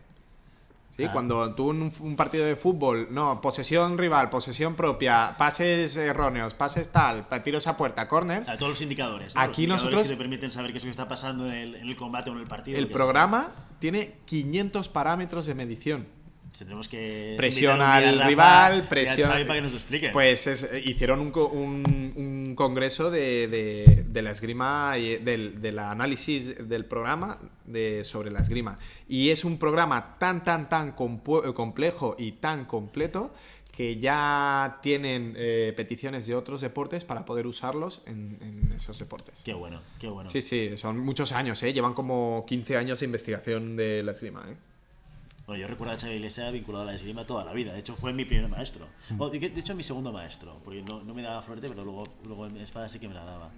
¿Sí? 0.96 1.04
Ah. 1.04 1.12
Cuando 1.12 1.54
tú 1.54 1.70
un, 1.70 1.94
un 2.00 2.16
partido 2.16 2.46
de 2.46 2.56
fútbol, 2.56 3.10
no, 3.12 3.40
posesión 3.40 3.98
rival, 3.98 4.30
posesión 4.30 4.76
propia, 4.76 5.36
pases 5.38 5.96
erróneos, 5.96 6.54
pases 6.56 6.90
tal, 6.90 7.28
tiros 7.44 7.68
a 7.68 7.78
puerta, 7.78 8.08
corners, 8.08 8.50
A 8.50 8.58
todos 8.58 8.72
los 8.72 8.82
indicadores. 8.82 9.36
¿no? 9.36 9.42
Aquí 9.42 9.68
los 9.68 9.84
indicadores 9.84 9.84
nosotros- 9.84 10.02
que 10.04 10.10
te 10.10 10.18
permiten 10.18 10.52
saber 10.52 10.72
qué 10.72 10.80
es 10.80 10.84
lo 10.84 10.88
que 10.88 10.92
está 10.92 11.08
pasando 11.08 11.46
en 11.46 11.54
el, 11.54 11.76
en 11.76 11.88
el 11.88 11.96
combate 11.96 12.30
o 12.32 12.34
en 12.34 12.40
el 12.40 12.48
partido. 12.48 12.80
el 12.80 12.88
programa 12.90 13.52
tiene 13.80 14.16
500 14.26 14.90
parámetros 14.90 15.46
de 15.46 15.54
medición. 15.54 16.08
Sea. 16.52 16.58
Tendremos 16.60 16.88
que. 16.88 17.36
Presión 17.38 17.74
invitar 17.74 17.96
un 17.96 18.00
día 18.02 18.10
a 18.10 18.24
al 18.24 18.30
rival, 18.30 18.78
y 18.78 18.82
a 18.86 18.90
presión. 18.90 19.30
Xavi 19.32 19.44
para 19.46 19.56
que 19.60 19.62
nos 19.64 19.72
lo 19.72 19.78
expliquen. 19.78 20.12
Pues 20.12 20.48
es- 20.48 20.64
eh, 20.64 20.82
hicieron 20.86 21.20
un, 21.20 21.32
un- 21.36 22.14
un 22.16 22.56
congreso 22.56 23.12
de, 23.12 23.48
de- 23.48 24.06
de 24.08 24.22
la 24.22 24.32
esgrima, 24.32 24.98
y 24.98 25.18
del, 25.18 25.62
del 25.62 25.80
análisis 25.80 26.68
del 26.68 26.86
programa 26.86 27.38
de, 27.66 28.04
sobre 28.04 28.32
la 28.32 28.40
esgrima. 28.40 28.80
Y 29.08 29.30
es 29.30 29.46
un 29.46 29.58
programa 29.58 30.18
tan, 30.18 30.44
tan, 30.44 30.70
tan 30.70 30.96
compu- 30.96 31.54
complejo 31.54 32.16
y 32.18 32.34
tan 32.34 32.66
completo 32.66 33.34
que 33.72 34.00
ya 34.00 34.80
tienen 34.82 35.36
eh, 35.38 35.72
peticiones 35.78 36.26
de 36.26 36.34
otros 36.34 36.62
deportes 36.62 37.06
para 37.06 37.26
poder 37.26 37.46
usarlos 37.46 38.02
en, 38.08 38.40
en 38.42 38.72
esos 38.76 38.98
deportes. 38.98 39.42
Qué 39.46 39.54
bueno, 39.54 39.82
qué 40.00 40.08
bueno. 40.08 40.28
Sí, 40.32 40.42
sí, 40.42 40.72
son 40.78 40.98
muchos 40.98 41.32
años, 41.32 41.62
¿eh? 41.62 41.74
Llevan 41.74 41.94
como 41.94 42.44
15 42.48 42.76
años 42.76 43.00
de 43.02 43.06
investigación 43.06 43.76
de 43.76 44.02
la 44.02 44.14
esgrima, 44.14 44.44
¿eh? 44.50 44.56
Bueno, 45.48 45.62
yo 45.62 45.68
recuerdo 45.70 45.94
a 45.94 45.98
Xavi 45.98 46.16
Iglesias 46.16 46.52
vinculado 46.52 46.84
a 46.84 46.88
la 46.88 46.94
esgrima 46.94 47.26
toda 47.26 47.46
la 47.46 47.54
vida. 47.54 47.72
De 47.72 47.80
hecho, 47.80 47.96
fue 47.96 48.12
mi 48.12 48.26
primer 48.26 48.50
maestro. 48.50 48.86
O, 49.18 49.30
de, 49.30 49.40
de 49.40 49.60
hecho, 49.62 49.74
mi 49.76 49.84
segundo 49.84 50.12
maestro. 50.12 50.60
Porque 50.66 50.82
no, 50.82 51.02
no 51.02 51.14
me 51.14 51.22
daba 51.22 51.42
florete, 51.42 51.70
pero 51.70 51.86
luego, 51.86 52.04
luego 52.26 52.48
en 52.48 52.58
espada 52.58 52.90
sí 52.90 53.00
que 53.00 53.08
me 53.08 53.14
la 53.14 53.24
daba. 53.24 53.50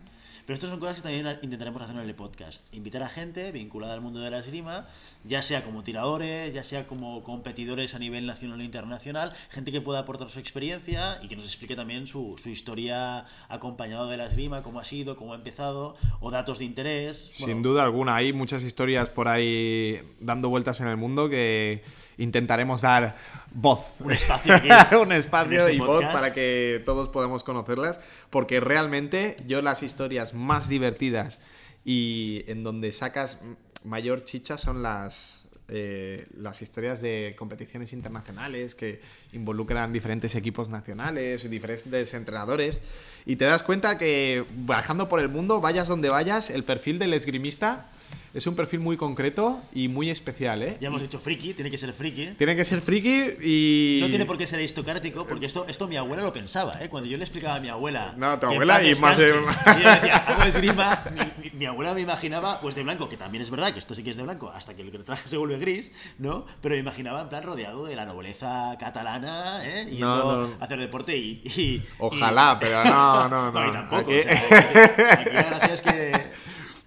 Pero 0.50 0.56
estas 0.56 0.72
son 0.72 0.80
cosas 0.80 0.96
que 0.96 1.04
también 1.04 1.28
intentaremos 1.44 1.80
hacer 1.80 1.96
en 1.96 2.10
el 2.10 2.16
podcast. 2.16 2.66
Invitar 2.74 3.04
a 3.04 3.08
gente 3.08 3.52
vinculada 3.52 3.94
al 3.94 4.02
mundo 4.02 4.20
de 4.20 4.32
la 4.32 4.40
esgrima, 4.40 4.88
ya 5.24 5.44
sea 5.44 5.64
como 5.64 5.84
tiradores, 5.84 6.52
ya 6.56 6.64
sea 6.64 6.88
como 6.88 7.22
competidores 7.22 7.94
a 7.94 8.00
nivel 8.00 8.26
nacional 8.26 8.60
e 8.60 8.64
internacional, 8.64 9.32
gente 9.52 9.72
que 9.72 9.80
pueda 9.80 10.00
aportar 10.00 10.28
su 10.32 10.40
experiencia 10.40 11.20
y 11.22 11.28
que 11.28 11.36
nos 11.36 11.46
explique 11.46 11.76
también 11.76 12.08
su, 12.08 12.36
su 12.42 12.50
historia 12.50 13.28
acompañado 13.48 14.08
de 14.08 14.18
la 14.18 14.26
esgrima, 14.26 14.64
cómo 14.64 14.80
ha 14.80 14.86
sido, 14.86 15.16
cómo 15.18 15.34
ha 15.34 15.36
empezado, 15.36 15.96
o 16.20 16.32
datos 16.32 16.58
de 16.58 16.66
interés. 16.66 17.30
Sin 17.32 17.46
Bueno, 17.46 17.70
duda 17.70 17.84
alguna, 17.84 18.16
hay 18.16 18.34
muchas 18.34 18.64
historias 18.64 19.08
por 19.08 19.28
ahí 19.28 20.02
dando 20.20 20.50
vueltas 20.50 20.82
en 20.82 20.88
el 20.88 20.98
mundo 20.98 21.30
que 21.30 21.84
intentaremos 22.20 22.82
dar 22.82 23.16
voz. 23.52 23.80
Un 24.00 24.12
espacio 24.12 24.54
aquí, 24.54 24.70
Un 24.96 25.12
espacio 25.12 25.62
este 25.62 25.74
y 25.74 25.80
voz 25.80 26.04
para 26.04 26.32
que 26.34 26.82
todos 26.86 27.10
podamos 27.10 27.44
conocerlas, 27.44 28.00
porque 28.30 28.60
realmente 28.60 29.36
yo 29.48 29.62
las 29.62 29.82
historias 29.82 30.34
más 30.34 30.70
divertidas 30.70 31.40
y 31.84 32.44
en 32.48 32.64
donde 32.64 32.92
sacas 32.92 33.40
mayor 33.86 34.26
chicha 34.26 34.58
son 34.58 34.84
las, 34.84 35.48
eh, 35.70 36.28
las 36.36 36.62
historias 36.62 37.02
de 37.02 37.36
competiciones 37.38 37.94
internacionales 37.94 38.76
que 38.76 39.02
involucran 39.32 39.94
diferentes 39.94 40.36
equipos 40.36 40.70
nacionales 40.70 41.46
y 41.46 41.48
diferentes 41.48 42.14
entrenadores. 42.14 42.82
Y 43.26 43.38
te 43.38 43.46
das 43.46 43.64
cuenta 43.64 43.98
que 43.98 44.44
bajando 44.66 45.08
por 45.08 45.22
el 45.22 45.30
mundo, 45.30 45.62
vayas 45.62 45.88
donde 45.88 46.10
vayas, 46.10 46.50
el 46.50 46.64
perfil 46.64 47.00
del 47.00 47.14
esgrimista 47.14 47.86
es 48.34 48.46
un 48.48 48.56
perfil 48.56 48.80
muy 48.80 48.96
concreto 48.96 49.62
y 49.74 49.88
muy 49.88 50.10
especial, 50.10 50.62
¿eh? 50.62 50.78
ya 50.80 50.88
hemos 50.88 51.02
dicho 51.02 51.20
friki, 51.20 51.54
tiene 51.56 51.72
que 51.72 51.78
ser 51.78 51.94
friki. 51.94 52.28
Tiene 52.38 52.56
que 52.56 52.64
ser 52.64 52.80
friki 52.82 53.24
y... 53.42 54.00
No 54.02 54.08
tiene 54.10 54.26
por 54.26 54.38
qué 54.38 54.46
ser 54.46 54.60
aristocrático, 54.60 55.26
porque 55.26 55.46
esto, 55.48 55.66
esto 55.68 55.88
mi 55.88 55.98
abuela 55.98 56.22
lo 56.24 56.32
pensaba, 56.32 56.78
¿eh? 56.82 56.90
Cuando 56.90 57.10
yo 57.10 57.18
le 57.18 57.24
explicaba 57.24 57.56
a 57.56 57.60
mi 57.60 57.70
abuela. 57.70 58.14
No, 58.18 58.38
tu 58.38 58.46
abuela 58.48 58.84
y 58.84 58.94
más 58.96 59.18
y 59.18 59.22
yo 59.22 59.36
decía, 59.46 60.18
hago 60.28 60.44
esgrima, 60.44 61.04
mi, 61.12 61.44
mi- 61.50 61.52
mi 61.60 61.66
abuela 61.66 61.94
me 61.94 62.02
imaginaba, 62.02 62.60
pues 62.62 62.76
de 62.76 62.84
blanco, 62.84 63.10
que 63.10 63.18
también 63.18 63.42
es 63.42 63.50
verdad 63.50 63.74
que 63.74 63.80
esto 63.80 63.96
sí 63.96 64.04
que 64.04 64.12
es 64.12 64.16
de 64.16 64.24
blanco, 64.24 64.50
hasta 64.50 64.76
que 64.76 64.84
el 64.84 65.04
traje 65.04 65.28
se 65.28 65.38
vuelve 65.38 65.58
gris, 65.58 65.92
¿no? 66.20 66.46
Pero 66.62 66.76
me 66.76 66.80
imaginaba 66.80 67.22
en 67.22 67.30
plan 67.30 67.44
rodeado 67.44 67.86
de 67.86 67.96
la 67.96 68.06
nobleza 68.06 68.76
catalana, 68.80 69.62
¿eh? 69.66 69.88
Yendo 69.90 70.08
No, 70.08 70.48
no. 70.48 70.54
a 70.60 70.66
hacer 70.66 70.80
deporte 70.80 71.18
y. 71.18 71.42
y- 71.46 71.84
Ojalá, 71.98 72.58
y- 72.58 72.64
pero 72.64 72.84
no, 72.86 73.28
no, 73.28 73.52
no. 73.52 73.68
y 73.68 73.72
tampoco. 73.72 74.02
Aquí- 74.12 74.20
o 74.20 74.24
sea, 74.24 75.14
aquí 75.14 75.30
la 75.34 75.44
gracia 75.44 75.74
es 75.74 75.82
que. 75.82 76.12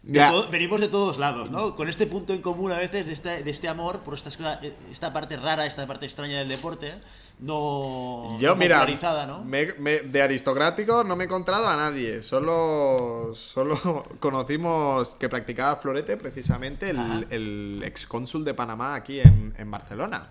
De 0.03 0.21
todo- 0.21 0.51
venimos 0.51 0.81
de 0.81 0.89
todos 0.89 1.19
lados, 1.19 1.51
¿no? 1.51 1.77
Con 1.77 1.89
este 1.89 2.07
punto 2.07 2.33
en 2.33 2.43
común 2.43 2.73
a 2.73 2.79
veces 2.79 3.07
de 3.07 3.13
este, 3.13 3.43
de 3.45 3.51
este 3.51 3.69
amor 3.69 4.01
por 4.01 4.15
estas 4.15 4.37
cosas- 4.37 4.59
esta 4.91 5.13
parte 5.13 5.37
rara, 5.37 5.65
esta 5.67 5.87
parte 5.87 6.07
extraña 6.07 6.39
del 6.41 6.49
deporte, 6.49 6.93
no, 7.39 8.29
Yo, 8.39 8.51
no 8.51 8.57
mira, 8.57 8.87
¿no? 9.27 9.43
me- 9.45 9.73
me- 9.79 10.01
de 10.01 10.23
aristocrático 10.23 11.03
no 11.05 11.17
me 11.17 11.25
he 11.25 11.27
encontrado 11.27 11.69
a 11.69 11.77
nadie. 11.77 12.23
Solo, 12.23 13.31
solo 13.35 13.75
conocimos 14.21 15.15
que 15.15 15.29
practicaba 15.29 15.77
florete 15.77 16.17
precisamente 16.17 16.91
el, 16.91 17.27
el 17.31 17.83
ex 17.85 18.07
cónsul 18.07 18.45
de 18.45 18.55
Panamá 18.55 18.95
aquí 18.95 19.21
en, 19.21 19.55
en 19.59 19.71
Barcelona. 19.71 20.31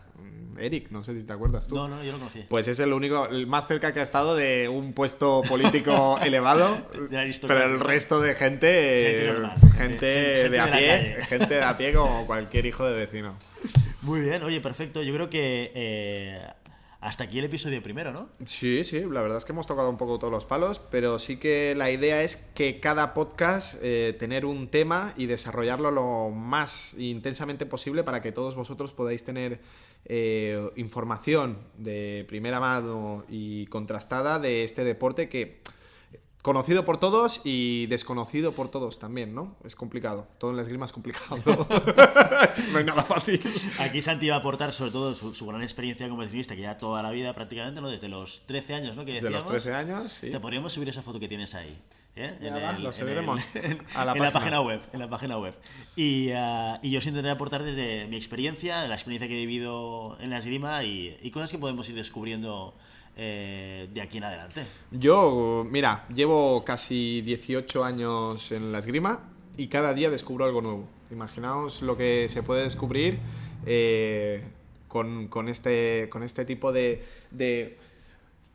Eric, 0.60 0.90
no 0.92 1.04
sé 1.04 1.20
si 1.20 1.26
te 1.26 1.34
acuerdas 1.34 1.68
tú. 1.68 1.76
No, 1.76 1.88
no, 1.88 2.04
yo 2.04 2.12
no 2.12 2.20
conocí. 2.20 2.46
Pues 2.50 2.68
es 2.68 2.80
el 2.80 2.94
único, 2.94 3.28
el 3.28 3.48
más 3.48 3.68
cerca 3.68 3.94
que 3.94 4.00
ha 4.00 4.04
estado 4.04 4.36
de 4.36 4.70
un 4.70 4.94
puesto 4.94 5.42
político 5.48 6.20
elevado. 6.24 6.78
Pero 7.48 7.64
el 7.64 7.80
resto 7.80 8.20
de 8.22 8.36
gente, 8.36 9.16
Gente 9.20 9.34
normal, 9.34 9.58
gente, 9.60 9.72
gente- 9.78 10.08
gente 10.42 10.50
de 10.50 10.60
a 10.60 10.72
pie, 10.72 11.16
gente 11.28 11.54
de 11.56 11.64
a 11.64 11.78
pie 11.78 11.94
como 11.94 12.26
cualquier 12.26 12.66
hijo 12.66 12.86
de 12.86 12.96
vecino. 12.96 13.36
Muy 14.02 14.22
bien, 14.22 14.42
oye, 14.44 14.62
perfecto. 14.62 15.02
Yo 15.04 15.14
creo 15.14 15.30
que 15.30 15.72
eh, 15.76 16.42
hasta 17.02 17.24
aquí 17.24 17.40
el 17.40 17.46
episodio 17.46 17.82
primero, 17.82 18.12
¿no? 18.12 18.30
Sí, 18.46 18.84
sí, 18.84 19.02
la 19.10 19.22
verdad 19.22 19.38
es 19.38 19.46
que 19.46 19.52
hemos 19.54 19.66
tocado 19.68 19.90
un 19.90 19.98
poco 19.98 20.18
todos 20.20 20.32
los 20.32 20.46
palos, 20.46 20.80
pero 20.80 21.18
sí 21.20 21.38
que 21.38 21.74
la 21.76 21.90
idea 21.92 22.22
es 22.24 22.36
que 22.36 22.80
cada 22.80 23.14
podcast 23.14 23.80
eh, 23.84 24.16
tener 24.20 24.46
un 24.46 24.68
tema 24.70 25.14
y 25.18 25.26
desarrollarlo 25.28 25.92
lo 25.92 26.30
más 26.30 26.94
intensamente 26.98 27.66
posible 27.66 28.04
para 28.04 28.22
que 28.22 28.32
todos 28.32 28.56
vosotros 28.56 28.94
podáis 28.94 29.24
tener 29.24 29.60
eh, 30.06 30.72
información 30.76 31.58
de 31.78 32.26
primera 32.28 32.60
mano 32.60 33.24
y 33.30 33.68
contrastada 33.68 34.40
de 34.40 34.64
este 34.64 34.84
deporte 34.84 35.30
que 35.30 35.62
conocido 36.42 36.86
por 36.86 36.98
todos 36.98 37.42
y 37.44 37.86
desconocido 37.88 38.54
por 38.54 38.70
todos 38.70 39.00
también, 39.00 39.36
¿no? 39.36 39.56
Es 39.64 39.76
complicado, 39.76 40.28
todo 40.40 40.52
en 40.52 40.58
la 40.58 40.64
esgrima 40.64 40.86
es 40.86 40.92
complicado. 40.92 41.38
no 42.72 42.78
hay 42.78 42.84
nada 42.84 43.04
fácil. 43.04 43.40
Aquí 43.80 44.02
Santi 44.02 44.30
va 44.30 44.36
a 44.36 44.40
aportar 44.40 44.74
sobre 44.74 44.92
todo 44.92 45.14
su, 45.14 45.36
su 45.36 45.46
gran 45.46 45.62
experiencia 45.62 46.10
como 46.10 46.24
esgrimista, 46.24 46.56
que 46.56 46.62
ya 46.62 46.78
toda 46.78 47.04
la 47.04 47.12
vida 47.12 47.34
prácticamente, 47.34 47.82
¿no? 47.82 47.90
Desde 47.90 48.08
los 48.08 48.46
13 48.48 48.74
años, 48.74 48.96
¿no? 48.96 49.06
Que 49.06 49.14
Desde 49.14 49.30
los 49.30 49.44
decíamos. 49.44 49.64
13 49.64 49.78
años, 49.78 50.12
sí. 50.12 50.32
Te 50.32 50.40
podríamos 50.40 50.74
subir 50.74 50.90
esa 50.90 51.02
foto 51.02 51.20
que 51.20 51.28
tienes 51.28 51.54
ahí. 51.54 51.78
¿Eh? 52.16 52.38
Lo 52.80 52.92
subiremos 52.94 53.44
en, 53.56 53.82
a 53.96 54.06
la 54.06 54.14
en 54.14 54.22
la 54.24 54.32
página. 54.32 54.62
web. 54.62 54.82
En 54.94 55.00
la 55.00 55.10
página 55.10 55.38
web. 55.38 55.54
Y, 55.96 56.30
ah, 56.32 56.80
y 56.82 56.92
yo 56.92 57.00
os 57.00 57.06
intentaré 57.06 57.32
aportar 57.32 57.64
desde 57.64 58.08
mi 58.08 58.18
experiencia, 58.18 58.88
la 58.88 58.96
experiencia 58.96 59.28
que 59.28 59.36
he 59.36 59.46
vivido 59.46 60.18
en 60.20 60.30
la 60.30 60.38
esgrima 60.38 60.84
y, 60.84 61.18
y 61.22 61.32
cosas 61.32 61.52
que 61.52 61.58
podemos 61.58 61.88
ir 61.90 61.96
descubriendo 61.96 62.74
eh, 63.18 63.90
de 63.94 64.02
aquí 64.02 64.18
en 64.18 64.24
adelante. 64.24 64.66
Yo, 64.92 65.66
mira, 65.70 66.06
llevo 66.14 66.64
casi 66.64 67.22
18 67.22 67.84
años 67.84 68.52
en 68.52 68.72
la 68.72 68.80
esgrima 68.80 69.30
y 69.58 69.68
cada 69.68 69.94
día 69.94 70.10
descubro 70.10 70.46
algo 70.46 70.62
nuevo. 70.62 70.88
Imaginaos 71.12 71.82
lo 71.82 71.98
que 71.98 72.28
se 72.30 72.42
puede 72.42 72.64
descubrir 72.64 73.20
eh, 73.66 74.44
con, 74.88 75.28
con 75.28 75.50
este, 75.50 76.08
con 76.10 76.24
este 76.24 76.46
tipo 76.46 76.72
de, 76.72 77.04
de 77.32 77.78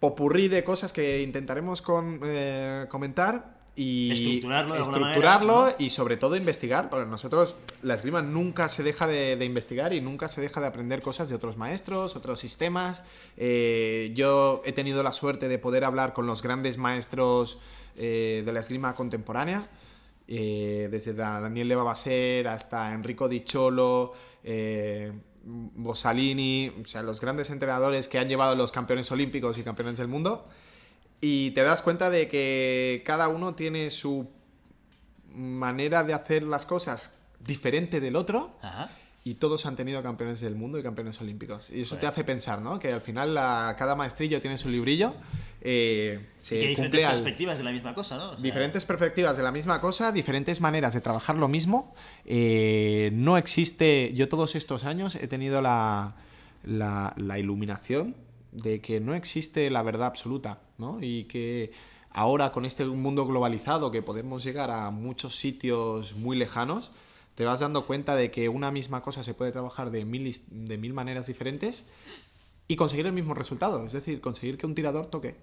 popurrí 0.01 0.49
de 0.49 0.63
cosas 0.65 0.93
que 0.93 1.23
intentaremos 1.23 1.83
con- 1.83 2.21
eh, 2.25 2.87
comentar 2.89 3.57
y 3.79 4.11
Estructurarlo 4.11 4.75
de 4.75 4.81
estructurarlo 4.81 5.55
manera, 5.63 5.77
y 5.79 5.91
sobre 5.91 6.17
todo 6.17 6.35
investigar. 6.37 6.89
Para 6.89 7.05
nosotros 7.05 7.57
la 7.83 7.95
esgrima 7.95 8.23
nunca 8.23 8.71
se 8.71 8.83
deja 8.83 9.07
de, 9.07 9.37
de 9.37 9.45
investigar 9.45 9.93
y 9.93 10.01
nunca 10.01 10.29
se 10.29 10.41
deja 10.41 10.63
de 10.63 10.67
aprender 10.67 11.03
cosas 11.03 11.29
de 11.29 11.35
otros 11.35 11.59
maestros, 11.59 12.17
otros 12.17 12.41
sistemas. 12.41 13.03
Eh, 13.37 14.13
yo 14.15 14.63
he 14.65 14.73
tenido 14.73 15.03
la 15.03 15.13
suerte 15.13 15.49
de 15.49 15.59
poder 15.59 15.85
hablar 15.85 16.15
con 16.15 16.27
los 16.27 16.43
grandes 16.43 16.79
maestros 16.79 17.59
eh, 17.97 18.43
de 18.47 18.53
la 18.53 18.61
esgrima 18.61 18.95
contemporánea. 18.95 19.63
eh, 20.29 20.89
desde 20.91 21.13
Daniel 21.15 21.69
Levabaser 21.69 22.49
hasta 22.49 22.93
Enrico 22.93 23.29
Di 23.29 23.45
Cholo, 23.45 24.13
Bossalini, 25.47 26.73
o 26.83 26.87
sea, 26.87 27.03
los 27.03 27.21
grandes 27.21 27.51
entrenadores 27.51 28.09
que 28.09 28.19
han 28.19 28.29
llevado 28.29 28.57
los 28.57 28.73
campeones 28.73 29.11
olímpicos 29.13 29.57
y 29.59 29.63
campeones 29.63 29.97
del 29.97 30.09
mundo. 30.09 30.45
Y 31.21 31.53
te 31.53 31.63
das 31.63 31.83
cuenta 31.83 32.11
de 32.11 32.29
que 32.29 33.03
cada 33.07 33.29
uno 33.29 33.55
tiene 33.55 33.91
su 33.91 34.29
manera 35.33 36.03
de 36.03 36.15
hacer 36.15 36.43
las 36.43 36.67
cosas 36.67 37.19
diferente 37.41 38.01
del 38.01 38.17
otro 38.17 38.57
Ajá. 38.63 38.91
Y 39.29 39.35
todos 39.35 39.67
han 39.67 39.75
tenido 39.75 40.01
campeones 40.05 40.41
del 40.41 40.55
mundo 40.55 40.79
y 40.79 40.85
campeones 40.85 41.21
olímpicos. 41.21 41.69
Y 41.71 41.81
eso 41.81 41.97
te 41.97 42.03
Joder. 42.03 42.11
hace 42.13 42.23
pensar, 42.25 42.63
¿no? 42.63 42.79
Que 42.79 42.93
al 42.93 43.01
final 43.01 43.35
la- 43.35 43.75
cada 43.77 43.97
maestrillo 43.97 44.41
tiene 44.41 44.57
su 44.57 44.69
librillo. 44.69 45.15
eh, 45.69 46.21
Y 46.37 46.41
se 46.41 46.55
que 46.59 46.61
hay 46.63 46.69
diferentes 46.69 47.03
al- 47.03 47.11
perspectivas 47.15 47.59
de 47.59 47.65
la 47.65 47.73
misma 47.73 47.93
cosa, 47.93 48.17
¿no? 48.19 48.27
O 48.31 48.35
sea, 48.35 48.43
Diferentes 48.43 48.85
perspectivas 48.85 49.37
de 49.37 49.43
la 49.43 49.51
misma 49.51 49.81
cosa, 49.81 50.13
diferentes 50.13 50.61
maneras 50.61 50.95
de 50.95 51.01
trabajar 51.01 51.35
lo 51.37 51.49
mismo. 51.49 51.93
Eh, 52.25 53.11
no 53.15 53.37
existe, 53.37 54.13
yo 54.15 54.29
todos 54.29 54.55
estos 54.55 54.85
años 54.85 55.17
he 55.17 55.27
tenido 55.27 55.61
la, 55.63 56.15
la, 56.65 57.13
la 57.17 57.39
iluminación 57.41 58.15
de 58.53 58.81
que 58.81 59.01
no 59.01 59.15
existe 59.17 59.69
la 59.71 59.83
verdad 59.83 60.07
absoluta, 60.07 60.61
¿no? 60.79 60.99
Y 61.03 61.25
que 61.25 61.73
ahora 62.13 62.53
con 62.53 62.65
este 62.65 62.85
mundo 62.85 63.27
globalizado 63.27 63.91
que 63.91 64.03
podemos 64.03 64.45
llegar 64.45 64.71
a 64.71 64.91
muchos 64.93 65.35
sitios 65.37 66.15
muy 66.15 66.37
lejanos, 66.37 66.93
te 67.37 67.45
vas 67.45 67.61
dando 67.61 67.87
cuenta 67.87 68.17
de 68.17 68.31
que 68.31 68.49
una 68.49 68.73
misma 68.73 69.03
cosa 69.03 69.23
se 69.23 69.35
puede 69.35 69.53
trabajar 69.53 69.91
de 69.91 70.05
mil, 70.05 70.35
de 70.51 70.79
mil 70.79 70.93
maneras 70.93 71.27
diferentes 71.27 71.85
y 72.67 72.77
conseguir 72.77 73.07
el 73.07 73.13
mismo 73.13 73.35
resultado, 73.35 73.87
es 73.87 73.93
decir, 73.93 74.21
conseguir 74.21 74.59
que 74.59 74.67
un 74.67 74.75
tirador 74.75 75.07
toque 75.07 75.37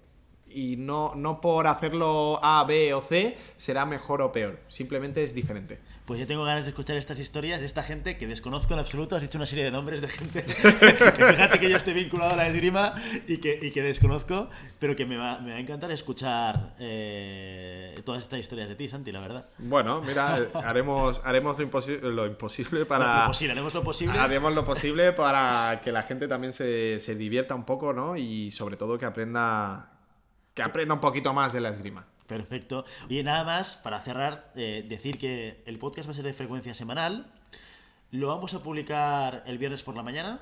y 0.54 0.76
no, 0.76 1.14
no 1.14 1.40
por 1.40 1.66
hacerlo 1.66 2.38
A, 2.42 2.64
B 2.64 2.94
o 2.94 3.02
C 3.02 3.36
será 3.56 3.84
mejor 3.84 4.22
o 4.22 4.32
peor, 4.32 4.60
simplemente 4.68 5.22
es 5.22 5.34
diferente. 5.34 5.80
Pues 6.04 6.20
yo 6.20 6.26
tengo 6.26 6.44
ganas 6.44 6.64
de 6.64 6.70
escuchar 6.70 6.98
estas 6.98 7.18
historias 7.18 7.60
de 7.60 7.66
esta 7.66 7.82
gente 7.82 8.18
que 8.18 8.26
desconozco 8.26 8.74
en 8.74 8.80
absoluto. 8.80 9.16
Has 9.16 9.22
dicho 9.22 9.38
una 9.38 9.46
serie 9.46 9.64
de 9.64 9.70
nombres 9.70 10.02
de 10.02 10.08
gente 10.08 10.44
que 11.16 11.24
fíjate 11.24 11.58
que 11.58 11.70
yo 11.70 11.78
estoy 11.78 11.94
vinculado 11.94 12.34
a 12.34 12.36
la 12.36 12.46
esgrima 12.46 12.92
y 13.26 13.38
que, 13.38 13.58
y 13.62 13.70
que 13.70 13.82
desconozco, 13.82 14.50
pero 14.78 14.94
que 14.94 15.06
me 15.06 15.16
va, 15.16 15.38
me 15.38 15.52
va 15.52 15.56
a 15.56 15.60
encantar 15.60 15.90
escuchar 15.92 16.74
eh, 16.78 17.94
todas 18.04 18.22
estas 18.22 18.38
historias 18.40 18.68
de 18.68 18.74
ti, 18.74 18.86
Santi, 18.90 19.12
la 19.12 19.20
verdad. 19.22 19.48
Bueno, 19.56 20.02
mira, 20.02 20.36
haremos, 20.66 21.22
haremos 21.24 21.56
lo, 21.56 21.64
imposible, 21.64 22.10
lo 22.10 22.26
imposible 22.26 22.84
para... 22.84 23.22
Lo 23.22 23.28
posible, 23.28 23.52
haremos 23.52 23.72
lo 23.72 23.82
posible. 23.82 24.18
Haremos 24.18 24.52
lo 24.52 24.64
posible 24.66 25.12
para 25.12 25.80
que 25.82 25.90
la 25.90 26.02
gente 26.02 26.28
también 26.28 26.52
se, 26.52 27.00
se 27.00 27.14
divierta 27.14 27.54
un 27.54 27.64
poco, 27.64 27.94
¿no? 27.94 28.14
Y 28.18 28.50
sobre 28.50 28.76
todo 28.76 28.98
que 28.98 29.06
aprenda 29.06 29.93
que 30.54 30.62
aprenda 30.62 30.94
un 30.94 31.00
poquito 31.00 31.34
más 31.34 31.52
de 31.52 31.60
la 31.60 31.70
esgrima. 31.70 32.06
Perfecto. 32.26 32.84
Oye, 33.06 33.22
nada 33.22 33.44
más, 33.44 33.76
para 33.76 34.00
cerrar, 34.00 34.52
eh, 34.54 34.86
decir 34.88 35.18
que 35.18 35.62
el 35.66 35.78
podcast 35.78 36.08
va 36.08 36.12
a 36.12 36.14
ser 36.14 36.24
de 36.24 36.32
frecuencia 36.32 36.72
semanal. 36.72 37.26
Lo 38.10 38.28
vamos 38.28 38.54
a 38.54 38.62
publicar 38.62 39.42
el 39.46 39.58
viernes 39.58 39.82
por 39.82 39.94
la 39.96 40.02
mañana. 40.02 40.40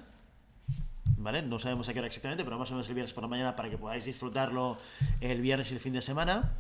¿Vale? 1.16 1.42
No 1.42 1.58
sabemos 1.58 1.88
a 1.88 1.92
qué 1.92 2.00
hora 2.00 2.08
exactamente, 2.08 2.44
pero 2.44 2.58
más 2.58 2.70
o 2.70 2.74
menos 2.74 2.88
el 2.88 2.94
viernes 2.94 3.12
por 3.12 3.22
la 3.22 3.28
mañana 3.28 3.54
para 3.56 3.70
que 3.70 3.78
podáis 3.78 4.04
disfrutarlo 4.04 4.78
el 5.20 5.40
viernes 5.40 5.70
y 5.70 5.74
el 5.74 5.80
fin 5.80 5.92
de 5.92 6.02
semana. 6.02 6.52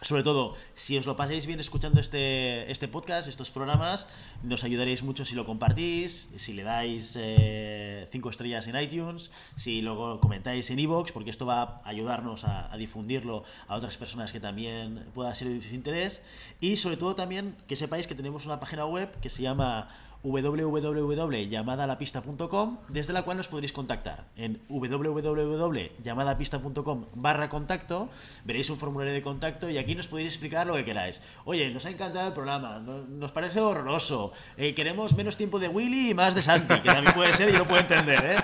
Sobre 0.00 0.24
todo, 0.24 0.56
si 0.74 0.96
os 0.98 1.06
lo 1.06 1.14
pasáis 1.14 1.46
bien 1.46 1.60
escuchando 1.60 2.00
este, 2.00 2.70
este 2.72 2.88
podcast, 2.88 3.28
estos 3.28 3.50
programas, 3.50 4.08
nos 4.42 4.64
ayudaréis 4.64 5.04
mucho 5.04 5.24
si 5.24 5.36
lo 5.36 5.44
compartís, 5.44 6.28
si 6.36 6.54
le 6.54 6.64
dais 6.64 7.12
5 7.12 7.18
eh, 7.20 8.08
estrellas 8.10 8.66
en 8.66 8.76
iTunes, 8.80 9.30
si 9.56 9.80
luego 9.80 10.18
comentáis 10.18 10.70
en 10.70 10.80
iVoox, 10.80 11.12
porque 11.12 11.30
esto 11.30 11.46
va 11.46 11.82
a 11.84 11.88
ayudarnos 11.88 12.44
a, 12.44 12.72
a, 12.72 12.76
difundirlo 12.76 13.44
a 13.68 13.76
otras 13.76 13.96
personas 13.96 14.32
que 14.32 14.40
también 14.40 15.06
pueda 15.14 15.32
ser 15.36 15.48
de 15.48 15.62
su 15.62 15.74
interés. 15.74 16.22
Y 16.60 16.76
sobre 16.78 16.96
todo 16.96 17.14
también 17.14 17.54
que 17.68 17.76
sepáis 17.76 18.08
que 18.08 18.16
tenemos 18.16 18.44
una 18.44 18.58
página 18.58 18.86
web 18.86 19.08
que 19.20 19.30
se 19.30 19.42
llama 19.42 19.88
www.llamadalapista.com, 20.22 22.78
desde 22.88 23.12
la 23.12 23.22
cual 23.22 23.36
nos 23.36 23.48
podréis 23.48 23.72
contactar. 23.72 24.24
En 24.36 24.60
www.llamadapista.com 24.68 27.06
barra 27.14 27.48
contacto, 27.48 28.08
veréis 28.44 28.70
un 28.70 28.78
formulario 28.78 29.12
de 29.12 29.22
contacto 29.22 29.68
y 29.68 29.78
aquí 29.78 29.94
nos 29.94 30.08
podéis 30.08 30.28
explicar 30.28 30.66
lo 30.66 30.74
que 30.74 30.84
queráis. 30.84 31.22
Oye, 31.44 31.70
nos 31.70 31.86
ha 31.86 31.90
encantado 31.90 32.28
el 32.28 32.32
programa, 32.32 32.78
nos 32.78 33.32
parece 33.32 33.60
horroroso, 33.60 34.32
eh, 34.56 34.74
queremos 34.74 35.14
menos 35.16 35.36
tiempo 35.36 35.58
de 35.58 35.68
Willy 35.68 36.10
y 36.10 36.14
más 36.14 36.34
de 36.34 36.42
Santi, 36.42 36.74
que 36.80 36.88
también 36.88 37.14
puede 37.14 37.34
ser 37.34 37.48
y 37.48 37.56
lo 37.56 37.66
puedo 37.66 37.80
entender, 37.80 38.24
¿eh? 38.24 38.36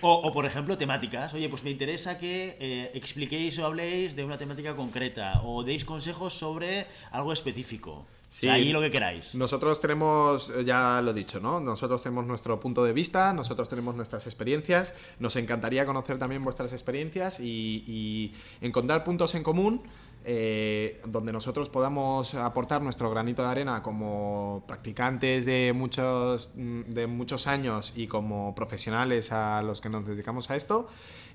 o, 0.00 0.32
por 0.32 0.46
ejemplo, 0.46 0.78
temáticas. 0.78 1.34
Oye, 1.34 1.48
pues 1.48 1.64
me 1.64 1.70
interesa 1.70 2.18
que 2.18 2.56
eh, 2.60 2.92
expliquéis 2.94 3.58
o 3.58 3.66
habléis 3.66 4.14
de 4.16 4.24
una 4.24 4.38
temática 4.38 4.76
concreta 4.76 5.42
o 5.44 5.64
deis 5.64 5.84
consejos 5.84 6.34
sobre 6.34 6.86
algo 7.10 7.32
específico. 7.32 8.06
Sí, 8.28 8.48
ahí 8.48 8.72
lo 8.72 8.80
que 8.80 8.90
queráis. 8.90 9.34
Nosotros 9.34 9.80
tenemos, 9.80 10.50
eh, 10.50 10.64
ya 10.64 11.00
lo 11.02 11.12
he 11.12 11.14
dicho, 11.14 11.40
¿no? 11.40 11.60
Nosotros 11.60 12.02
tenemos 12.02 12.26
nuestro 12.26 12.60
punto 12.60 12.84
de 12.84 12.92
vista, 12.92 13.32
nosotros 13.32 13.68
tenemos 13.70 13.96
nuestras 13.96 14.26
experiencias. 14.26 14.94
Nos 15.18 15.36
encantaría 15.36 15.86
conocer 15.86 16.18
también 16.18 16.44
vuestras 16.44 16.72
experiencias 16.72 17.40
y, 17.40 18.34
encontrar 18.60 19.04
puntos 19.04 19.34
en 19.34 19.42
común 19.42 19.82
eh, 20.24 21.00
donde 21.06 21.32
nosotros 21.32 21.70
podamos 21.70 22.34
aportar 22.34 22.82
nuestro 22.82 23.10
granito 23.10 23.42
de 23.42 23.48
arena 23.48 23.82
como 23.82 24.62
practicantes 24.66 25.46
de 25.46 25.72
muchos, 25.74 26.50
de 26.54 27.06
muchos 27.06 27.46
años 27.46 27.94
y 27.96 28.08
como 28.08 28.54
profesionales 28.54 29.32
a 29.32 29.62
los 29.62 29.80
que 29.80 29.88
nos 29.88 30.06
dedicamos 30.06 30.50
a 30.50 30.56
esto 30.56 30.88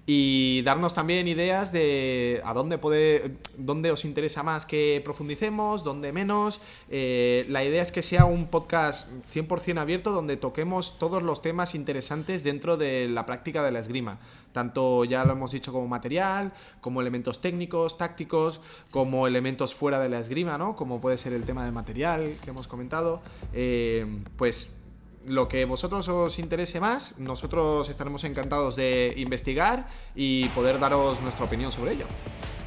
y 0.06 0.62
darnos 0.64 0.94
también 0.94 1.28
ideas 1.30 1.72
de 1.72 2.42
a 2.44 2.54
dónde, 2.54 2.78
puede, 2.78 3.38
dónde 3.58 3.90
os 3.92 4.04
interesa 4.04 4.44
más 4.44 4.66
que 4.66 5.02
profundicemos, 5.04 5.84
dónde 5.84 6.12
menos. 6.12 6.60
Eh, 6.90 7.46
la 7.48 7.64
idea 7.64 7.82
es 7.82 7.94
que 7.94 8.02
sea 8.02 8.26
un 8.26 8.48
podcast 8.48 9.10
100% 9.34 9.80
abierto 9.80 10.12
donde 10.12 10.36
toquemos 10.36 11.00
todos 11.00 11.24
los 11.24 11.42
temas 11.42 11.74
interesantes 11.74 12.44
dentro 12.44 12.76
de 12.76 13.08
la 13.08 13.26
práctica 13.26 13.64
de 13.64 13.72
la 13.72 13.80
esgrima. 13.80 14.20
Tanto 14.52 15.06
ya 15.06 15.24
lo 15.24 15.34
hemos 15.34 15.52
dicho 15.52 15.72
como 15.72 15.88
material, 15.88 16.52
como 16.82 17.00
elementos 17.00 17.40
técnicos, 17.40 17.98
tácticos, 17.98 18.60
como 18.92 19.26
elementos 19.26 19.74
fuera 19.74 20.00
de 20.00 20.10
la 20.10 20.20
esgrima, 20.20 20.58
¿no? 20.58 20.76
Como 20.76 21.00
puede 21.00 21.18
ser 21.18 21.34
el 21.34 21.44
tema 21.44 21.64
de 21.64 21.72
material 21.72 22.38
que 22.44 22.50
hemos 22.50 22.68
comentado. 22.68 23.22
Eh, 23.54 24.06
pues 24.38 24.83
lo 25.26 25.48
que 25.48 25.66
vosotros 25.66 26.08
os 26.08 26.40
interese 26.40 26.80
más, 26.80 27.18
nosotros 27.20 27.90
estaremos 27.90 28.24
encantados 28.24 28.76
de 28.76 29.14
investigar 29.18 29.88
y 30.16 30.50
poder 30.50 30.80
daros 30.80 31.22
nuestra 31.22 31.46
opinión 31.46 31.72
sobre 31.72 31.94
ello. 31.94 32.06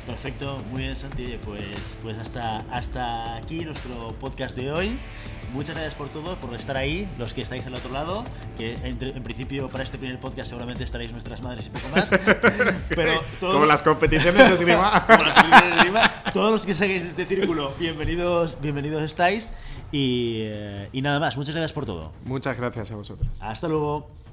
Perfecto, 0.06 0.58
muy 0.70 0.82
bien 0.82 0.96
Santi, 0.96 1.36
pues, 1.44 1.64
pues 2.00 2.16
hasta, 2.16 2.58
hasta 2.70 3.36
aquí 3.36 3.64
nuestro 3.64 4.10
podcast 4.20 4.56
de 4.56 4.70
hoy. 4.70 4.98
Muchas 5.52 5.74
gracias 5.74 5.94
por 5.94 6.08
todo, 6.10 6.36
por 6.36 6.54
estar 6.54 6.76
ahí, 6.76 7.08
los 7.18 7.34
que 7.34 7.42
estáis 7.42 7.66
al 7.66 7.74
otro 7.74 7.90
lado, 7.90 8.22
que 8.56 8.74
en, 8.74 9.22
principio 9.22 9.68
para 9.68 9.82
este 9.82 9.98
primer 9.98 10.20
podcast 10.20 10.48
seguramente 10.48 10.84
estaréis 10.84 11.10
nuestras 11.10 11.42
madres 11.42 11.66
y 11.66 11.70
poco 11.70 11.88
más. 11.88 12.08
Pero 12.88 13.20
Como 13.40 13.66
las 13.66 13.82
competiciones 13.82 14.48
de 14.48 14.54
esgrima. 14.54 15.06
Todos 16.32 16.52
los 16.52 16.66
que 16.66 16.74
seguís 16.74 17.04
este 17.04 17.24
círculo, 17.26 17.72
bienvenidos, 17.78 18.58
bienvenidos 18.60 19.02
estáis. 19.02 19.50
Y, 19.90 20.40
eh, 20.42 20.88
y 20.92 21.02
nada 21.02 21.18
más, 21.18 21.36
muchas 21.36 21.54
gracias 21.54 21.72
por 21.72 21.86
todo. 21.86 22.12
Muchas 22.24 22.56
gracias 22.56 22.92
a 22.92 22.96
vosotros. 22.96 23.28
Hasta 23.40 23.66
luego. 23.66 24.25